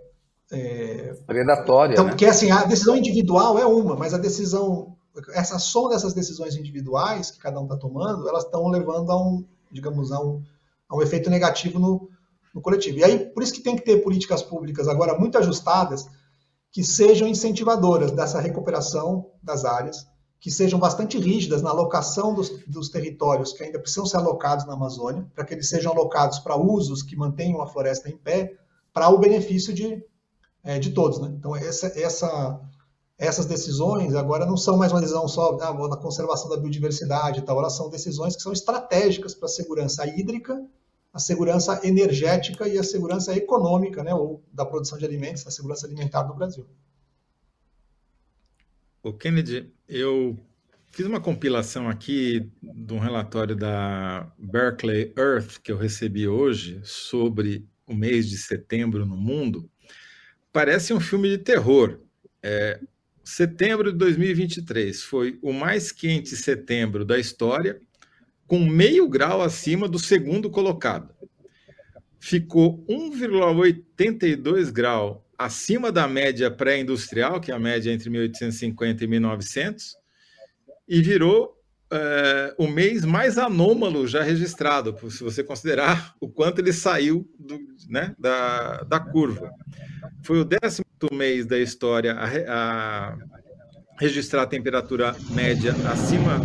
é, 0.51 1.13
Predatória. 1.25 1.93
Então, 1.93 2.05
né? 2.05 2.15
que 2.15 2.25
assim, 2.25 2.51
a 2.51 2.63
decisão 2.65 2.95
individual 2.95 3.57
é 3.57 3.65
uma, 3.65 3.95
mas 3.95 4.13
a 4.13 4.17
decisão, 4.19 4.95
essa 5.33 5.57
soma 5.57 5.89
dessas 5.89 6.13
decisões 6.13 6.55
individuais 6.55 7.31
que 7.31 7.39
cada 7.39 7.59
um 7.59 7.63
está 7.63 7.77
tomando, 7.77 8.29
elas 8.29 8.43
estão 8.43 8.67
levando 8.67 9.11
a 9.11 9.17
um, 9.17 9.43
digamos, 9.71 10.11
a 10.11 10.21
um, 10.21 10.43
a 10.87 10.95
um 10.95 11.01
efeito 11.01 11.31
negativo 11.31 11.79
no, 11.79 12.07
no 12.53 12.61
coletivo. 12.61 12.99
E 12.99 13.03
aí, 13.03 13.19
por 13.25 13.41
isso 13.41 13.53
que 13.53 13.61
tem 13.61 13.75
que 13.75 13.83
ter 13.83 14.03
políticas 14.03 14.43
públicas 14.43 14.87
agora 14.87 15.17
muito 15.17 15.37
ajustadas 15.39 16.07
que 16.71 16.83
sejam 16.83 17.27
incentivadoras 17.27 18.11
dessa 18.11 18.39
recuperação 18.39 19.29
das 19.43 19.65
áreas, 19.65 20.07
que 20.39 20.49
sejam 20.49 20.79
bastante 20.79 21.19
rígidas 21.19 21.61
na 21.61 21.69
alocação 21.69 22.33
dos, 22.33 22.49
dos, 22.65 22.89
territórios 22.89 23.53
que 23.53 23.63
ainda 23.63 23.77
precisam 23.77 24.05
ser 24.05 24.17
alocados 24.17 24.65
na 24.65 24.73
Amazônia, 24.73 25.29
para 25.35 25.45
que 25.45 25.53
eles 25.53 25.69
sejam 25.69 25.91
alocados 25.91 26.39
para 26.39 26.55
usos 26.55 27.03
que 27.03 27.15
mantenham 27.15 27.61
a 27.61 27.67
floresta 27.67 28.09
em 28.09 28.17
pé, 28.17 28.57
para 28.91 29.09
o 29.09 29.19
benefício 29.19 29.73
de, 29.73 30.03
é, 30.63 30.79
de 30.79 30.91
todos. 30.91 31.19
Né? 31.19 31.31
Então, 31.37 31.55
essa, 31.55 31.87
essa, 31.87 32.59
essas 33.17 33.45
decisões 33.45 34.15
agora 34.15 34.45
não 34.45 34.57
são 34.57 34.77
mais 34.77 34.91
uma 34.91 35.01
decisão 35.01 35.27
só 35.27 35.57
ah, 35.61 35.87
da 35.87 35.97
conservação 35.97 36.49
da 36.49 36.57
biodiversidade 36.57 37.43
tal, 37.43 37.59
elas 37.59 37.73
são 37.73 37.89
decisões 37.89 38.35
que 38.35 38.41
são 38.41 38.51
estratégicas 38.51 39.35
para 39.35 39.45
a 39.45 39.51
segurança 39.51 40.07
hídrica, 40.07 40.59
a 41.13 41.19
segurança 41.19 41.81
energética 41.83 42.67
e 42.67 42.77
a 42.77 42.83
segurança 42.83 43.35
econômica, 43.35 44.03
né, 44.03 44.13
ou 44.13 44.43
da 44.51 44.65
produção 44.65 44.97
de 44.97 45.05
alimentos, 45.05 45.45
a 45.45 45.51
segurança 45.51 45.85
alimentar 45.85 46.23
do 46.23 46.33
Brasil. 46.33 46.65
O 49.03 49.11
Kennedy, 49.11 49.73
eu 49.89 50.37
fiz 50.91 51.05
uma 51.05 51.19
compilação 51.19 51.89
aqui 51.89 52.49
de 52.61 52.93
um 52.93 52.99
relatório 52.99 53.55
da 53.55 54.31
Berkeley 54.37 55.13
Earth 55.17 55.59
que 55.63 55.71
eu 55.71 55.77
recebi 55.77 56.27
hoje 56.27 56.79
sobre 56.83 57.67
o 57.87 57.95
mês 57.95 58.29
de 58.29 58.37
setembro 58.37 59.05
no 59.05 59.17
mundo. 59.17 59.69
Parece 60.53 60.93
um 60.93 60.99
filme 60.99 61.29
de 61.29 61.39
terror. 61.39 61.99
É, 62.43 62.79
setembro 63.23 63.91
de 63.91 63.97
2023 63.97 65.01
foi 65.03 65.39
o 65.41 65.51
mais 65.51 65.91
quente 65.91 66.35
setembro 66.35 67.03
da 67.03 67.17
história, 67.17 67.81
com 68.51 68.59
meio 68.59 69.07
grau 69.07 69.41
acima 69.41 69.87
do 69.87 69.97
segundo 69.97 70.49
colocado. 70.49 71.15
Ficou 72.19 72.85
1,82 72.85 74.69
grau 74.69 75.25
acima 75.37 75.89
da 75.89 76.05
média 76.05 76.51
pré-industrial, 76.51 77.39
que 77.39 77.49
é 77.49 77.55
a 77.55 77.59
média 77.59 77.93
entre 77.93 78.09
1850 78.09 79.05
e 79.05 79.07
1900, 79.07 79.95
e 80.85 81.01
virou 81.01 81.57
é, 81.93 82.53
o 82.57 82.67
mês 82.67 83.05
mais 83.05 83.37
anômalo 83.37 84.05
já 84.05 84.21
registrado, 84.21 84.97
se 85.09 85.23
você 85.23 85.41
considerar 85.41 86.13
o 86.19 86.27
quanto 86.27 86.59
ele 86.59 86.73
saiu 86.73 87.25
do, 87.39 87.57
né, 87.87 88.13
da, 88.19 88.83
da 88.83 88.99
curva. 88.99 89.49
Foi 90.25 90.41
o 90.41 90.43
décimo 90.43 90.85
mês 91.13 91.45
da 91.45 91.57
história 91.57 92.15
a, 92.15 92.27
a 92.49 93.17
registrar 93.97 94.41
a 94.41 94.47
temperatura 94.47 95.15
média 95.33 95.73
acima 95.89 96.41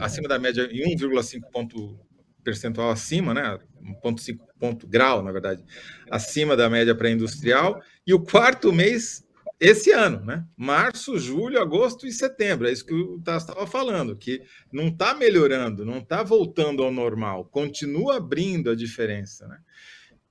acima 0.00 0.28
da 0.28 0.38
média 0.38 0.68
em 0.72 0.96
1,5 0.96 1.42
ponto 1.52 1.98
percentual 2.42 2.90
acima, 2.90 3.34
né? 3.34 3.58
1,5 4.02 4.38
ponto 4.58 4.86
grau, 4.86 5.22
na 5.22 5.32
verdade, 5.32 5.64
acima 6.10 6.56
da 6.56 6.68
média 6.68 6.94
pré-industrial. 6.94 7.80
E 8.06 8.12
o 8.12 8.20
quarto 8.20 8.72
mês 8.72 9.24
esse 9.60 9.92
ano, 9.92 10.24
né? 10.24 10.46
Março, 10.56 11.18
julho, 11.18 11.60
agosto 11.60 12.06
e 12.06 12.12
setembro. 12.12 12.66
É 12.66 12.72
isso 12.72 12.86
que 12.86 12.94
o 12.94 13.20
Tasso 13.20 13.50
estava 13.50 13.66
falando, 13.66 14.16
que 14.16 14.42
não 14.72 14.88
está 14.88 15.14
melhorando, 15.14 15.84
não 15.84 15.98
está 15.98 16.22
voltando 16.22 16.82
ao 16.82 16.90
normal, 16.90 17.44
continua 17.44 18.16
abrindo 18.16 18.70
a 18.70 18.74
diferença, 18.74 19.46
né? 19.46 19.58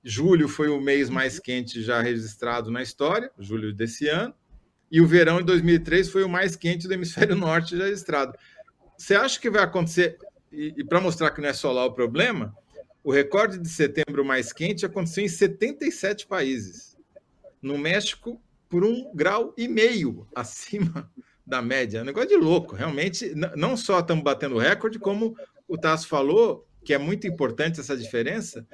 Julho 0.02 0.48
foi 0.48 0.68
o 0.68 0.80
mês 0.80 1.08
mais 1.08 1.38
quente 1.38 1.80
já 1.80 2.00
registrado 2.00 2.70
na 2.70 2.82
história, 2.82 3.30
julho 3.38 3.72
desse 3.72 4.08
ano, 4.08 4.34
e 4.90 5.00
o 5.00 5.06
verão 5.06 5.38
de 5.38 5.44
2003 5.44 6.08
foi 6.08 6.24
o 6.24 6.28
mais 6.28 6.56
quente 6.56 6.88
do 6.88 6.94
hemisfério 6.94 7.36
norte 7.36 7.76
já 7.76 7.84
registrado. 7.84 8.36
Você 9.00 9.14
acha 9.14 9.40
que 9.40 9.48
vai 9.48 9.62
acontecer? 9.62 10.18
E, 10.52 10.74
e 10.76 10.84
para 10.84 11.00
mostrar 11.00 11.30
que 11.30 11.40
não 11.40 11.48
é 11.48 11.54
só 11.54 11.72
lá 11.72 11.86
o 11.86 11.92
problema, 11.92 12.54
o 13.02 13.10
recorde 13.10 13.58
de 13.58 13.68
setembro 13.68 14.22
mais 14.22 14.52
quente 14.52 14.84
aconteceu 14.84 15.24
em 15.24 15.28
77 15.28 16.26
países. 16.26 16.98
No 17.62 17.78
México, 17.78 18.38
por 18.68 18.84
um 18.84 19.10
grau 19.14 19.54
e 19.56 19.66
meio 19.66 20.28
acima 20.36 21.10
da 21.46 21.62
média. 21.62 21.98
É 21.98 22.02
um 22.02 22.04
negócio 22.04 22.28
de 22.28 22.36
louco. 22.36 22.76
Realmente, 22.76 23.34
não 23.56 23.74
só 23.74 24.00
estamos 24.00 24.22
batendo 24.22 24.58
recorde, 24.58 24.98
como 24.98 25.34
o 25.66 25.78
Tasso 25.78 26.06
falou, 26.06 26.68
que 26.84 26.92
é 26.92 26.98
muito 26.98 27.26
importante 27.26 27.80
essa 27.80 27.96
diferença, 27.96 28.66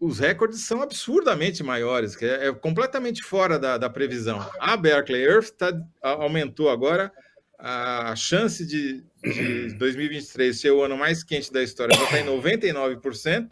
os 0.00 0.20
recordes 0.20 0.60
são 0.60 0.80
absurdamente 0.80 1.64
maiores, 1.64 2.14
que 2.14 2.24
é, 2.24 2.46
é 2.46 2.52
completamente 2.52 3.20
fora 3.20 3.58
da, 3.58 3.76
da 3.76 3.90
previsão. 3.90 4.48
A 4.60 4.76
Berkeley 4.76 5.24
Earth 5.24 5.50
tá, 5.50 5.72
aumentou 6.00 6.70
agora 6.70 7.12
a 7.58 8.14
chance 8.16 8.66
de, 8.66 9.04
de 9.22 9.74
2023 9.74 10.58
ser 10.58 10.70
o 10.70 10.82
ano 10.82 10.96
mais 10.96 11.24
quente 11.24 11.52
da 11.52 11.62
história, 11.62 11.96
já 11.96 12.04
está 12.04 12.20
em 12.20 12.26
99%, 12.26 13.50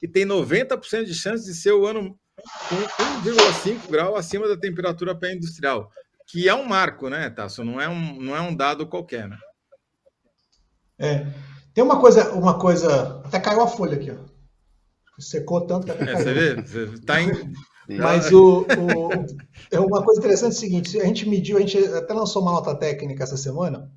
e 0.00 0.08
tem 0.08 0.24
90% 0.24 1.04
de 1.04 1.14
chance 1.14 1.44
de 1.44 1.54
ser 1.54 1.72
o 1.72 1.86
ano 1.86 2.18
com 2.68 2.76
1,5 3.24 3.90
grau 3.90 4.16
acima 4.16 4.48
da 4.48 4.56
temperatura 4.56 5.14
pré-industrial, 5.14 5.90
que 6.26 6.48
é 6.48 6.54
um 6.54 6.64
marco, 6.64 7.08
né, 7.08 7.28
Tasso? 7.30 7.64
Não 7.64 7.80
é 7.80 7.88
um, 7.88 8.20
não 8.20 8.36
é 8.36 8.40
um 8.40 8.54
dado 8.54 8.86
qualquer, 8.86 9.28
né? 9.28 9.38
É. 10.98 11.26
Tem 11.72 11.82
uma 11.82 12.00
coisa, 12.00 12.32
uma 12.32 12.58
coisa. 12.58 13.22
Até 13.24 13.38
caiu 13.38 13.62
a 13.62 13.68
folha 13.68 13.96
aqui, 13.96 14.10
ó. 14.10 14.16
Secou 15.18 15.66
tanto 15.66 15.86
que 15.86 15.92
até 15.92 16.04
caiu. 16.04 16.18
É, 16.18 16.22
você 16.22 16.86
vê? 16.86 17.00
Tá 17.00 17.20
em... 17.20 17.30
Mas 17.96 18.30
o, 18.32 18.60
o, 18.60 19.08
é 19.70 19.80
uma 19.80 20.02
coisa 20.02 20.20
interessante 20.20 20.52
é 20.52 20.56
o 20.56 20.60
seguinte: 20.60 21.00
a 21.00 21.06
gente 21.06 21.28
mediu, 21.28 21.56
a 21.56 21.60
gente 21.60 21.78
até 21.78 22.12
lançou 22.12 22.42
uma 22.42 22.52
nota 22.52 22.74
técnica 22.74 23.24
essa 23.24 23.36
semana. 23.36 23.90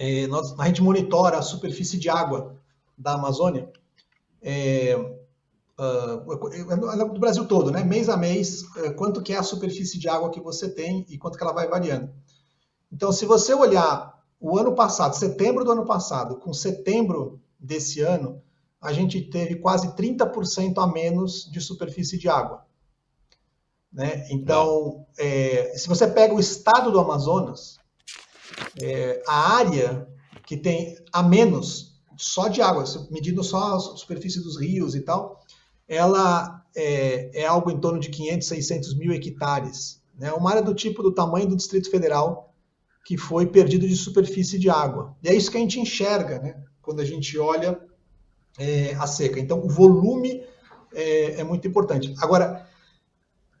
É, 0.00 0.26
nós, 0.28 0.58
a 0.58 0.66
gente 0.66 0.82
monitora 0.82 1.38
a 1.38 1.42
superfície 1.42 1.98
de 1.98 2.08
água 2.08 2.56
da 2.96 3.14
Amazônia. 3.14 3.70
É, 4.40 4.96
uh, 5.78 7.12
do 7.12 7.20
Brasil 7.20 7.44
todo, 7.46 7.70
né? 7.70 7.84
mês 7.84 8.08
a 8.08 8.16
mês, 8.16 8.62
quanto 8.96 9.22
que 9.22 9.32
é 9.32 9.36
a 9.36 9.42
superfície 9.42 9.98
de 9.98 10.08
água 10.08 10.30
que 10.30 10.40
você 10.40 10.68
tem 10.68 11.04
e 11.08 11.18
quanto 11.18 11.36
que 11.36 11.42
ela 11.42 11.52
vai 11.52 11.68
variando. 11.68 12.10
Então, 12.90 13.12
se 13.12 13.26
você 13.26 13.52
olhar 13.52 14.18
o 14.40 14.58
ano 14.58 14.74
passado, 14.74 15.14
setembro 15.14 15.64
do 15.64 15.72
ano 15.72 15.84
passado, 15.84 16.36
com 16.36 16.52
setembro 16.54 17.40
desse 17.58 18.00
ano, 18.00 18.40
a 18.80 18.92
gente 18.92 19.20
teve 19.20 19.56
quase 19.56 19.88
30% 19.96 20.78
a 20.78 20.86
menos 20.86 21.50
de 21.50 21.60
superfície 21.60 22.16
de 22.16 22.28
água. 22.28 22.64
Né? 23.92 24.26
Então, 24.30 25.06
é, 25.18 25.72
se 25.76 25.88
você 25.88 26.06
pega 26.06 26.34
o 26.34 26.40
estado 26.40 26.90
do 26.90 27.00
Amazonas, 27.00 27.78
é, 28.80 29.22
a 29.26 29.56
área 29.56 30.08
que 30.46 30.56
tem 30.56 30.96
a 31.12 31.22
menos 31.22 31.98
só 32.16 32.48
de 32.48 32.60
água, 32.60 32.84
medindo 33.10 33.42
só 33.44 33.76
a 33.76 33.80
superfície 33.80 34.40
dos 34.40 34.60
rios 34.60 34.94
e 34.94 35.00
tal, 35.00 35.40
ela 35.86 36.64
é, 36.76 37.42
é 37.42 37.46
algo 37.46 37.70
em 37.70 37.80
torno 37.80 37.98
de 37.98 38.10
500, 38.10 38.46
600 38.46 38.96
mil 38.96 39.12
hectares. 39.12 40.02
Né? 40.18 40.32
Uma 40.32 40.50
área 40.50 40.62
do 40.62 40.74
tipo 40.74 41.02
do 41.02 41.12
tamanho 41.12 41.48
do 41.48 41.56
Distrito 41.56 41.90
Federal 41.90 42.54
que 43.04 43.16
foi 43.16 43.46
perdido 43.46 43.88
de 43.88 43.96
superfície 43.96 44.58
de 44.58 44.68
água. 44.68 45.16
E 45.22 45.28
é 45.28 45.34
isso 45.34 45.50
que 45.50 45.56
a 45.56 45.60
gente 45.60 45.80
enxerga 45.80 46.40
né? 46.40 46.62
quando 46.82 47.00
a 47.00 47.04
gente 47.04 47.38
olha 47.38 47.80
é, 48.58 48.94
a 48.96 49.06
seca. 49.06 49.40
Então, 49.40 49.64
o 49.64 49.68
volume 49.70 50.44
é, 50.92 51.40
é 51.40 51.44
muito 51.44 51.66
importante. 51.66 52.14
Agora, 52.18 52.67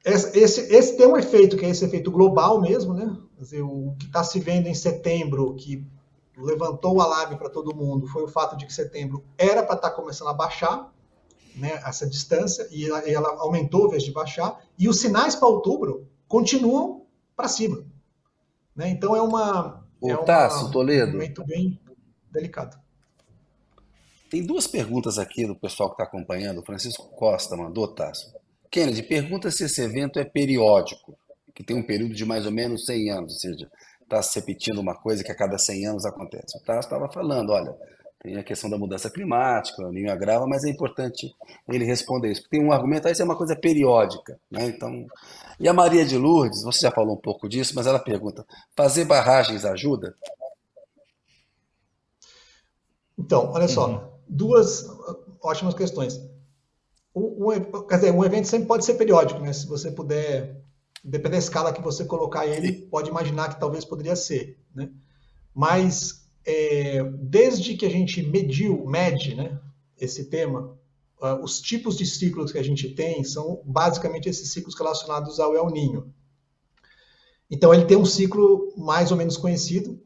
esse, 0.04 0.60
esse, 0.74 0.96
tem 0.96 1.06
um 1.06 1.16
efeito, 1.16 1.56
que 1.56 1.64
é 1.64 1.70
esse 1.70 1.84
efeito 1.84 2.10
global 2.10 2.60
mesmo, 2.60 2.94
né? 2.94 3.16
Dizer, 3.38 3.62
o 3.62 3.94
que 3.98 4.06
está 4.06 4.22
se 4.24 4.40
vendo 4.40 4.66
em 4.66 4.74
setembro, 4.74 5.54
que 5.54 5.86
levantou 6.36 6.96
o 6.96 7.00
alarme 7.00 7.36
para 7.36 7.50
todo 7.50 7.74
mundo, 7.74 8.06
foi 8.06 8.22
o 8.22 8.28
fato 8.28 8.56
de 8.56 8.66
que 8.66 8.72
setembro 8.72 9.24
era 9.36 9.62
para 9.62 9.74
estar 9.74 9.90
tá 9.90 9.94
começando 9.94 10.28
a 10.28 10.34
baixar, 10.34 10.92
né, 11.56 11.80
essa 11.84 12.08
distância 12.08 12.68
e 12.70 12.86
ela, 12.86 13.00
ela 13.00 13.28
aumentou 13.40 13.82
ao 13.82 13.86
invés 13.88 14.04
de 14.04 14.12
baixar, 14.12 14.60
e 14.78 14.88
os 14.88 15.00
sinais 15.00 15.34
para 15.34 15.48
outubro 15.48 16.06
continuam 16.28 17.06
para 17.36 17.48
cima. 17.48 17.84
Né? 18.74 18.90
Então 18.90 19.16
é 19.16 19.20
uma. 19.20 19.84
O 20.00 20.10
é 20.10 20.16
Tasso, 20.18 20.66
uma, 20.66 20.72
Toledo. 20.72 21.10
um 21.10 21.14
momento 21.14 21.44
bem 21.44 21.80
delicado. 22.30 22.78
Tem 24.30 24.44
duas 24.44 24.66
perguntas 24.66 25.18
aqui 25.18 25.46
do 25.46 25.56
pessoal 25.56 25.88
que 25.88 25.94
está 25.94 26.04
acompanhando. 26.04 26.60
O 26.60 26.64
Francisco 26.64 27.08
Costa 27.08 27.56
mandou, 27.56 27.88
Tasso. 27.88 28.37
Kennedy, 28.70 29.02
pergunta 29.02 29.50
se 29.50 29.64
esse 29.64 29.80
evento 29.80 30.18
é 30.18 30.24
periódico, 30.24 31.16
que 31.54 31.64
tem 31.64 31.76
um 31.76 31.82
período 31.82 32.14
de 32.14 32.24
mais 32.24 32.46
ou 32.46 32.52
menos 32.52 32.86
100 32.86 33.10
anos, 33.10 33.32
ou 33.34 33.38
seja, 33.38 33.70
está 34.02 34.22
se 34.22 34.38
repetindo 34.38 34.78
uma 34.78 34.94
coisa 34.94 35.24
que 35.24 35.32
a 35.32 35.34
cada 35.34 35.58
100 35.58 35.86
anos 35.86 36.04
acontece. 36.04 36.56
O 36.56 36.60
Tasso 36.60 36.86
estava 36.88 37.10
falando, 37.10 37.50
olha, 37.50 37.74
tem 38.20 38.36
a 38.36 38.42
questão 38.42 38.68
da 38.68 38.76
mudança 38.76 39.08
climática, 39.10 39.86
o 39.86 39.92
ninho 39.92 40.10
agrava, 40.10 40.46
mas 40.46 40.64
é 40.64 40.70
importante 40.70 41.34
ele 41.68 41.84
responder 41.84 42.30
isso. 42.30 42.48
Tem 42.48 42.64
um 42.64 42.72
argumento, 42.72 43.06
ah, 43.06 43.10
isso 43.10 43.22
é 43.22 43.24
uma 43.24 43.36
coisa 43.36 43.54
periódica. 43.54 44.38
Né? 44.50 44.66
Então, 44.66 45.06
e 45.60 45.68
a 45.68 45.72
Maria 45.72 46.04
de 46.04 46.16
Lourdes, 46.16 46.62
você 46.62 46.80
já 46.80 46.90
falou 46.90 47.14
um 47.14 47.20
pouco 47.20 47.48
disso, 47.48 47.74
mas 47.74 47.86
ela 47.86 47.98
pergunta: 47.98 48.44
fazer 48.76 49.04
barragens 49.04 49.64
ajuda? 49.64 50.14
Então, 53.16 53.50
olha 53.52 53.68
só, 53.68 53.88
uhum. 53.88 54.08
duas 54.28 54.86
ótimas 55.42 55.74
questões. 55.74 56.20
O, 57.18 57.82
quer 57.86 57.96
dizer, 57.96 58.12
um 58.12 58.24
evento 58.24 58.46
sempre 58.46 58.66
pode 58.66 58.84
ser 58.84 58.94
periódico, 58.94 59.40
né? 59.40 59.52
Se 59.52 59.66
você 59.66 59.90
puder, 59.90 60.62
dependendo 61.04 61.32
da 61.32 61.38
escala 61.38 61.72
que 61.72 61.82
você 61.82 62.04
colocar 62.04 62.46
ele, 62.46 62.72
pode 62.72 63.10
imaginar 63.10 63.48
que 63.48 63.60
talvez 63.60 63.84
poderia 63.84 64.16
ser, 64.16 64.58
né? 64.74 64.90
Mas 65.54 66.28
é, 66.46 67.02
desde 67.20 67.76
que 67.76 67.84
a 67.84 67.90
gente 67.90 68.22
mediu, 68.22 68.86
mede, 68.86 69.34
né, 69.34 69.60
esse 70.00 70.26
tema, 70.26 70.78
uh, 71.20 71.42
os 71.42 71.60
tipos 71.60 71.96
de 71.96 72.06
ciclos 72.06 72.52
que 72.52 72.58
a 72.58 72.62
gente 72.62 72.88
tem 72.94 73.22
são 73.22 73.60
basicamente 73.64 74.28
esses 74.28 74.50
ciclos 74.52 74.74
relacionados 74.74 75.38
ao 75.38 75.54
El 75.54 75.68
Ninho. 75.70 76.14
Então, 77.50 77.74
ele 77.74 77.84
tem 77.84 77.96
um 77.96 78.04
ciclo 78.04 78.72
mais 78.76 79.10
ou 79.10 79.16
menos 79.16 79.36
conhecido, 79.36 80.00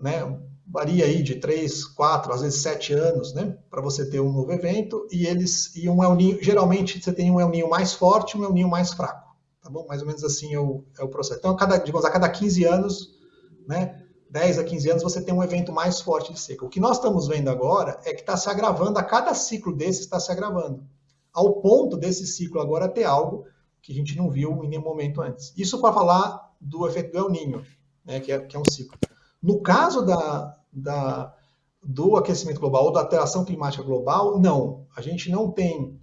né, 0.00 0.22
varia 0.70 1.04
aí 1.04 1.22
de 1.22 1.34
3, 1.34 1.84
4, 1.84 2.32
às 2.32 2.42
vezes 2.42 2.62
7 2.62 2.92
anos, 2.92 3.34
né, 3.34 3.56
para 3.68 3.82
você 3.82 4.08
ter 4.08 4.20
um 4.20 4.32
novo 4.32 4.52
evento, 4.52 5.06
e 5.10 5.26
eles 5.26 5.74
e 5.74 5.88
um 5.88 6.02
El 6.02 6.14
Ninho, 6.14 6.38
geralmente 6.42 7.02
você 7.02 7.12
tem 7.12 7.30
um 7.30 7.40
El 7.40 7.48
Ninho 7.48 7.68
mais 7.68 7.92
forte 7.92 8.36
e 8.36 8.40
um 8.40 8.44
El 8.44 8.52
Ninho 8.52 8.68
mais 8.68 8.92
fraco, 8.92 9.34
tá 9.60 9.68
bom? 9.68 9.84
Mais 9.88 10.00
ou 10.00 10.06
menos 10.06 10.22
assim 10.22 10.54
é 10.54 10.60
o, 10.60 10.84
é 10.98 11.02
o 11.02 11.08
processo. 11.08 11.40
Então, 11.40 11.50
a 11.50 11.56
cada, 11.56 11.76
digamos, 11.76 12.04
a 12.04 12.10
cada 12.10 12.28
15 12.28 12.64
anos, 12.64 13.18
né, 13.66 14.00
10 14.30 14.60
a 14.60 14.64
15 14.64 14.90
anos, 14.90 15.02
você 15.02 15.20
tem 15.20 15.34
um 15.34 15.42
evento 15.42 15.72
mais 15.72 16.00
forte 16.00 16.32
de 16.32 16.38
seca. 16.38 16.64
O 16.64 16.68
que 16.68 16.78
nós 16.78 16.98
estamos 16.98 17.26
vendo 17.26 17.50
agora 17.50 17.98
é 18.04 18.14
que 18.14 18.20
está 18.20 18.36
se 18.36 18.48
agravando, 18.48 18.96
a 18.96 19.02
cada 19.02 19.34
ciclo 19.34 19.74
desse 19.74 20.02
está 20.02 20.20
se 20.20 20.30
agravando, 20.30 20.84
ao 21.32 21.54
ponto 21.54 21.96
desse 21.96 22.26
ciclo 22.26 22.60
agora 22.60 22.88
ter 22.88 23.04
algo 23.04 23.44
que 23.82 23.90
a 23.92 23.94
gente 23.94 24.16
não 24.16 24.30
viu 24.30 24.62
em 24.62 24.68
nenhum 24.68 24.82
momento 24.82 25.20
antes. 25.20 25.52
Isso 25.56 25.80
para 25.80 25.92
falar 25.92 26.48
do 26.60 26.86
efeito 26.86 27.10
do 27.10 27.18
El 27.18 27.30
Ninho, 27.30 27.62
né, 28.04 28.20
que, 28.20 28.30
é, 28.30 28.38
que 28.38 28.56
é 28.56 28.60
um 28.60 28.70
ciclo. 28.70 28.96
No 29.42 29.60
caso 29.62 30.02
da, 30.02 30.59
da, 30.72 31.34
do 31.82 32.16
aquecimento 32.16 32.60
global 32.60 32.86
ou 32.86 32.92
da 32.92 33.00
alteração 33.00 33.44
climática 33.44 33.82
global, 33.82 34.38
não. 34.40 34.86
A 34.96 35.00
gente 35.00 35.30
não 35.30 35.50
tem 35.50 36.00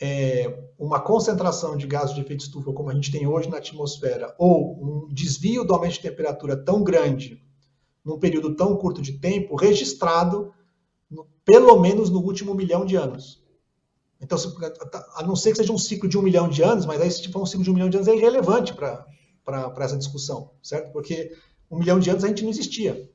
é, 0.00 0.70
uma 0.78 1.00
concentração 1.00 1.76
de 1.76 1.86
gases 1.86 2.14
de 2.14 2.20
efeito 2.20 2.44
estufa 2.44 2.72
como 2.72 2.90
a 2.90 2.94
gente 2.94 3.12
tem 3.12 3.26
hoje 3.26 3.48
na 3.48 3.58
atmosfera, 3.58 4.34
ou 4.38 4.78
um 4.82 5.08
desvio 5.12 5.64
do 5.64 5.74
aumento 5.74 5.94
de 5.94 6.00
temperatura 6.00 6.56
tão 6.56 6.82
grande 6.82 7.42
num 8.04 8.18
período 8.18 8.56
tão 8.56 8.76
curto 8.76 9.00
de 9.00 9.12
tempo, 9.18 9.54
registrado 9.54 10.52
no, 11.08 11.26
pelo 11.44 11.78
menos 11.80 12.10
no 12.10 12.20
último 12.20 12.54
milhão 12.54 12.84
de 12.84 12.96
anos. 12.96 13.40
Então, 14.20 14.38
a 15.16 15.22
não 15.22 15.34
ser 15.34 15.50
que 15.50 15.58
seja 15.58 15.72
um 15.72 15.78
ciclo 15.78 16.08
de 16.08 16.16
um 16.16 16.22
milhão 16.22 16.48
de 16.48 16.62
anos, 16.62 16.86
mas 16.86 17.00
aí 17.00 17.10
se 17.10 17.28
for 17.30 17.42
um 17.42 17.46
ciclo 17.46 17.64
de 17.64 17.70
um 17.70 17.74
milhão 17.74 17.90
de 17.90 17.96
anos 17.96 18.08
é 18.08 18.16
irrelevante 18.16 18.72
para 18.72 19.06
essa 19.78 19.98
discussão, 19.98 20.52
certo? 20.62 20.92
Porque 20.92 21.32
um 21.70 21.78
milhão 21.78 21.98
de 21.98 22.08
anos 22.10 22.22
a 22.22 22.28
gente 22.28 22.42
não 22.42 22.50
existia. 22.50 23.10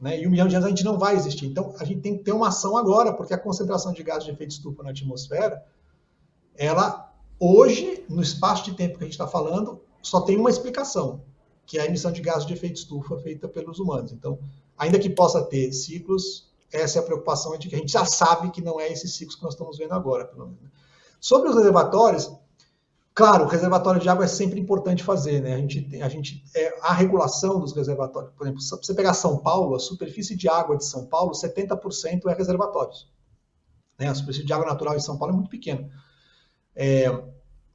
Né? 0.00 0.20
E 0.20 0.26
um 0.26 0.30
milhão 0.30 0.48
de 0.48 0.54
anos 0.56 0.66
a 0.66 0.70
gente 0.70 0.84
não 0.84 0.98
vai 0.98 1.14
existir. 1.14 1.46
Então, 1.46 1.74
a 1.78 1.84
gente 1.84 2.00
tem 2.00 2.16
que 2.16 2.24
ter 2.24 2.32
uma 2.32 2.48
ação 2.48 2.76
agora, 2.76 3.12
porque 3.12 3.34
a 3.34 3.38
concentração 3.38 3.92
de 3.92 4.02
gases 4.02 4.24
de 4.24 4.30
efeito 4.30 4.52
estufa 4.52 4.82
na 4.82 4.90
atmosfera, 4.90 5.64
ela, 6.56 7.12
hoje, 7.38 8.04
no 8.08 8.22
espaço 8.22 8.64
de 8.64 8.74
tempo 8.74 8.96
que 8.96 9.04
a 9.04 9.06
gente 9.06 9.14
está 9.14 9.26
falando, 9.26 9.80
só 10.00 10.22
tem 10.22 10.36
uma 10.36 10.50
explicação, 10.50 11.22
que 11.66 11.78
é 11.78 11.82
a 11.82 11.86
emissão 11.86 12.10
de 12.10 12.22
gases 12.22 12.46
de 12.46 12.54
efeito 12.54 12.76
estufa 12.76 13.18
feita 13.18 13.46
pelos 13.46 13.78
humanos. 13.78 14.12
Então, 14.12 14.38
ainda 14.76 14.98
que 14.98 15.10
possa 15.10 15.42
ter 15.42 15.70
ciclos, 15.72 16.50
essa 16.72 16.98
é 16.98 17.02
a 17.02 17.04
preocupação 17.04 17.56
de 17.58 17.68
que 17.68 17.74
a 17.74 17.78
gente 17.78 17.92
já 17.92 18.04
sabe 18.04 18.50
que 18.50 18.62
não 18.62 18.80
é 18.80 18.90
esse 18.90 19.06
ciclo 19.08 19.36
que 19.36 19.42
nós 19.42 19.52
estamos 19.52 19.76
vendo 19.76 19.92
agora, 19.92 20.24
pelo 20.24 20.46
menos. 20.46 20.62
Né? 20.62 20.70
Sobre 21.20 21.50
os 21.50 21.56
reservatórios, 21.56 22.32
claro, 23.20 23.44
o 23.44 23.48
reservatório 23.48 24.00
de 24.00 24.08
água 24.08 24.24
é 24.24 24.28
sempre 24.28 24.58
importante 24.58 25.04
fazer, 25.04 25.42
né? 25.42 25.52
A 25.52 25.58
gente, 25.58 26.02
a 26.02 26.08
gente 26.08 26.42
é, 26.56 26.74
a 26.80 26.94
regulação 26.94 27.60
dos 27.60 27.76
reservatórios, 27.76 28.32
por 28.32 28.44
exemplo, 28.46 28.62
se 28.62 28.70
você 28.70 28.94
pegar 28.94 29.12
São 29.12 29.36
Paulo, 29.36 29.76
a 29.76 29.78
superfície 29.78 30.34
de 30.34 30.48
água 30.48 30.74
de 30.74 30.86
São 30.86 31.04
Paulo, 31.04 31.32
70% 31.32 32.30
é 32.30 32.34
reservatórios. 32.34 33.12
Né? 33.98 34.08
A 34.08 34.14
superfície 34.14 34.46
de 34.46 34.52
água 34.54 34.64
natural 34.64 34.96
em 34.96 35.00
São 35.00 35.18
Paulo 35.18 35.34
é 35.34 35.36
muito 35.36 35.50
pequena. 35.50 35.86
É, 36.74 37.12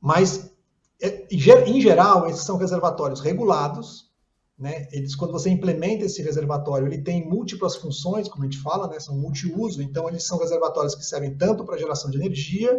mas, 0.02 0.52
é, 1.00 1.28
em 1.30 1.80
geral, 1.80 2.28
esses 2.28 2.44
são 2.44 2.58
reservatórios 2.58 3.20
regulados, 3.20 4.10
né? 4.58 4.88
Eles, 4.92 5.16
quando 5.16 5.32
você 5.32 5.52
implementa 5.52 6.06
esse 6.06 6.24
reservatório, 6.24 6.88
ele 6.88 7.04
tem 7.04 7.24
múltiplas 7.24 7.76
funções, 7.76 8.28
como 8.28 8.46
a 8.46 8.48
gente 8.48 8.64
fala, 8.64 8.88
né? 8.88 9.00
são 9.00 9.16
multiuso, 9.16 9.80
então 9.84 10.10
eles 10.10 10.26
são 10.26 10.40
reservatórios 10.40 10.96
que 10.96 11.06
servem 11.06 11.38
tanto 11.38 11.64
para 11.64 11.78
geração 11.78 12.10
de 12.10 12.18
energia, 12.18 12.72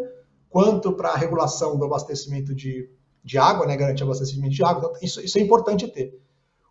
quanto 0.56 0.90
para 0.90 1.10
a 1.10 1.16
regulação 1.18 1.76
do 1.76 1.84
abastecimento 1.84 2.54
de, 2.54 2.88
de 3.22 3.36
água, 3.36 3.66
né? 3.66 3.76
garantir 3.76 4.04
abastecimento 4.04 4.54
de 4.54 4.64
água. 4.64 4.78
Então, 4.78 4.98
isso, 5.02 5.20
isso 5.20 5.36
é 5.36 5.42
importante 5.42 5.86
ter. 5.86 6.18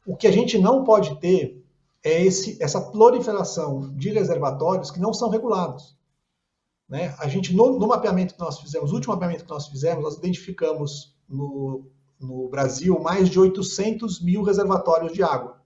O 0.08 0.18
que 0.18 0.26
a 0.26 0.32
gente 0.32 0.58
não 0.58 0.84
pode 0.84 1.20
ter 1.20 1.64
é 2.04 2.26
esse, 2.26 2.58
essa 2.60 2.82
proliferação 2.82 3.96
de 3.96 4.10
reservatórios 4.10 4.90
que 4.90 5.00
não 5.00 5.14
são 5.14 5.30
regulados. 5.30 5.96
Né? 6.90 7.14
A 7.20 7.28
gente, 7.28 7.56
no, 7.56 7.78
no, 7.78 7.88
mapeamento 7.88 8.34
que 8.34 8.40
nós 8.40 8.60
fizemos, 8.60 8.92
o 8.92 8.96
último 8.96 9.14
mapeamento 9.14 9.44
que 9.44 9.52
nós 9.52 9.68
fizemos, 9.68 10.04
nós 10.04 10.16
identificamos 10.16 11.16
no, 11.30 11.86
no 12.20 12.50
Brasil 12.50 13.00
mais 13.00 13.30
de 13.30 13.40
800 13.40 14.20
mil 14.20 14.42
reservatórios 14.42 15.14
de 15.14 15.22
água. 15.22 15.62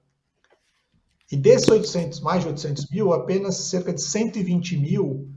E 1.32 1.38
desses 1.38 1.70
800, 1.70 2.20
mais 2.20 2.42
de 2.42 2.50
800 2.50 2.90
mil, 2.90 3.14
apenas 3.14 3.56
cerca 3.56 3.94
de 3.94 4.02
120 4.02 4.76
mil 4.76 5.30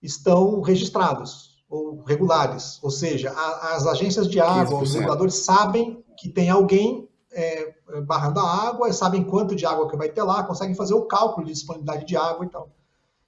estão 0.00 0.60
registrados 0.60 1.49
ou 1.70 2.02
regulares. 2.02 2.80
Ou 2.82 2.90
seja, 2.90 3.30
a, 3.30 3.76
as 3.76 3.86
agências 3.86 4.28
de 4.28 4.40
água, 4.40 4.80
15%. 4.80 4.82
os 4.82 4.94
reguladores 4.94 5.34
sabem 5.36 6.04
que 6.18 6.28
tem 6.28 6.50
alguém 6.50 7.08
é, 7.32 7.74
barrando 8.04 8.40
a 8.40 8.68
água, 8.68 8.92
sabem 8.92 9.22
quanto 9.22 9.54
de 9.54 9.64
água 9.64 9.88
que 9.88 9.96
vai 9.96 10.08
ter 10.08 10.22
lá, 10.22 10.42
conseguem 10.42 10.74
fazer 10.74 10.94
o 10.94 11.06
cálculo 11.06 11.46
de 11.46 11.52
disponibilidade 11.52 12.04
de 12.04 12.16
água 12.16 12.44
e 12.44 12.48
tal. 12.48 12.68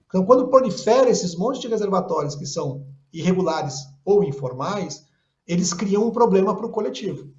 Então, 0.06 0.26
quando 0.26 0.48
prolifera 0.48 1.08
esses 1.08 1.36
montes 1.36 1.60
de 1.60 1.68
reservatórios 1.68 2.34
que 2.34 2.44
são 2.44 2.84
irregulares 3.12 3.76
ou 4.04 4.24
informais, 4.24 5.06
eles 5.46 5.72
criam 5.72 6.04
um 6.04 6.10
problema 6.10 6.54
para 6.54 6.66
o 6.66 6.70
coletivo. 6.70 7.32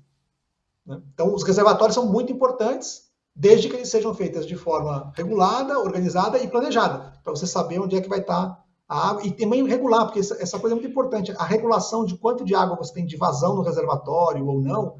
Né? 0.85 1.01
Então, 1.13 1.35
os 1.35 1.43
reservatórios 1.43 1.93
são 1.93 2.05
muito 2.05 2.31
importantes, 2.31 3.11
desde 3.35 3.69
que 3.69 3.75
eles 3.75 3.89
sejam 3.89 4.13
feitos 4.13 4.45
de 4.45 4.55
forma 4.55 5.11
regulada, 5.15 5.79
organizada 5.79 6.39
e 6.39 6.47
planejada, 6.47 7.13
para 7.23 7.35
você 7.35 7.45
saber 7.45 7.79
onde 7.79 7.95
é 7.95 8.01
que 8.01 8.09
vai 8.09 8.19
estar 8.19 8.62
a 8.87 9.09
água, 9.09 9.25
e 9.25 9.31
também 9.31 9.65
regular, 9.67 10.05
porque 10.05 10.19
essa 10.19 10.59
coisa 10.59 10.75
é 10.75 10.77
muito 10.77 10.89
importante. 10.89 11.33
A 11.37 11.43
regulação 11.43 12.05
de 12.05 12.17
quanto 12.17 12.43
de 12.43 12.53
água 12.53 12.75
você 12.75 12.93
tem 12.93 13.05
de 13.05 13.17
vazão 13.17 13.55
no 13.55 13.61
reservatório 13.61 14.45
ou 14.45 14.61
não 14.61 14.97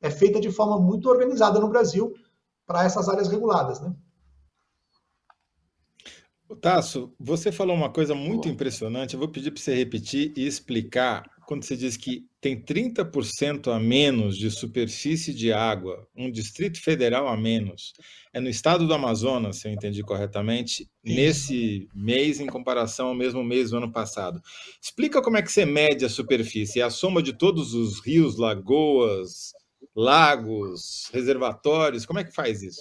é 0.00 0.10
feita 0.10 0.40
de 0.40 0.50
forma 0.50 0.78
muito 0.78 1.08
organizada 1.08 1.60
no 1.60 1.68
Brasil 1.68 2.12
para 2.66 2.84
essas 2.84 3.08
áreas 3.08 3.28
reguladas. 3.28 3.80
Né? 3.80 3.94
Tasso, 6.60 7.12
você 7.18 7.50
falou 7.50 7.74
uma 7.74 7.90
coisa 7.90 8.14
muito 8.14 8.48
impressionante. 8.48 9.14
Eu 9.14 9.20
vou 9.20 9.28
pedir 9.28 9.50
para 9.50 9.62
você 9.62 9.74
repetir 9.74 10.32
e 10.36 10.46
explicar 10.46 11.24
quando 11.52 11.64
você 11.64 11.76
diz 11.76 11.98
que 11.98 12.26
tem 12.40 12.58
30% 12.58 13.70
a 13.70 13.78
menos 13.78 14.38
de 14.38 14.50
superfície 14.50 15.34
de 15.34 15.52
água, 15.52 16.08
um 16.16 16.30
distrito 16.30 16.80
federal 16.80 17.28
a 17.28 17.36
menos, 17.36 17.92
é 18.32 18.40
no 18.40 18.48
estado 18.48 18.86
do 18.86 18.94
Amazonas, 18.94 19.58
se 19.58 19.68
eu 19.68 19.72
entendi 19.72 20.02
corretamente, 20.02 20.88
Isso. 21.04 21.14
nesse 21.14 21.88
mês 21.94 22.40
em 22.40 22.46
comparação 22.46 23.08
ao 23.08 23.14
mesmo 23.14 23.44
mês 23.44 23.68
do 23.68 23.76
ano 23.76 23.92
passado. 23.92 24.40
Explica 24.80 25.20
como 25.20 25.36
é 25.36 25.42
que 25.42 25.52
você 25.52 25.66
mede 25.66 26.06
a 26.06 26.08
superfície, 26.08 26.80
é 26.80 26.84
a 26.84 26.88
soma 26.88 27.22
de 27.22 27.34
todos 27.34 27.74
os 27.74 28.00
rios, 28.00 28.38
lagoas, 28.38 29.52
lagos, 29.94 31.10
reservatórios, 31.12 32.06
como 32.06 32.18
é 32.18 32.24
que 32.24 32.34
faz 32.34 32.62
isso? 32.62 32.80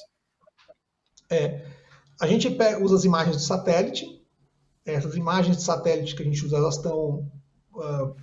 É, 1.30 1.66
a 2.22 2.26
gente 2.26 2.48
usa 2.80 2.96
as 2.96 3.04
imagens 3.04 3.36
de 3.36 3.44
satélite. 3.44 4.26
Essas 4.86 5.18
imagens 5.18 5.58
de 5.58 5.64
satélite 5.64 6.16
que 6.16 6.22
a 6.22 6.26
gente 6.26 6.46
usa, 6.46 6.56
elas 6.56 6.78
estão. 6.78 7.30
Uh, 7.74 8.16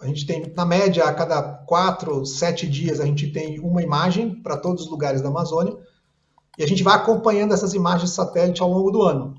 a 0.00 0.06
gente 0.06 0.26
tem, 0.26 0.52
na 0.54 0.64
média, 0.64 1.04
a 1.04 1.12
cada 1.12 1.42
quatro, 1.42 2.24
sete 2.24 2.68
dias, 2.68 3.00
a 3.00 3.06
gente 3.06 3.32
tem 3.32 3.58
uma 3.58 3.82
imagem 3.82 4.40
para 4.42 4.56
todos 4.56 4.84
os 4.84 4.90
lugares 4.90 5.20
da 5.20 5.28
Amazônia. 5.28 5.76
E 6.56 6.62
a 6.62 6.66
gente 6.66 6.82
vai 6.82 6.94
acompanhando 6.94 7.54
essas 7.54 7.74
imagens 7.74 8.10
satélite 8.10 8.62
ao 8.62 8.70
longo 8.70 8.90
do 8.90 9.02
ano. 9.02 9.34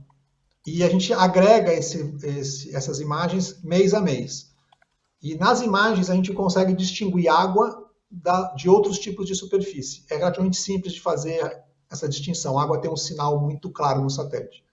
E 0.65 0.83
a 0.83 0.89
gente 0.89 1.13
agrega 1.13 1.73
esse, 1.73 2.15
esse, 2.23 2.75
essas 2.75 2.99
imagens 2.99 3.61
mês 3.63 3.93
a 3.93 4.01
mês. 4.01 4.49
E 5.21 5.35
nas 5.35 5.61
imagens 5.61 6.09
a 6.09 6.15
gente 6.15 6.33
consegue 6.33 6.73
distinguir 6.73 7.29
água 7.29 7.89
da, 8.09 8.53
de 8.53 8.69
outros 8.69 8.99
tipos 8.99 9.25
de 9.25 9.35
superfície. 9.35 10.03
É 10.09 10.17
relativamente 10.17 10.57
simples 10.57 10.93
de 10.93 11.01
fazer 11.01 11.63
essa 11.89 12.07
distinção. 12.07 12.57
A 12.57 12.63
água 12.63 12.79
tem 12.79 12.91
um 12.91 12.97
sinal 12.97 13.39
muito 13.39 13.69
claro 13.69 14.01
no 14.01 14.09
satélite. 14.09 14.63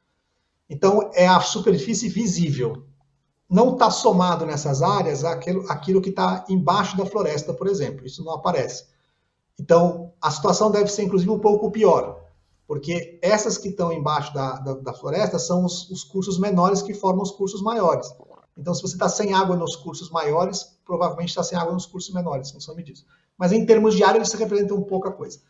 Então, 0.69 1.11
é 1.15 1.27
a 1.27 1.41
superfície 1.41 2.09
visível. 2.09 2.87
Não 3.49 3.75
está 3.75 3.91
somado 3.91 4.45
nessas 4.45 4.83
áreas 4.83 5.25
aquilo, 5.25 5.65
aquilo 5.71 6.03
que 6.03 6.11
está 6.11 6.45
embaixo 6.49 6.97
da 6.97 7.07
floresta, 7.07 7.55
por 7.55 7.69
exemplo. 7.69 8.05
Isso 8.05 8.25
não 8.25 8.33
aparece. 8.33 8.87
Então, 9.59 10.13
a 10.21 10.31
situação 10.31 10.71
deve 10.71 10.89
ser, 10.89 11.05
inclusive, 11.05 11.31
um 11.31 11.39
pouco 11.39 11.71
pior, 11.71 12.21
porque 12.67 13.19
essas 13.23 13.57
que 13.57 13.69
estão 13.69 13.93
embaixo 13.93 14.35
da, 14.35 14.55
da, 14.59 14.75
da 14.75 14.93
floresta 14.93 15.39
são 15.39 15.65
os, 15.65 15.89
os, 15.91 16.05
cursos 16.05 16.39
menores 16.39 16.83
que 16.83 16.93
formam 16.93 17.23
os 17.23 17.31
cursos 17.31 17.63
maiores. 17.63 18.13
Então, 18.57 18.75
se 18.75 18.83
você 18.83 18.95
está 18.95 19.09
sem 19.09 19.33
água 19.33 19.57
nos 19.57 19.77
cursos 19.77 20.11
maiores, 20.11 20.77
provavelmente 20.85 21.29
está 21.29 21.43
sem 21.43 21.57
água 21.57 21.73
nos 21.73 21.87
cursos 21.87 22.13
menores, 22.13 22.53
não 22.53 22.61
são 22.61 22.75
medidos. 22.75 23.05
Mas 23.39 23.53
em 23.53 23.65
termos 23.65 23.95
de 23.95 24.03
área, 24.03 24.19
eles 24.19 24.33
representam 24.33 24.83
pouca 24.83 25.11
coisa. 25.11 25.41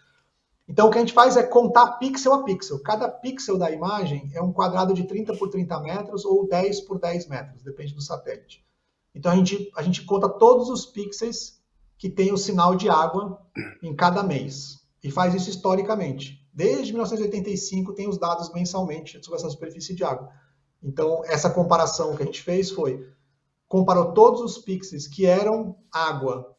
Então, 0.68 0.88
o 0.88 0.90
que 0.90 0.98
a 0.98 1.00
gente 1.00 1.12
faz 1.12 1.36
é 1.36 1.42
contar 1.44 1.98
pixel 1.98 2.32
a 2.32 2.42
pixel. 2.42 2.80
Cada 2.82 3.08
pixel 3.08 3.56
da 3.56 3.70
imagem 3.70 4.30
é 4.34 4.42
um 4.42 4.52
quadrado 4.52 4.92
de 4.92 5.04
30 5.04 5.36
por 5.36 5.48
30 5.48 5.78
metros 5.80 6.24
ou 6.24 6.48
10 6.48 6.80
por 6.80 6.98
10 6.98 7.28
metros, 7.28 7.62
depende 7.62 7.94
do 7.94 8.00
satélite. 8.00 8.64
Então, 9.14 9.32
a 9.32 9.36
gente, 9.36 9.70
a 9.76 9.82
gente 9.82 10.04
conta 10.04 10.28
todos 10.28 10.68
os 10.68 10.84
pixels 10.84 11.60
que 11.96 12.10
tem 12.10 12.32
o 12.32 12.36
sinal 12.36 12.74
de 12.74 12.88
água 12.88 13.40
em 13.82 13.94
cada 13.94 14.22
mês. 14.22 14.80
E 15.02 15.10
faz 15.10 15.34
isso 15.34 15.50
historicamente. 15.50 16.44
Desde 16.52 16.92
1985 16.92 17.94
tem 17.94 18.08
os 18.08 18.18
dados 18.18 18.52
mensalmente 18.52 19.22
sobre 19.22 19.38
essa 19.38 19.50
superfície 19.50 19.94
de 19.94 20.02
água. 20.02 20.30
Então, 20.82 21.22
essa 21.24 21.48
comparação 21.48 22.16
que 22.16 22.22
a 22.22 22.26
gente 22.26 22.42
fez 22.42 22.70
foi, 22.70 23.06
comparou 23.68 24.12
todos 24.12 24.40
os 24.40 24.58
pixels 24.58 25.06
que 25.06 25.26
eram 25.26 25.76
água 25.92 26.55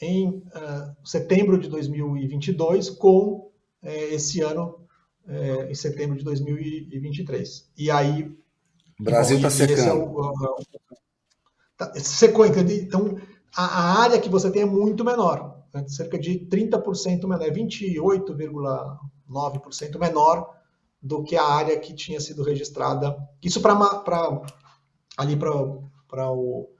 em 0.00 0.28
uh, 0.28 0.96
setembro 1.04 1.58
de 1.58 1.68
2022 1.68 2.88
com 2.90 3.50
uh, 3.82 3.82
esse 3.82 4.40
ano 4.40 4.86
uh, 5.26 5.70
em 5.70 5.74
setembro 5.74 6.16
de 6.16 6.22
2023. 6.24 7.70
E 7.76 7.90
aí 7.90 8.32
o 8.98 9.02
Brasil 9.02 9.36
está 9.36 9.50
secando. 9.50 9.88
É 9.88 9.92
o, 9.92 10.34
tá, 11.76 11.92
secou? 11.96 12.46
Então 12.46 13.20
a, 13.54 13.64
a, 13.64 14.00
área 14.02 14.18
que 14.20 14.28
você 14.28 14.50
tem 14.50 14.62
é 14.62 14.66
muito 14.66 15.04
menor, 15.04 15.62
né? 15.72 15.86
cerca 15.88 16.18
de 16.18 16.40
30% 16.46 17.26
menor, 17.26 17.42
é 17.42 17.50
28,9% 17.50 19.98
menor 19.98 20.58
do 21.02 21.22
que 21.22 21.36
a 21.36 21.44
área 21.44 21.78
que 21.78 21.94
tinha 21.94 22.20
sido 22.20 22.42
registrada. 22.42 23.16
Isso 23.42 23.60
para 23.60 23.74
ali 25.16 25.36
para 25.36 26.30
o 26.30 26.70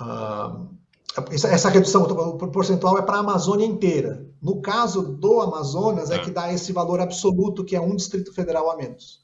uh, 0.00 0.81
essa 1.30 1.68
redução 1.68 2.06
percentual 2.50 2.98
é 2.98 3.02
para 3.02 3.16
a 3.16 3.20
Amazônia 3.20 3.66
inteira. 3.66 4.26
No 4.40 4.60
caso 4.60 5.02
do 5.02 5.40
Amazonas, 5.40 6.10
é 6.10 6.16
ah. 6.16 6.18
que 6.20 6.30
dá 6.30 6.52
esse 6.52 6.72
valor 6.72 7.00
absoluto, 7.00 7.64
que 7.64 7.76
é 7.76 7.80
um 7.80 7.94
Distrito 7.94 8.32
Federal 8.34 8.70
a 8.70 8.76
menos. 8.76 9.22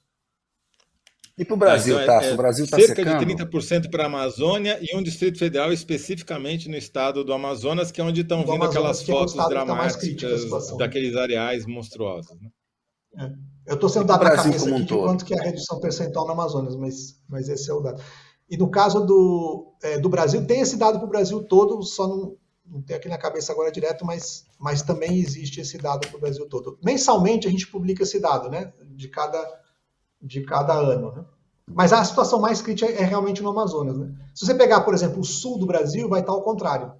E 1.38 1.44
para 1.44 1.54
o 1.54 1.56
Brasil, 1.56 1.94
tá? 1.94 2.02
Então, 2.02 2.20
é, 2.20 2.32
o 2.32 2.36
Brasil 2.36 2.64
está 2.64 2.76
Cerca 2.78 2.96
secando. 2.96 3.24
de 3.24 3.34
30% 3.36 3.90
para 3.90 4.02
a 4.02 4.06
Amazônia 4.06 4.78
e 4.82 4.96
um 4.96 5.02
Distrito 5.02 5.38
Federal 5.38 5.72
especificamente 5.72 6.68
no 6.68 6.76
estado 6.76 7.22
do 7.22 7.32
Amazonas, 7.32 7.92
que 7.92 8.00
é 8.00 8.04
onde 8.04 8.22
estão 8.22 8.40
vindo 8.40 8.54
Amazonas, 8.54 8.76
aquelas 8.76 9.02
é 9.02 9.04
fotos 9.06 9.38
é 9.38 9.48
dramáticas 9.48 10.76
daqueles 10.76 11.16
areais 11.16 11.64
monstruosos. 11.64 12.36
Né? 12.40 12.50
É. 13.18 13.48
Eu 13.68 13.74
estou 13.74 13.88
sendo 13.88 14.06
dado 14.06 14.24
na 14.24 14.30
cabeça 14.32 14.68
aqui 14.68 14.74
um 14.74 14.84
de 14.84 14.94
quanto 14.94 15.24
que 15.24 15.34
é 15.34 15.38
a 15.38 15.42
redução 15.42 15.78
percentual 15.78 16.26
no 16.26 16.32
Amazonas, 16.32 16.74
mas, 16.74 17.20
mas 17.28 17.48
esse 17.48 17.70
é 17.70 17.74
o 17.74 17.80
dado. 17.80 18.02
E 18.50 18.56
no 18.56 18.70
caso 18.70 19.04
do, 19.04 19.72
é, 19.82 19.98
do 19.98 20.08
Brasil, 20.08 20.46
tem 20.46 20.60
esse 20.60 20.76
dado 20.76 20.98
para 20.98 21.06
o 21.06 21.10
Brasil 21.10 21.42
todo, 21.44 21.82
só 21.82 22.06
não, 22.08 22.36
não 22.66 22.82
tem 22.82 22.96
aqui 22.96 23.08
na 23.08 23.18
cabeça 23.18 23.52
agora 23.52 23.70
direto, 23.70 24.04
mas, 24.04 24.46
mas 24.58 24.82
também 24.82 25.18
existe 25.18 25.60
esse 25.60 25.76
dado 25.78 26.06
para 26.08 26.16
o 26.16 26.20
Brasil 26.20 26.48
todo. 26.48 26.78
Mensalmente 26.82 27.46
a 27.46 27.50
gente 27.50 27.66
publica 27.66 28.02
esse 28.02 28.18
dado, 28.18 28.48
né? 28.48 28.72
De 28.90 29.08
cada, 29.08 29.60
de 30.20 30.42
cada 30.42 30.74
ano, 30.74 31.12
né? 31.12 31.24
Mas 31.70 31.92
a 31.92 32.02
situação 32.02 32.40
mais 32.40 32.62
crítica 32.62 32.90
é 32.90 33.04
realmente 33.04 33.42
no 33.42 33.50
Amazonas, 33.50 33.98
né? 33.98 34.14
Se 34.34 34.46
você 34.46 34.54
pegar, 34.54 34.80
por 34.80 34.94
exemplo, 34.94 35.20
o 35.20 35.24
sul 35.24 35.58
do 35.58 35.66
Brasil, 35.66 36.08
vai 36.08 36.20
estar 36.20 36.32
ao 36.32 36.42
contrário. 36.42 36.92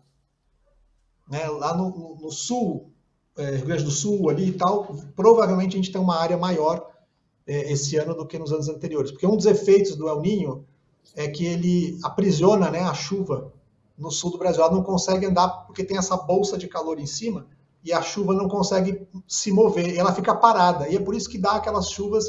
Né? 1.28 1.46
Lá 1.48 1.74
no, 1.74 1.90
no, 1.90 2.16
no 2.16 2.30
sul, 2.30 2.92
é, 3.36 3.56
Rio 3.56 3.66
Grande 3.66 3.84
do 3.84 3.90
Sul 3.90 4.28
ali 4.28 4.48
e 4.48 4.52
tal, 4.52 4.94
provavelmente 5.14 5.74
a 5.74 5.76
gente 5.76 5.92
tem 5.92 6.00
uma 6.00 6.16
área 6.16 6.36
maior 6.36 6.90
é, 7.46 7.72
esse 7.72 7.96
ano 7.96 8.14
do 8.14 8.26
que 8.26 8.38
nos 8.38 8.52
anos 8.52 8.68
anteriores. 8.68 9.10
Porque 9.10 9.26
um 9.26 9.36
dos 9.36 9.46
efeitos 9.46 9.96
do 9.96 10.08
El 10.08 10.20
Ninho 10.20 10.66
é 11.14 11.28
que 11.28 11.44
ele 11.44 11.98
aprisiona 12.02 12.70
né, 12.70 12.80
a 12.80 12.94
chuva 12.94 13.52
no 13.96 14.10
sul 14.10 14.30
do 14.30 14.38
Brasil. 14.38 14.62
Ela 14.62 14.74
não 14.74 14.82
consegue 14.82 15.26
andar 15.26 15.48
porque 15.66 15.84
tem 15.84 15.98
essa 15.98 16.16
bolsa 16.16 16.56
de 16.56 16.68
calor 16.68 16.98
em 16.98 17.06
cima 17.06 17.46
e 17.84 17.92
a 17.92 18.02
chuva 18.02 18.34
não 18.34 18.48
consegue 18.48 19.06
se 19.26 19.52
mover, 19.52 19.96
ela 19.96 20.12
fica 20.12 20.34
parada. 20.34 20.88
E 20.88 20.96
é 20.96 21.00
por 21.00 21.14
isso 21.14 21.28
que 21.28 21.38
dá 21.38 21.52
aquelas 21.52 21.90
chuvas 21.90 22.26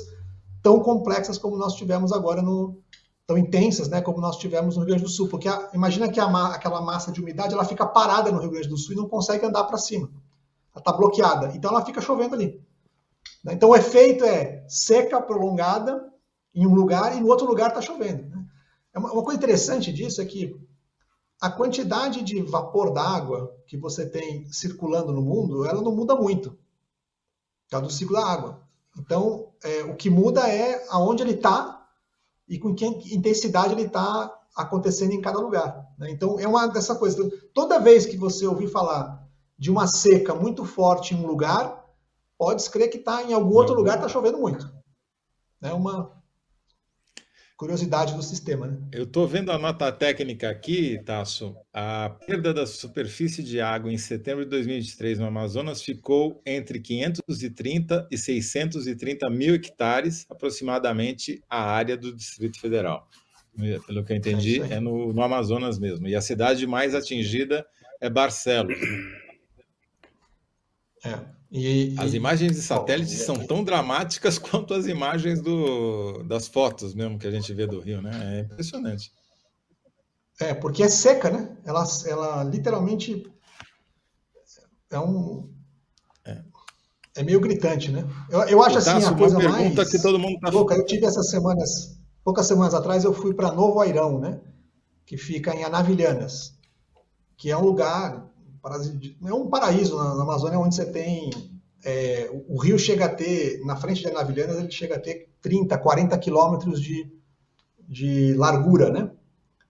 tão 0.61 0.79
complexas 0.79 1.37
como 1.37 1.57
nós 1.57 1.73
tivemos 1.73 2.11
agora 2.11 2.41
no 2.41 2.77
tão 3.25 3.37
intensas, 3.37 3.87
né, 3.87 4.01
como 4.01 4.19
nós 4.19 4.37
tivemos 4.37 4.75
no 4.75 4.81
Rio 4.81 4.87
Grande 4.87 5.03
do 5.03 5.09
Sul, 5.09 5.27
porque 5.27 5.47
a, 5.47 5.69
imagina 5.71 6.09
que 6.09 6.19
a, 6.19 6.25
aquela 6.47 6.81
massa 6.81 7.11
de 7.11 7.21
umidade 7.21 7.53
ela 7.53 7.63
fica 7.63 7.85
parada 7.85 8.31
no 8.31 8.39
Rio 8.39 8.49
Grande 8.49 8.67
do 8.67 8.75
Sul 8.75 8.93
e 8.93 8.97
não 8.97 9.07
consegue 9.07 9.45
andar 9.45 9.65
para 9.65 9.77
cima. 9.77 10.09
Ela 10.73 10.81
está 10.81 10.91
bloqueada, 10.91 11.51
então 11.55 11.69
ela 11.69 11.85
fica 11.85 12.01
chovendo 12.01 12.33
ali. 12.33 12.59
Então 13.47 13.69
o 13.69 13.75
efeito 13.75 14.25
é 14.25 14.65
seca 14.67 15.21
prolongada 15.21 16.11
em 16.55 16.65
um 16.65 16.73
lugar 16.73 17.15
e 17.15 17.21
no 17.21 17.27
outro 17.27 17.45
lugar 17.45 17.69
está 17.69 17.81
chovendo. 17.81 18.23
Né? 18.35 18.38
É 19.07 19.11
uma, 19.13 19.23
coisa 19.23 19.37
interessante 19.37 19.93
disso 19.93 20.21
é 20.21 20.25
que 20.25 20.59
a 21.41 21.49
quantidade 21.49 22.21
de 22.21 22.41
vapor 22.41 22.91
d'água 22.93 23.55
que 23.65 23.77
você 23.77 24.05
tem 24.05 24.51
circulando 24.51 25.13
no 25.13 25.21
mundo, 25.21 25.65
ela 25.65 25.81
não 25.81 25.95
muda 25.95 26.15
muito, 26.15 26.51
por 26.51 27.71
causa 27.71 27.85
do 27.85 27.93
ciclo 27.93 28.15
da 28.15 28.25
água. 28.25 28.61
Então, 28.97 29.53
é, 29.63 29.83
o 29.83 29.95
que 29.95 30.09
muda 30.09 30.47
é 30.47 30.85
aonde 30.89 31.23
ele 31.23 31.33
está 31.33 31.87
e 32.47 32.59
com 32.59 32.73
que 32.73 32.85
intensidade 32.85 33.73
ele 33.73 33.83
está 33.83 34.35
acontecendo 34.55 35.13
em 35.13 35.21
cada 35.21 35.39
lugar. 35.39 35.87
Né? 35.97 36.11
Então, 36.11 36.39
é 36.39 36.47
uma 36.47 36.67
dessa 36.67 36.95
coisa. 36.95 37.29
Toda 37.53 37.79
vez 37.79 38.05
que 38.05 38.17
você 38.17 38.45
ouvir 38.45 38.67
falar 38.67 39.25
de 39.57 39.71
uma 39.71 39.87
seca 39.87 40.35
muito 40.35 40.65
forte 40.65 41.13
em 41.13 41.17
um 41.17 41.27
lugar, 41.27 41.85
pode 42.37 42.67
crer 42.69 42.89
que 42.89 42.97
está 42.97 43.23
em 43.23 43.33
algum 43.33 43.55
outro 43.55 43.75
lugar 43.75 43.95
está 43.95 44.09
chovendo 44.09 44.37
muito. 44.37 44.69
É 45.61 45.73
uma, 45.73 46.18
curiosidade 47.59 48.15
do 48.15 48.23
sistema. 48.23 48.67
Né? 48.67 48.77
Eu 48.93 49.03
estou 49.03 49.27
vendo 49.27 49.51
a 49.51 49.59
nota 49.59 49.91
técnica 49.91 50.49
aqui, 50.49 50.97
Tasso. 51.03 51.57
A 51.73 52.09
perda 52.25 52.53
da 52.53 52.65
superfície 52.65 53.43
de 53.43 53.59
água 53.59 53.91
em 53.91 53.97
setembro 53.97 54.45
de 54.45 54.49
2023 54.51 55.19
no 55.19 55.25
Amazonas 55.25 55.81
ficou 55.81 56.41
entre 56.45 56.79
530 56.79 58.07
e 58.09 58.17
630 58.17 59.29
mil 59.29 59.55
hectares, 59.55 60.25
aproximadamente 60.29 61.43
a 61.49 61.61
área 61.61 61.97
do 61.97 62.15
Distrito 62.15 62.61
Federal. 62.61 63.05
Pelo 63.85 64.05
que 64.05 64.13
eu 64.13 64.15
entendi, 64.15 64.61
é, 64.61 64.75
é 64.75 64.79
no, 64.79 65.11
no 65.11 65.21
Amazonas 65.21 65.77
mesmo. 65.77 66.07
E 66.07 66.15
a 66.15 66.21
cidade 66.21 66.65
mais 66.65 66.95
atingida 66.95 67.67
é 67.99 68.09
Barcelos. 68.09 68.79
É. 71.03 71.38
E, 71.51 71.95
as 71.97 72.13
e... 72.13 72.17
imagens 72.17 72.51
de 72.51 72.61
satélite 72.61 73.15
são 73.15 73.35
tão 73.35 73.63
dramáticas 73.63 74.37
quanto 74.39 74.73
as 74.73 74.85
imagens 74.85 75.41
do, 75.41 76.23
das 76.23 76.47
fotos 76.47 76.93
mesmo 76.93 77.17
que 77.17 77.27
a 77.27 77.31
gente 77.31 77.53
vê 77.53 77.65
do 77.65 77.79
Rio, 77.79 78.01
né? 78.01 78.37
É 78.37 78.39
impressionante. 78.41 79.11
É, 80.39 80.53
porque 80.53 80.83
é 80.83 80.89
seca, 80.89 81.29
né? 81.29 81.57
Ela, 81.65 81.83
ela 82.05 82.43
literalmente 82.43 83.29
é 84.89 84.99
um. 84.99 85.51
É, 86.23 86.41
é 87.17 87.23
meio 87.23 87.41
gritante, 87.41 87.91
né? 87.91 88.07
Eu, 88.29 88.41
eu 88.43 88.63
acho 88.63 88.77
assim 88.77 89.05
a 89.05 89.13
coisa 89.13 89.37
pergunta 89.37 89.75
mais. 89.75 89.91
Que 89.91 90.01
todo 90.01 90.17
mundo 90.17 90.39
tá... 90.39 90.49
Louca, 90.49 90.75
eu 90.75 90.85
tive 90.85 91.05
essas 91.05 91.29
semanas, 91.29 91.99
poucas 92.23 92.47
semanas 92.47 92.73
atrás, 92.73 93.03
eu 93.03 93.13
fui 93.13 93.33
para 93.33 93.51
Novo 93.51 93.81
Airão, 93.81 94.19
né? 94.19 94.39
Que 95.05 95.17
fica 95.17 95.53
em 95.53 95.63
Anavilhanas, 95.63 96.53
que 97.35 97.51
é 97.51 97.57
um 97.57 97.63
lugar 97.63 98.29
é 99.25 99.33
um 99.33 99.47
paraíso 99.47 99.97
na, 99.97 100.21
Amazônia 100.21 100.59
onde 100.59 100.75
você 100.75 100.85
tem 100.85 101.29
é, 101.83 102.29
o 102.47 102.57
rio 102.61 102.77
chega 102.77 103.05
a 103.05 103.09
ter, 103.09 103.63
na 103.65 103.75
frente 103.75 104.01
de 104.01 104.07
Anavilhanas, 104.07 104.57
ele 104.57 104.71
chega 104.71 104.95
a 104.95 104.99
ter 104.99 105.29
30, 105.41 105.77
40 105.77 106.17
quilômetros 106.17 106.81
de, 106.81 107.09
de 107.87 108.33
largura, 108.33 108.89
né? 108.89 109.11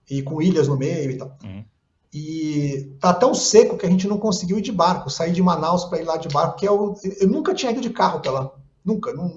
E 0.10 0.24
com 0.24 0.42
ilhas 0.42 0.68
no 0.68 0.78
meio 0.78 1.12
e 1.12 1.18
tal. 1.18 1.38
Uhum. 1.44 1.64
E 2.12 2.96
tá 3.00 3.14
tão 3.14 3.36
seco 3.36 3.78
que 3.78 3.86
a 3.86 3.90
gente 3.90 4.08
não 4.08 4.18
conseguiu 4.18 4.58
ir 4.58 4.64
de 4.64 4.72
barco, 4.72 5.10
sair 5.10 5.32
de 5.32 5.44
Manaus 5.44 5.86
para 5.86 6.02
ir 6.02 6.06
lá 6.06 6.18
de 6.18 6.28
barco, 6.30 6.58
que 6.58 6.66
é 6.66 6.72
o, 6.72 6.96
eu 7.20 7.28
nunca 7.28 7.54
tinha 7.54 7.72
ido 7.72 7.82
de 7.82 7.92
carro 7.92 8.20
para 8.20 8.32
lá. 8.32 8.52
Nunca. 8.84 9.14
Não, 9.14 9.32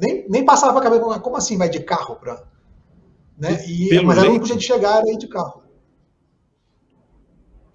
nem, 0.00 0.28
nem 0.28 0.44
passava 0.44 0.78
a 0.78 0.82
cabeça, 0.82 1.18
como 1.18 1.36
assim 1.36 1.56
vai 1.56 1.68
de 1.68 1.80
carro 1.80 2.16
para. 2.16 2.44
Né? 3.36 3.66
E, 3.66 4.00
mas 4.02 4.18
era 4.18 4.28
o 4.28 4.30
único 4.30 4.46
jeito 4.46 4.60
de 4.60 4.66
chegar 4.66 4.98
era 4.98 5.10
ir 5.10 5.18
de 5.18 5.26
carro. 5.26 5.62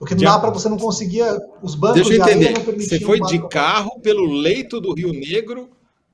Porque 0.03 0.15
não 0.15 0.23
dá 0.23 0.37
para 0.37 0.49
você 0.49 0.67
não 0.67 0.77
conseguia 0.77 1.39
os 1.61 1.75
bancos 1.75 2.05
Deixa 2.05 2.13
eu 2.13 2.21
entender. 2.21 2.59
Você 2.77 2.99
foi 2.99 3.21
de 3.21 3.47
carro 3.47 4.01
pelo 4.01 4.29
leito 4.29 4.81
do 4.81 4.93
Rio 4.93 5.13
Negro 5.13 5.69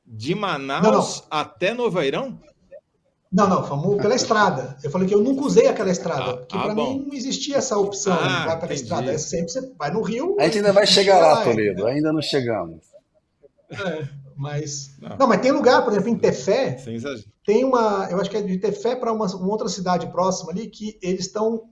de 0.05 0.35
Manaus 0.35 0.83
não, 0.83 0.91
não. 0.91 1.23
até 1.31 1.73
Novairão? 1.73 2.39
Não, 3.31 3.49
não, 3.49 3.63
fomos 3.63 3.99
pela 3.99 4.13
estrada. 4.13 4.77
Eu 4.83 4.91
falei 4.91 5.07
que 5.07 5.15
eu 5.15 5.23
nunca 5.23 5.41
usei 5.41 5.67
aquela 5.67 5.89
estrada, 5.89 6.31
ah, 6.31 6.37
porque 6.37 6.55
ah, 6.55 6.61
para 6.61 6.75
mim 6.75 7.03
não 7.07 7.15
existia 7.15 7.57
essa 7.57 7.77
opção 7.77 8.13
ah, 8.13 8.27
de 8.27 8.45
vai 8.45 8.59
pela 8.59 8.73
estrada. 8.73 9.11
É 9.11 9.17
sempre 9.17 9.49
você 9.51 9.73
vai 9.75 9.91
no 9.91 10.03
Rio. 10.03 10.35
A 10.39 10.43
gente 10.43 10.57
ainda 10.57 10.73
vai 10.73 10.85
chegar 10.85 11.19
lá, 11.19 11.43
Toledo. 11.43 11.87
Ainda 11.87 12.13
não 12.13 12.21
chegamos. 12.21 12.85
É, 13.71 14.07
mas 14.37 14.95
não. 15.01 15.17
não. 15.17 15.27
mas 15.27 15.41
tem 15.41 15.51
lugar, 15.51 15.83
por 15.83 15.93
exemplo, 15.93 16.09
em 16.09 16.17
Tefé. 16.17 16.77
Tem 17.43 17.65
uma, 17.65 18.07
eu 18.11 18.21
acho 18.21 18.29
que 18.29 18.37
é 18.37 18.41
de 18.41 18.57
Tefé 18.59 18.95
para 18.95 19.11
uma, 19.11 19.25
uma 19.35 19.47
outra 19.47 19.67
cidade 19.67 20.05
próxima 20.11 20.51
ali 20.51 20.67
que 20.67 20.99
eles 21.01 21.25
estão 21.25 21.63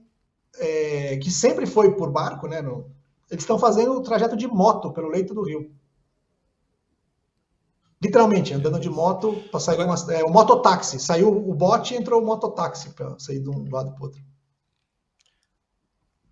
é, 0.58 1.16
que 1.18 1.30
sempre 1.30 1.66
foi 1.66 1.94
por 1.96 2.10
barco, 2.10 2.46
né? 2.46 2.60
No, 2.60 2.90
eles 3.30 3.42
estão 3.42 3.58
fazendo 3.58 3.92
o 3.92 4.02
trajeto 4.02 4.36
de 4.36 4.46
moto 4.46 4.92
pelo 4.92 5.08
leito 5.08 5.34
do 5.34 5.42
rio. 5.42 5.70
Literalmente, 8.02 8.54
andando 8.54 8.78
de 8.78 8.88
moto 8.88 9.42
para 9.50 9.58
sair 9.58 9.84
uma, 9.84 9.96
é, 10.12 10.24
um 10.24 10.30
mototáxi. 10.30 11.00
Saiu 11.00 11.28
o 11.28 11.54
bote 11.54 11.94
e 11.94 11.96
entrou 11.96 12.22
o 12.22 12.24
mototáxi 12.24 12.90
para 12.90 13.18
sair 13.18 13.40
de 13.40 13.50
um 13.50 13.68
lado 13.70 13.92
para 13.92 14.00
o 14.00 14.04
outro. 14.04 14.22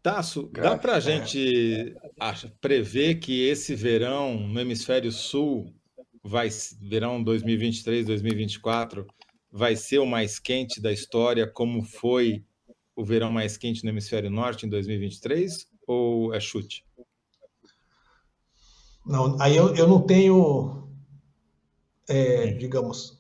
Tasso, 0.01 0.49
dá 0.53 0.79
para 0.79 0.95
a 0.95 1.01
gente 1.01 1.97
prever 2.61 3.17
que 3.17 3.49
esse 3.49 3.75
verão 3.75 4.39
no 4.39 4.61
hemisfério 4.61 5.11
sul, 5.11 5.75
vai 6.23 6.49
verão 6.81 7.21
2023, 7.21 8.07
2024, 8.07 9.05
vai 9.51 9.75
ser 9.75 9.99
o 9.99 10.07
mais 10.07 10.39
quente 10.39 10.81
da 10.81 10.93
história, 10.93 11.45
como 11.45 11.83
foi 11.83 12.45
o 12.97 13.05
verão 13.05 13.31
mais 13.31 13.59
quente 13.59 13.85
no 13.85 13.91
hemisfério 13.91 14.31
norte 14.31 14.65
em 14.65 14.69
2023 14.69 15.69
ou 15.87 16.35
é 16.35 16.41
chute? 16.41 16.85
Não, 19.05 19.41
aí 19.41 19.55
eu, 19.57 19.75
eu 19.77 19.87
não 19.87 20.01
tenho, 20.01 20.89
é, 22.09 22.47
hum. 22.47 22.59
digamos, 22.59 23.19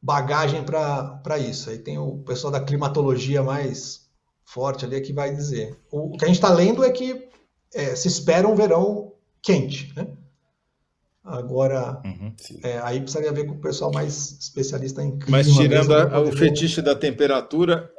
bagagem 0.00 0.62
para 0.62 1.38
isso. 1.38 1.70
Aí 1.70 1.78
tem 1.78 1.98
o 1.98 2.18
pessoal 2.18 2.52
da 2.52 2.60
climatologia 2.60 3.42
mais 3.42 4.08
forte 4.44 4.84
ali 4.84 5.00
que 5.00 5.12
vai 5.12 5.34
dizer. 5.34 5.76
O, 5.90 6.14
o 6.14 6.16
que 6.18 6.24
a 6.24 6.28
gente 6.28 6.36
está 6.36 6.52
lendo 6.52 6.84
é 6.84 6.90
que 6.92 7.28
é, 7.72 7.96
se 7.96 8.06
espera 8.06 8.46
um 8.46 8.54
verão 8.54 9.14
quente, 9.42 9.92
né? 9.96 10.06
Agora, 11.24 12.02
uhum, 12.04 12.34
é, 12.62 12.78
aí 12.80 13.00
precisaria 13.00 13.32
ver 13.32 13.46
com 13.46 13.54
o 13.54 13.60
pessoal 13.60 13.90
mais 13.90 14.38
especialista 14.38 15.02
em 15.02 15.18
clima. 15.18 15.38
Mas 15.38 15.46
tirando 15.54 15.94
a, 15.94 16.20
o 16.20 16.30
fetiche 16.30 16.82
da 16.82 16.94
temperatura, 16.94 17.90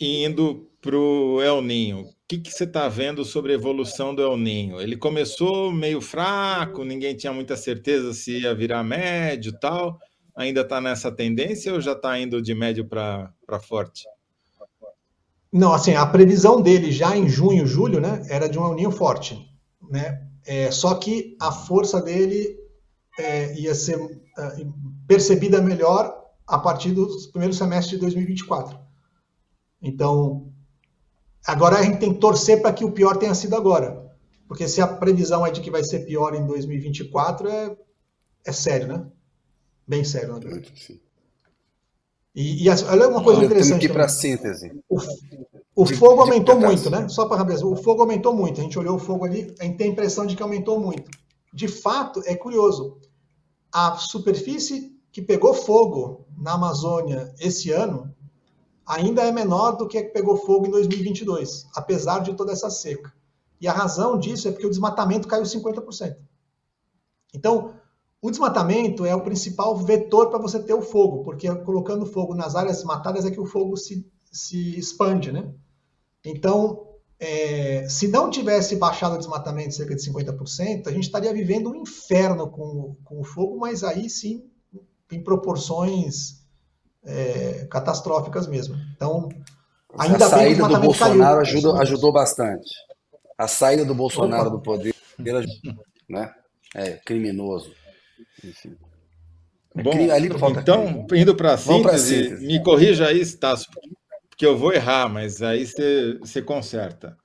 indo 0.00 0.66
para 0.80 0.96
o 0.96 1.42
El 1.42 1.60
Ninho, 1.60 2.00
o 2.00 2.14
que, 2.26 2.38
que 2.38 2.50
você 2.50 2.64
está 2.64 2.88
vendo 2.88 3.24
sobre 3.24 3.52
a 3.52 3.54
evolução 3.54 4.14
do 4.14 4.22
El 4.22 4.36
Ninho? 4.36 4.80
Ele 4.80 4.96
começou 4.96 5.70
meio 5.70 6.00
fraco, 6.00 6.84
ninguém 6.84 7.14
tinha 7.14 7.32
muita 7.32 7.56
certeza 7.56 8.14
se 8.14 8.40
ia 8.40 8.54
virar 8.54 8.82
médio 8.82 9.52
tal. 9.60 9.98
Ainda 10.34 10.62
está 10.62 10.80
nessa 10.80 11.12
tendência 11.12 11.74
ou 11.74 11.80
já 11.80 11.92
está 11.92 12.18
indo 12.18 12.40
de 12.40 12.54
médio 12.54 12.86
para 12.86 13.60
forte? 13.60 14.04
Não, 15.52 15.72
assim, 15.72 15.94
a 15.94 16.06
previsão 16.06 16.62
dele 16.62 16.90
já 16.92 17.16
em 17.16 17.28
junho, 17.28 17.66
julho, 17.66 18.00
né, 18.00 18.22
era 18.30 18.48
de 18.48 18.58
um 18.58 18.64
El 18.68 18.74
Ninho 18.74 18.90
forte, 18.90 19.36
né? 19.90 20.26
É, 20.46 20.70
só 20.70 20.94
que 20.94 21.36
a 21.40 21.52
força 21.52 22.00
dele 22.00 22.56
é, 23.18 23.54
ia 23.58 23.74
ser 23.74 23.98
é, 24.38 24.66
percebida 25.06 25.60
melhor 25.60 26.16
a 26.46 26.58
partir 26.58 26.92
do 26.92 27.06
primeiro 27.32 27.52
semestre 27.52 27.96
de 27.96 28.00
2024. 28.00 28.79
Então, 29.82 30.52
agora 31.46 31.78
a 31.78 31.82
gente 31.82 31.98
tem 31.98 32.12
que 32.12 32.20
torcer 32.20 32.60
para 32.60 32.72
que 32.72 32.84
o 32.84 32.92
pior 32.92 33.16
tenha 33.16 33.34
sido 33.34 33.56
agora. 33.56 34.10
Porque 34.46 34.66
se 34.68 34.80
a 34.80 34.86
previsão 34.86 35.46
é 35.46 35.50
de 35.50 35.60
que 35.60 35.70
vai 35.70 35.84
ser 35.84 36.00
pior 36.00 36.34
em 36.34 36.46
2024, 36.46 37.48
é, 37.48 37.76
é 38.44 38.52
sério, 38.52 38.88
né? 38.88 39.06
Bem 39.86 40.04
sério, 40.04 40.32
na 40.32 40.38
verdade. 40.38 40.72
Sim. 40.76 41.00
E, 42.34 42.64
e 42.64 42.68
olha 42.68 43.08
uma 43.08 43.22
coisa 43.22 43.44
interessante. 43.44 43.88
Para 43.88 44.08
síntese. 44.08 44.72
O, 44.88 44.98
o 45.74 45.84
de, 45.84 45.94
fogo 45.94 46.22
de, 46.24 46.30
aumentou 46.30 46.58
de 46.58 46.64
muito, 46.64 46.90
né? 46.90 47.08
Só 47.08 47.26
para 47.26 47.42
o 47.66 47.76
fogo 47.76 48.02
aumentou 48.02 48.34
muito. 48.34 48.60
A 48.60 48.64
gente 48.64 48.78
olhou 48.78 48.96
o 48.96 49.00
fogo 49.00 49.24
ali, 49.24 49.54
a 49.58 49.64
gente 49.64 49.76
tem 49.76 49.88
a 49.88 49.90
impressão 49.90 50.26
de 50.26 50.36
que 50.36 50.42
aumentou 50.42 50.78
muito. 50.78 51.10
De 51.52 51.66
fato, 51.66 52.22
é 52.26 52.34
curioso. 52.34 52.98
A 53.72 53.96
superfície 53.96 54.96
que 55.12 55.20
pegou 55.20 55.54
fogo 55.54 56.26
na 56.36 56.52
Amazônia 56.52 57.32
esse 57.40 57.70
ano 57.70 58.14
ainda 58.90 59.22
é 59.22 59.30
menor 59.30 59.76
do 59.76 59.86
que 59.86 59.96
a 59.96 60.02
que 60.02 60.10
pegou 60.10 60.36
fogo 60.36 60.66
em 60.66 60.70
2022, 60.70 61.68
apesar 61.74 62.18
de 62.18 62.34
toda 62.34 62.52
essa 62.52 62.68
seca. 62.68 63.12
E 63.60 63.68
a 63.68 63.72
razão 63.72 64.18
disso 64.18 64.48
é 64.48 64.50
porque 64.50 64.66
o 64.66 64.70
desmatamento 64.70 65.28
caiu 65.28 65.44
50%. 65.44 66.16
Então, 67.32 67.74
o 68.20 68.30
desmatamento 68.30 69.04
é 69.06 69.14
o 69.14 69.22
principal 69.22 69.76
vetor 69.76 70.28
para 70.28 70.40
você 70.40 70.60
ter 70.60 70.74
o 70.74 70.82
fogo, 70.82 71.22
porque 71.22 71.54
colocando 71.56 72.04
fogo 72.04 72.34
nas 72.34 72.56
áreas 72.56 72.82
matadas 72.82 73.24
é 73.24 73.30
que 73.30 73.40
o 73.40 73.46
fogo 73.46 73.76
se, 73.76 74.04
se 74.32 74.76
expande, 74.76 75.30
né? 75.30 75.48
Então, 76.24 76.88
é, 77.18 77.88
se 77.88 78.08
não 78.08 78.28
tivesse 78.28 78.74
baixado 78.74 79.14
o 79.14 79.18
desmatamento 79.18 79.74
cerca 79.74 79.94
de 79.94 80.02
50%, 80.02 80.88
a 80.88 80.92
gente 80.92 81.04
estaria 81.04 81.32
vivendo 81.32 81.70
um 81.70 81.76
inferno 81.76 82.50
com, 82.50 82.96
com 83.04 83.20
o 83.20 83.24
fogo, 83.24 83.56
mas 83.58 83.84
aí 83.84 84.10
sim 84.10 84.50
em 85.12 85.22
proporções 85.22 86.39
é, 87.04 87.66
catastróficas 87.70 88.46
mesmo. 88.46 88.76
Então, 88.94 89.28
ainda 89.98 90.26
a 90.26 90.28
saída 90.28 90.68
do 90.68 90.80
Bolsonaro 90.80 91.18
caiu, 91.18 91.40
ajudou, 91.40 91.76
ajudou 91.80 92.12
bastante. 92.12 92.70
A 93.36 93.48
saída 93.48 93.84
do 93.84 93.94
Bolsonaro 93.94 94.48
Opa. 94.48 94.56
do 94.56 94.62
poder, 94.62 94.94
né? 96.08 96.34
É 96.74 96.92
criminoso. 96.92 97.72
Enfim. 98.44 98.76
É 99.76 99.82
Bom, 99.82 99.92
então, 100.50 101.06
indo 101.14 101.34
para 101.34 101.54
a 101.54 101.56
síntese, 101.56 102.24
síntese, 102.24 102.46
me 102.46 102.60
corrija 102.62 103.06
aí, 103.06 103.20
Estácio, 103.20 103.70
porque 104.28 104.44
eu 104.44 104.58
vou 104.58 104.72
errar, 104.72 105.08
mas 105.08 105.42
aí 105.42 105.64
você 105.64 106.42
conserta. 106.42 107.16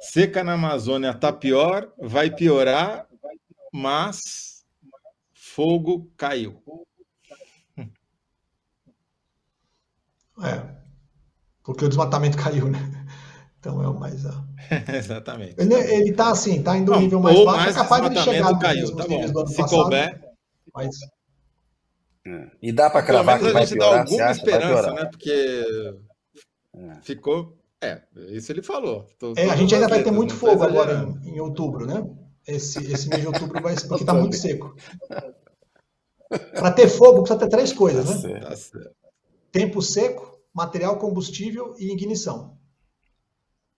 Seca 0.00 0.42
na 0.42 0.54
Amazônia 0.54 1.10
está 1.10 1.32
pior, 1.32 1.92
vai 1.98 2.30
piorar, 2.30 3.06
mas 3.72 4.64
fogo 5.32 6.10
caiu. 6.16 6.62
É, 10.42 10.62
porque 11.62 11.84
o 11.84 11.88
desmatamento 11.88 12.36
caiu, 12.38 12.68
né? 12.68 12.78
Então 13.58 13.82
é 13.82 13.88
o 13.88 13.98
mais. 13.98 14.22
Exatamente. 14.92 15.54
Ele, 15.58 15.74
ele 15.74 16.12
tá 16.12 16.30
assim, 16.30 16.62
tá 16.62 16.76
indo 16.76 16.92
no 16.92 17.00
nível 17.00 17.20
mais 17.20 17.36
baixo, 17.44 17.64
mais 17.64 17.76
é 17.76 17.78
capaz 17.78 18.10
de 18.10 18.18
chegar 18.20 18.58
caiu, 18.58 18.94
tá 18.94 19.06
bom. 19.06 19.46
Se 19.46 19.56
passado, 19.56 19.82
couber. 19.82 20.20
Mas... 20.74 20.96
É. 22.26 22.50
E 22.62 22.72
dá 22.72 22.88
para 22.88 23.02
cravar 23.02 23.38
que 23.38 23.50
vai 23.50 23.66
piorar, 23.66 24.02
a 24.02 24.06
gente 24.06 24.16
dá 24.16 24.26
alguma 24.26 24.30
esperança, 24.30 24.92
né? 24.92 25.04
Porque 25.06 25.64
é. 26.74 26.94
ficou. 27.02 27.56
É, 27.80 28.00
isso 28.30 28.50
ele 28.50 28.62
falou. 28.62 29.06
Tô, 29.18 29.34
é, 29.36 29.50
a 29.50 29.56
gente 29.56 29.74
ainda 29.74 29.88
vai 29.88 30.02
ter 30.02 30.10
muito 30.10 30.34
fogo 30.34 30.62
agora 30.62 31.06
em, 31.22 31.34
em, 31.34 31.40
outubro, 31.40 31.86
né? 31.86 32.02
Esse, 32.46 32.78
esse 32.90 33.08
mês 33.08 33.20
de 33.20 33.28
outubro 33.28 33.60
vai 33.60 33.74
porque 33.74 34.04
tá 34.06 34.14
muito 34.14 34.36
seco. 34.36 34.74
Para 36.28 36.72
ter 36.72 36.88
fogo 36.88 37.22
precisa 37.22 37.38
ter 37.38 37.48
três 37.48 37.72
coisas, 37.72 38.22
né? 38.22 38.40
Tá 38.40 38.56
Tempo 39.54 39.80
seco, 39.80 40.36
material 40.52 40.98
combustível 40.98 41.76
e 41.78 41.92
ignição. 41.92 42.58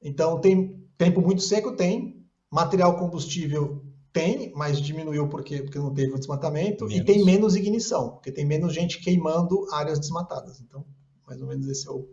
Então, 0.01 0.41
tem 0.41 0.89
tempo 0.97 1.21
muito 1.21 1.43
seco? 1.43 1.77
Tem. 1.77 2.25
Material 2.51 2.97
combustível 2.97 3.85
tem, 4.11 4.51
mas 4.55 4.81
diminuiu 4.81 5.29
porque, 5.29 5.63
porque 5.63 5.79
não 5.79 5.93
teve 5.93 6.15
o 6.15 6.19
desmatamento. 6.19 6.87
Menos. 6.87 7.03
E 7.03 7.05
tem 7.05 7.23
menos 7.23 7.55
ignição, 7.55 8.13
porque 8.13 8.33
tem 8.33 8.47
menos 8.47 8.73
gente 8.73 9.01
queimando 9.01 9.67
áreas 9.71 10.01
desmatadas. 10.01 10.63
Então, 10.63 10.83
mais 11.27 11.43
ou 11.43 11.47
menos 11.47 11.69
esse 11.69 11.87
é 11.87 11.91
o. 11.91 12.09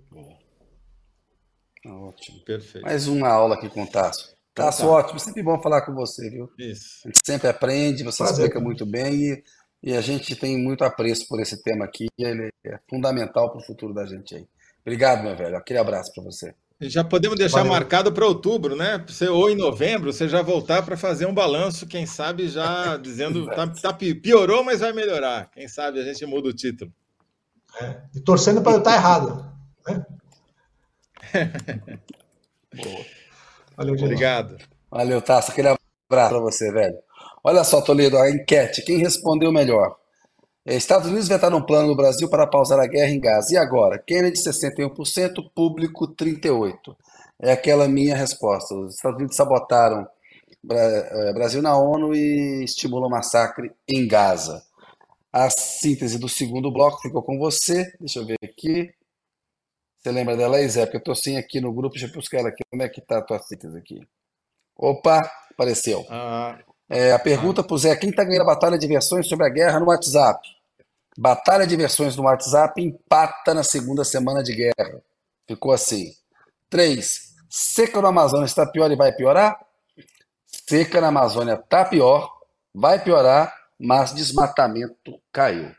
Ótimo. 1.85 2.43
Perfeito. 2.43 2.83
Mais 2.83 3.07
uma 3.07 3.29
aula 3.29 3.55
aqui 3.55 3.69
com 3.69 3.83
o 3.83 3.87
Tasso. 3.87 4.35
Então 4.51 4.65
Tasso, 4.65 4.81
tá. 4.81 4.89
ótimo. 4.89 5.21
Sempre 5.21 5.41
bom 5.41 5.61
falar 5.61 5.83
com 5.83 5.93
você, 5.93 6.29
viu? 6.29 6.49
Isso. 6.59 6.99
A 7.05 7.07
gente 7.07 7.19
sempre 7.25 7.47
aprende, 7.47 8.03
você 8.03 8.23
Prazer. 8.23 8.47
explica 8.47 8.59
muito 8.59 8.85
bem 8.85 9.13
e, 9.13 9.43
e 9.83 9.93
a 9.93 10.01
gente 10.01 10.33
tem 10.35 10.57
muito 10.57 10.83
apreço 10.85 11.27
por 11.27 11.41
esse 11.41 11.61
tema 11.61 11.83
aqui. 11.83 12.07
Ele 12.17 12.49
é 12.65 12.79
fundamental 12.89 13.51
para 13.51 13.59
o 13.59 13.65
futuro 13.65 13.93
da 13.93 14.05
gente 14.05 14.33
aí. 14.33 14.47
Obrigado, 14.81 15.23
meu 15.23 15.35
velho. 15.35 15.57
Aquele 15.57 15.79
abraço 15.79 16.13
para 16.13 16.23
você. 16.23 16.55
Já 16.79 17.03
podemos 17.03 17.37
deixar 17.37 17.57
Valeu. 17.57 17.73
marcado 17.73 18.11
para 18.11 18.25
outubro, 18.25 18.75
né? 18.75 19.03
Você, 19.07 19.27
ou 19.27 19.49
em 19.49 19.55
novembro, 19.55 20.11
você 20.11 20.27
já 20.27 20.41
voltar 20.41 20.83
para 20.83 20.97
fazer 20.97 21.25
um 21.25 21.33
balanço, 21.33 21.87
quem 21.87 22.05
sabe 22.05 22.47
já 22.47 22.95
dizendo 22.97 23.45
tá, 23.47 23.67
tá, 23.67 23.93
piorou, 23.93 24.63
mas 24.63 24.79
vai 24.79 24.93
melhorar. 24.93 25.49
Quem 25.51 25.67
sabe 25.67 25.99
a 25.99 26.03
gente 26.03 26.25
muda 26.25 26.49
o 26.49 26.53
título. 26.53 26.91
É, 27.81 28.01
e 28.15 28.19
torcendo 28.21 28.61
para 28.61 28.73
eu 28.73 28.79
estar 28.79 28.95
errado. 28.95 29.51
Né? 29.87 30.05
Valeu, 33.75 33.95
Obrigado. 33.95 34.57
Valeu, 34.89 35.21
Taça. 35.21 35.51
Aquele 35.51 35.69
abraço 35.69 36.29
para 36.29 36.39
você, 36.39 36.71
velho. 36.71 36.97
Olha 37.43 37.63
só, 37.63 37.81
Toledo, 37.81 38.17
a 38.17 38.29
enquete. 38.29 38.81
Quem 38.83 38.99
respondeu 38.99 39.51
melhor? 39.51 39.97
É, 40.65 40.75
Estados 40.75 41.09
Unidos 41.09 41.27
vetaram 41.27 41.57
um 41.57 41.65
plano 41.65 41.89
no 41.89 41.95
Brasil 41.95 42.29
para 42.29 42.47
pausar 42.47 42.79
a 42.79 42.87
guerra 42.87 43.11
em 43.11 43.19
Gaza. 43.19 43.53
E 43.53 43.57
agora? 43.57 43.99
Kennedy 43.99 44.39
61%, 44.39 45.51
público 45.53 46.07
38%. 46.07 46.95
É 47.41 47.51
aquela 47.51 47.87
minha 47.87 48.15
resposta. 48.15 48.73
Os 48.73 48.95
Estados 48.95 49.17
Unidos 49.17 49.35
sabotaram 49.35 50.07
é, 50.71 51.33
Brasil 51.33 51.61
na 51.61 51.77
ONU 51.77 52.15
e 52.15 52.63
estimulam 52.63 53.09
massacre 53.09 53.73
em 53.89 54.07
Gaza. 54.07 54.63
A 55.31 55.49
síntese 55.49 56.17
do 56.17 56.29
segundo 56.29 56.71
bloco 56.71 57.01
ficou 57.01 57.21
com 57.21 57.37
você. 57.37 57.91
Deixa 57.99 58.19
eu 58.19 58.25
ver 58.25 58.37
aqui. 58.41 58.89
Você 59.99 60.11
lembra 60.11 60.37
dela 60.37 60.65
Zé? 60.67 60.85
Porque 60.85 60.97
eu 60.97 60.99
estou 60.99 61.15
sem 61.15 61.37
aqui 61.37 61.59
no 61.59 61.73
grupo. 61.73 61.95
Deixa 61.95 62.07
eu 62.07 62.13
buscar 62.13 62.39
ela 62.39 62.49
aqui. 62.49 62.63
Como 62.69 62.83
é 62.83 62.87
que 62.87 63.01
está 63.01 63.17
a 63.17 63.21
tua 63.21 63.39
síntese 63.39 63.77
aqui? 63.77 63.99
Opa, 64.77 65.21
apareceu. 65.51 66.05
Ah, 66.09 66.57
é, 66.89 67.11
a 67.11 67.19
pergunta 67.19 67.63
para 67.63 67.73
o 67.73 67.77
Zé: 67.77 67.95
quem 67.95 68.09
está 68.09 68.23
ganhando 68.23 68.43
a 68.43 68.53
batalha 68.53 68.77
de 68.77 68.87
versões 68.87 69.27
sobre 69.27 69.45
a 69.45 69.49
guerra 69.49 69.79
no 69.79 69.87
WhatsApp? 69.87 70.47
Batalha 71.17 71.67
de 71.67 71.75
versões 71.75 72.15
no 72.15 72.23
WhatsApp 72.23 72.81
empata 72.81 73.53
na 73.53 73.63
segunda 73.63 74.03
semana 74.03 74.41
de 74.41 74.55
guerra. 74.55 75.01
Ficou 75.47 75.71
assim. 75.71 76.11
3. 76.69 77.33
Seca 77.49 78.01
no 78.01 78.07
Amazônia 78.07 78.45
está 78.45 78.65
pior 78.65 78.91
e 78.91 78.95
vai 78.95 79.11
piorar? 79.11 79.59
Seca 80.47 80.99
na 80.99 81.09
Amazônia 81.09 81.53
está 81.53 81.85
pior, 81.85 82.31
vai 82.73 83.03
piorar, 83.03 83.53
mas 83.79 84.13
desmatamento 84.13 85.19
caiu. 85.31 85.71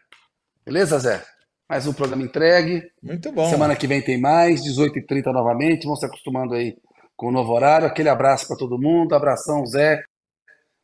Beleza, 0.65 0.99
Zé? 1.01 1.25
Mais 1.69 1.87
um 1.87 1.93
programa 1.93 2.23
entregue. 2.23 2.83
Muito 3.03 3.33
bom. 3.33 3.51
Semana 3.51 3.75
que 3.75 3.87
vem 3.87 4.01
tem 4.01 4.21
mais, 4.21 4.63
18h30 4.63 5.33
novamente. 5.33 5.87
Vão 5.87 5.97
se 5.97 6.07
acostumando 6.07 6.55
aí 6.55 6.77
com 7.17 7.27
o 7.27 7.33
novo 7.33 7.53
horário. 7.53 7.87
Aquele 7.87 8.09
abraço 8.09 8.47
para 8.47 8.57
todo 8.57 8.79
mundo. 8.79 9.15
Abração, 9.15 9.67
Zé. 9.67 10.05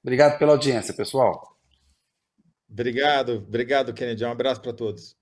Obrigado 0.02 0.38
pela 0.38 0.52
audiência, 0.52 0.94
pessoal. 0.94 1.56
Obrigado, 2.68 3.44
obrigado, 3.46 3.92
Kennedy. 3.92 4.24
Um 4.24 4.30
abraço 4.30 4.60
para 4.60 4.72
todos. 4.72 5.16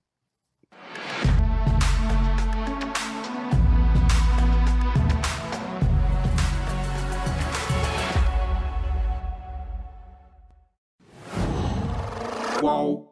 Qual 12.61 13.08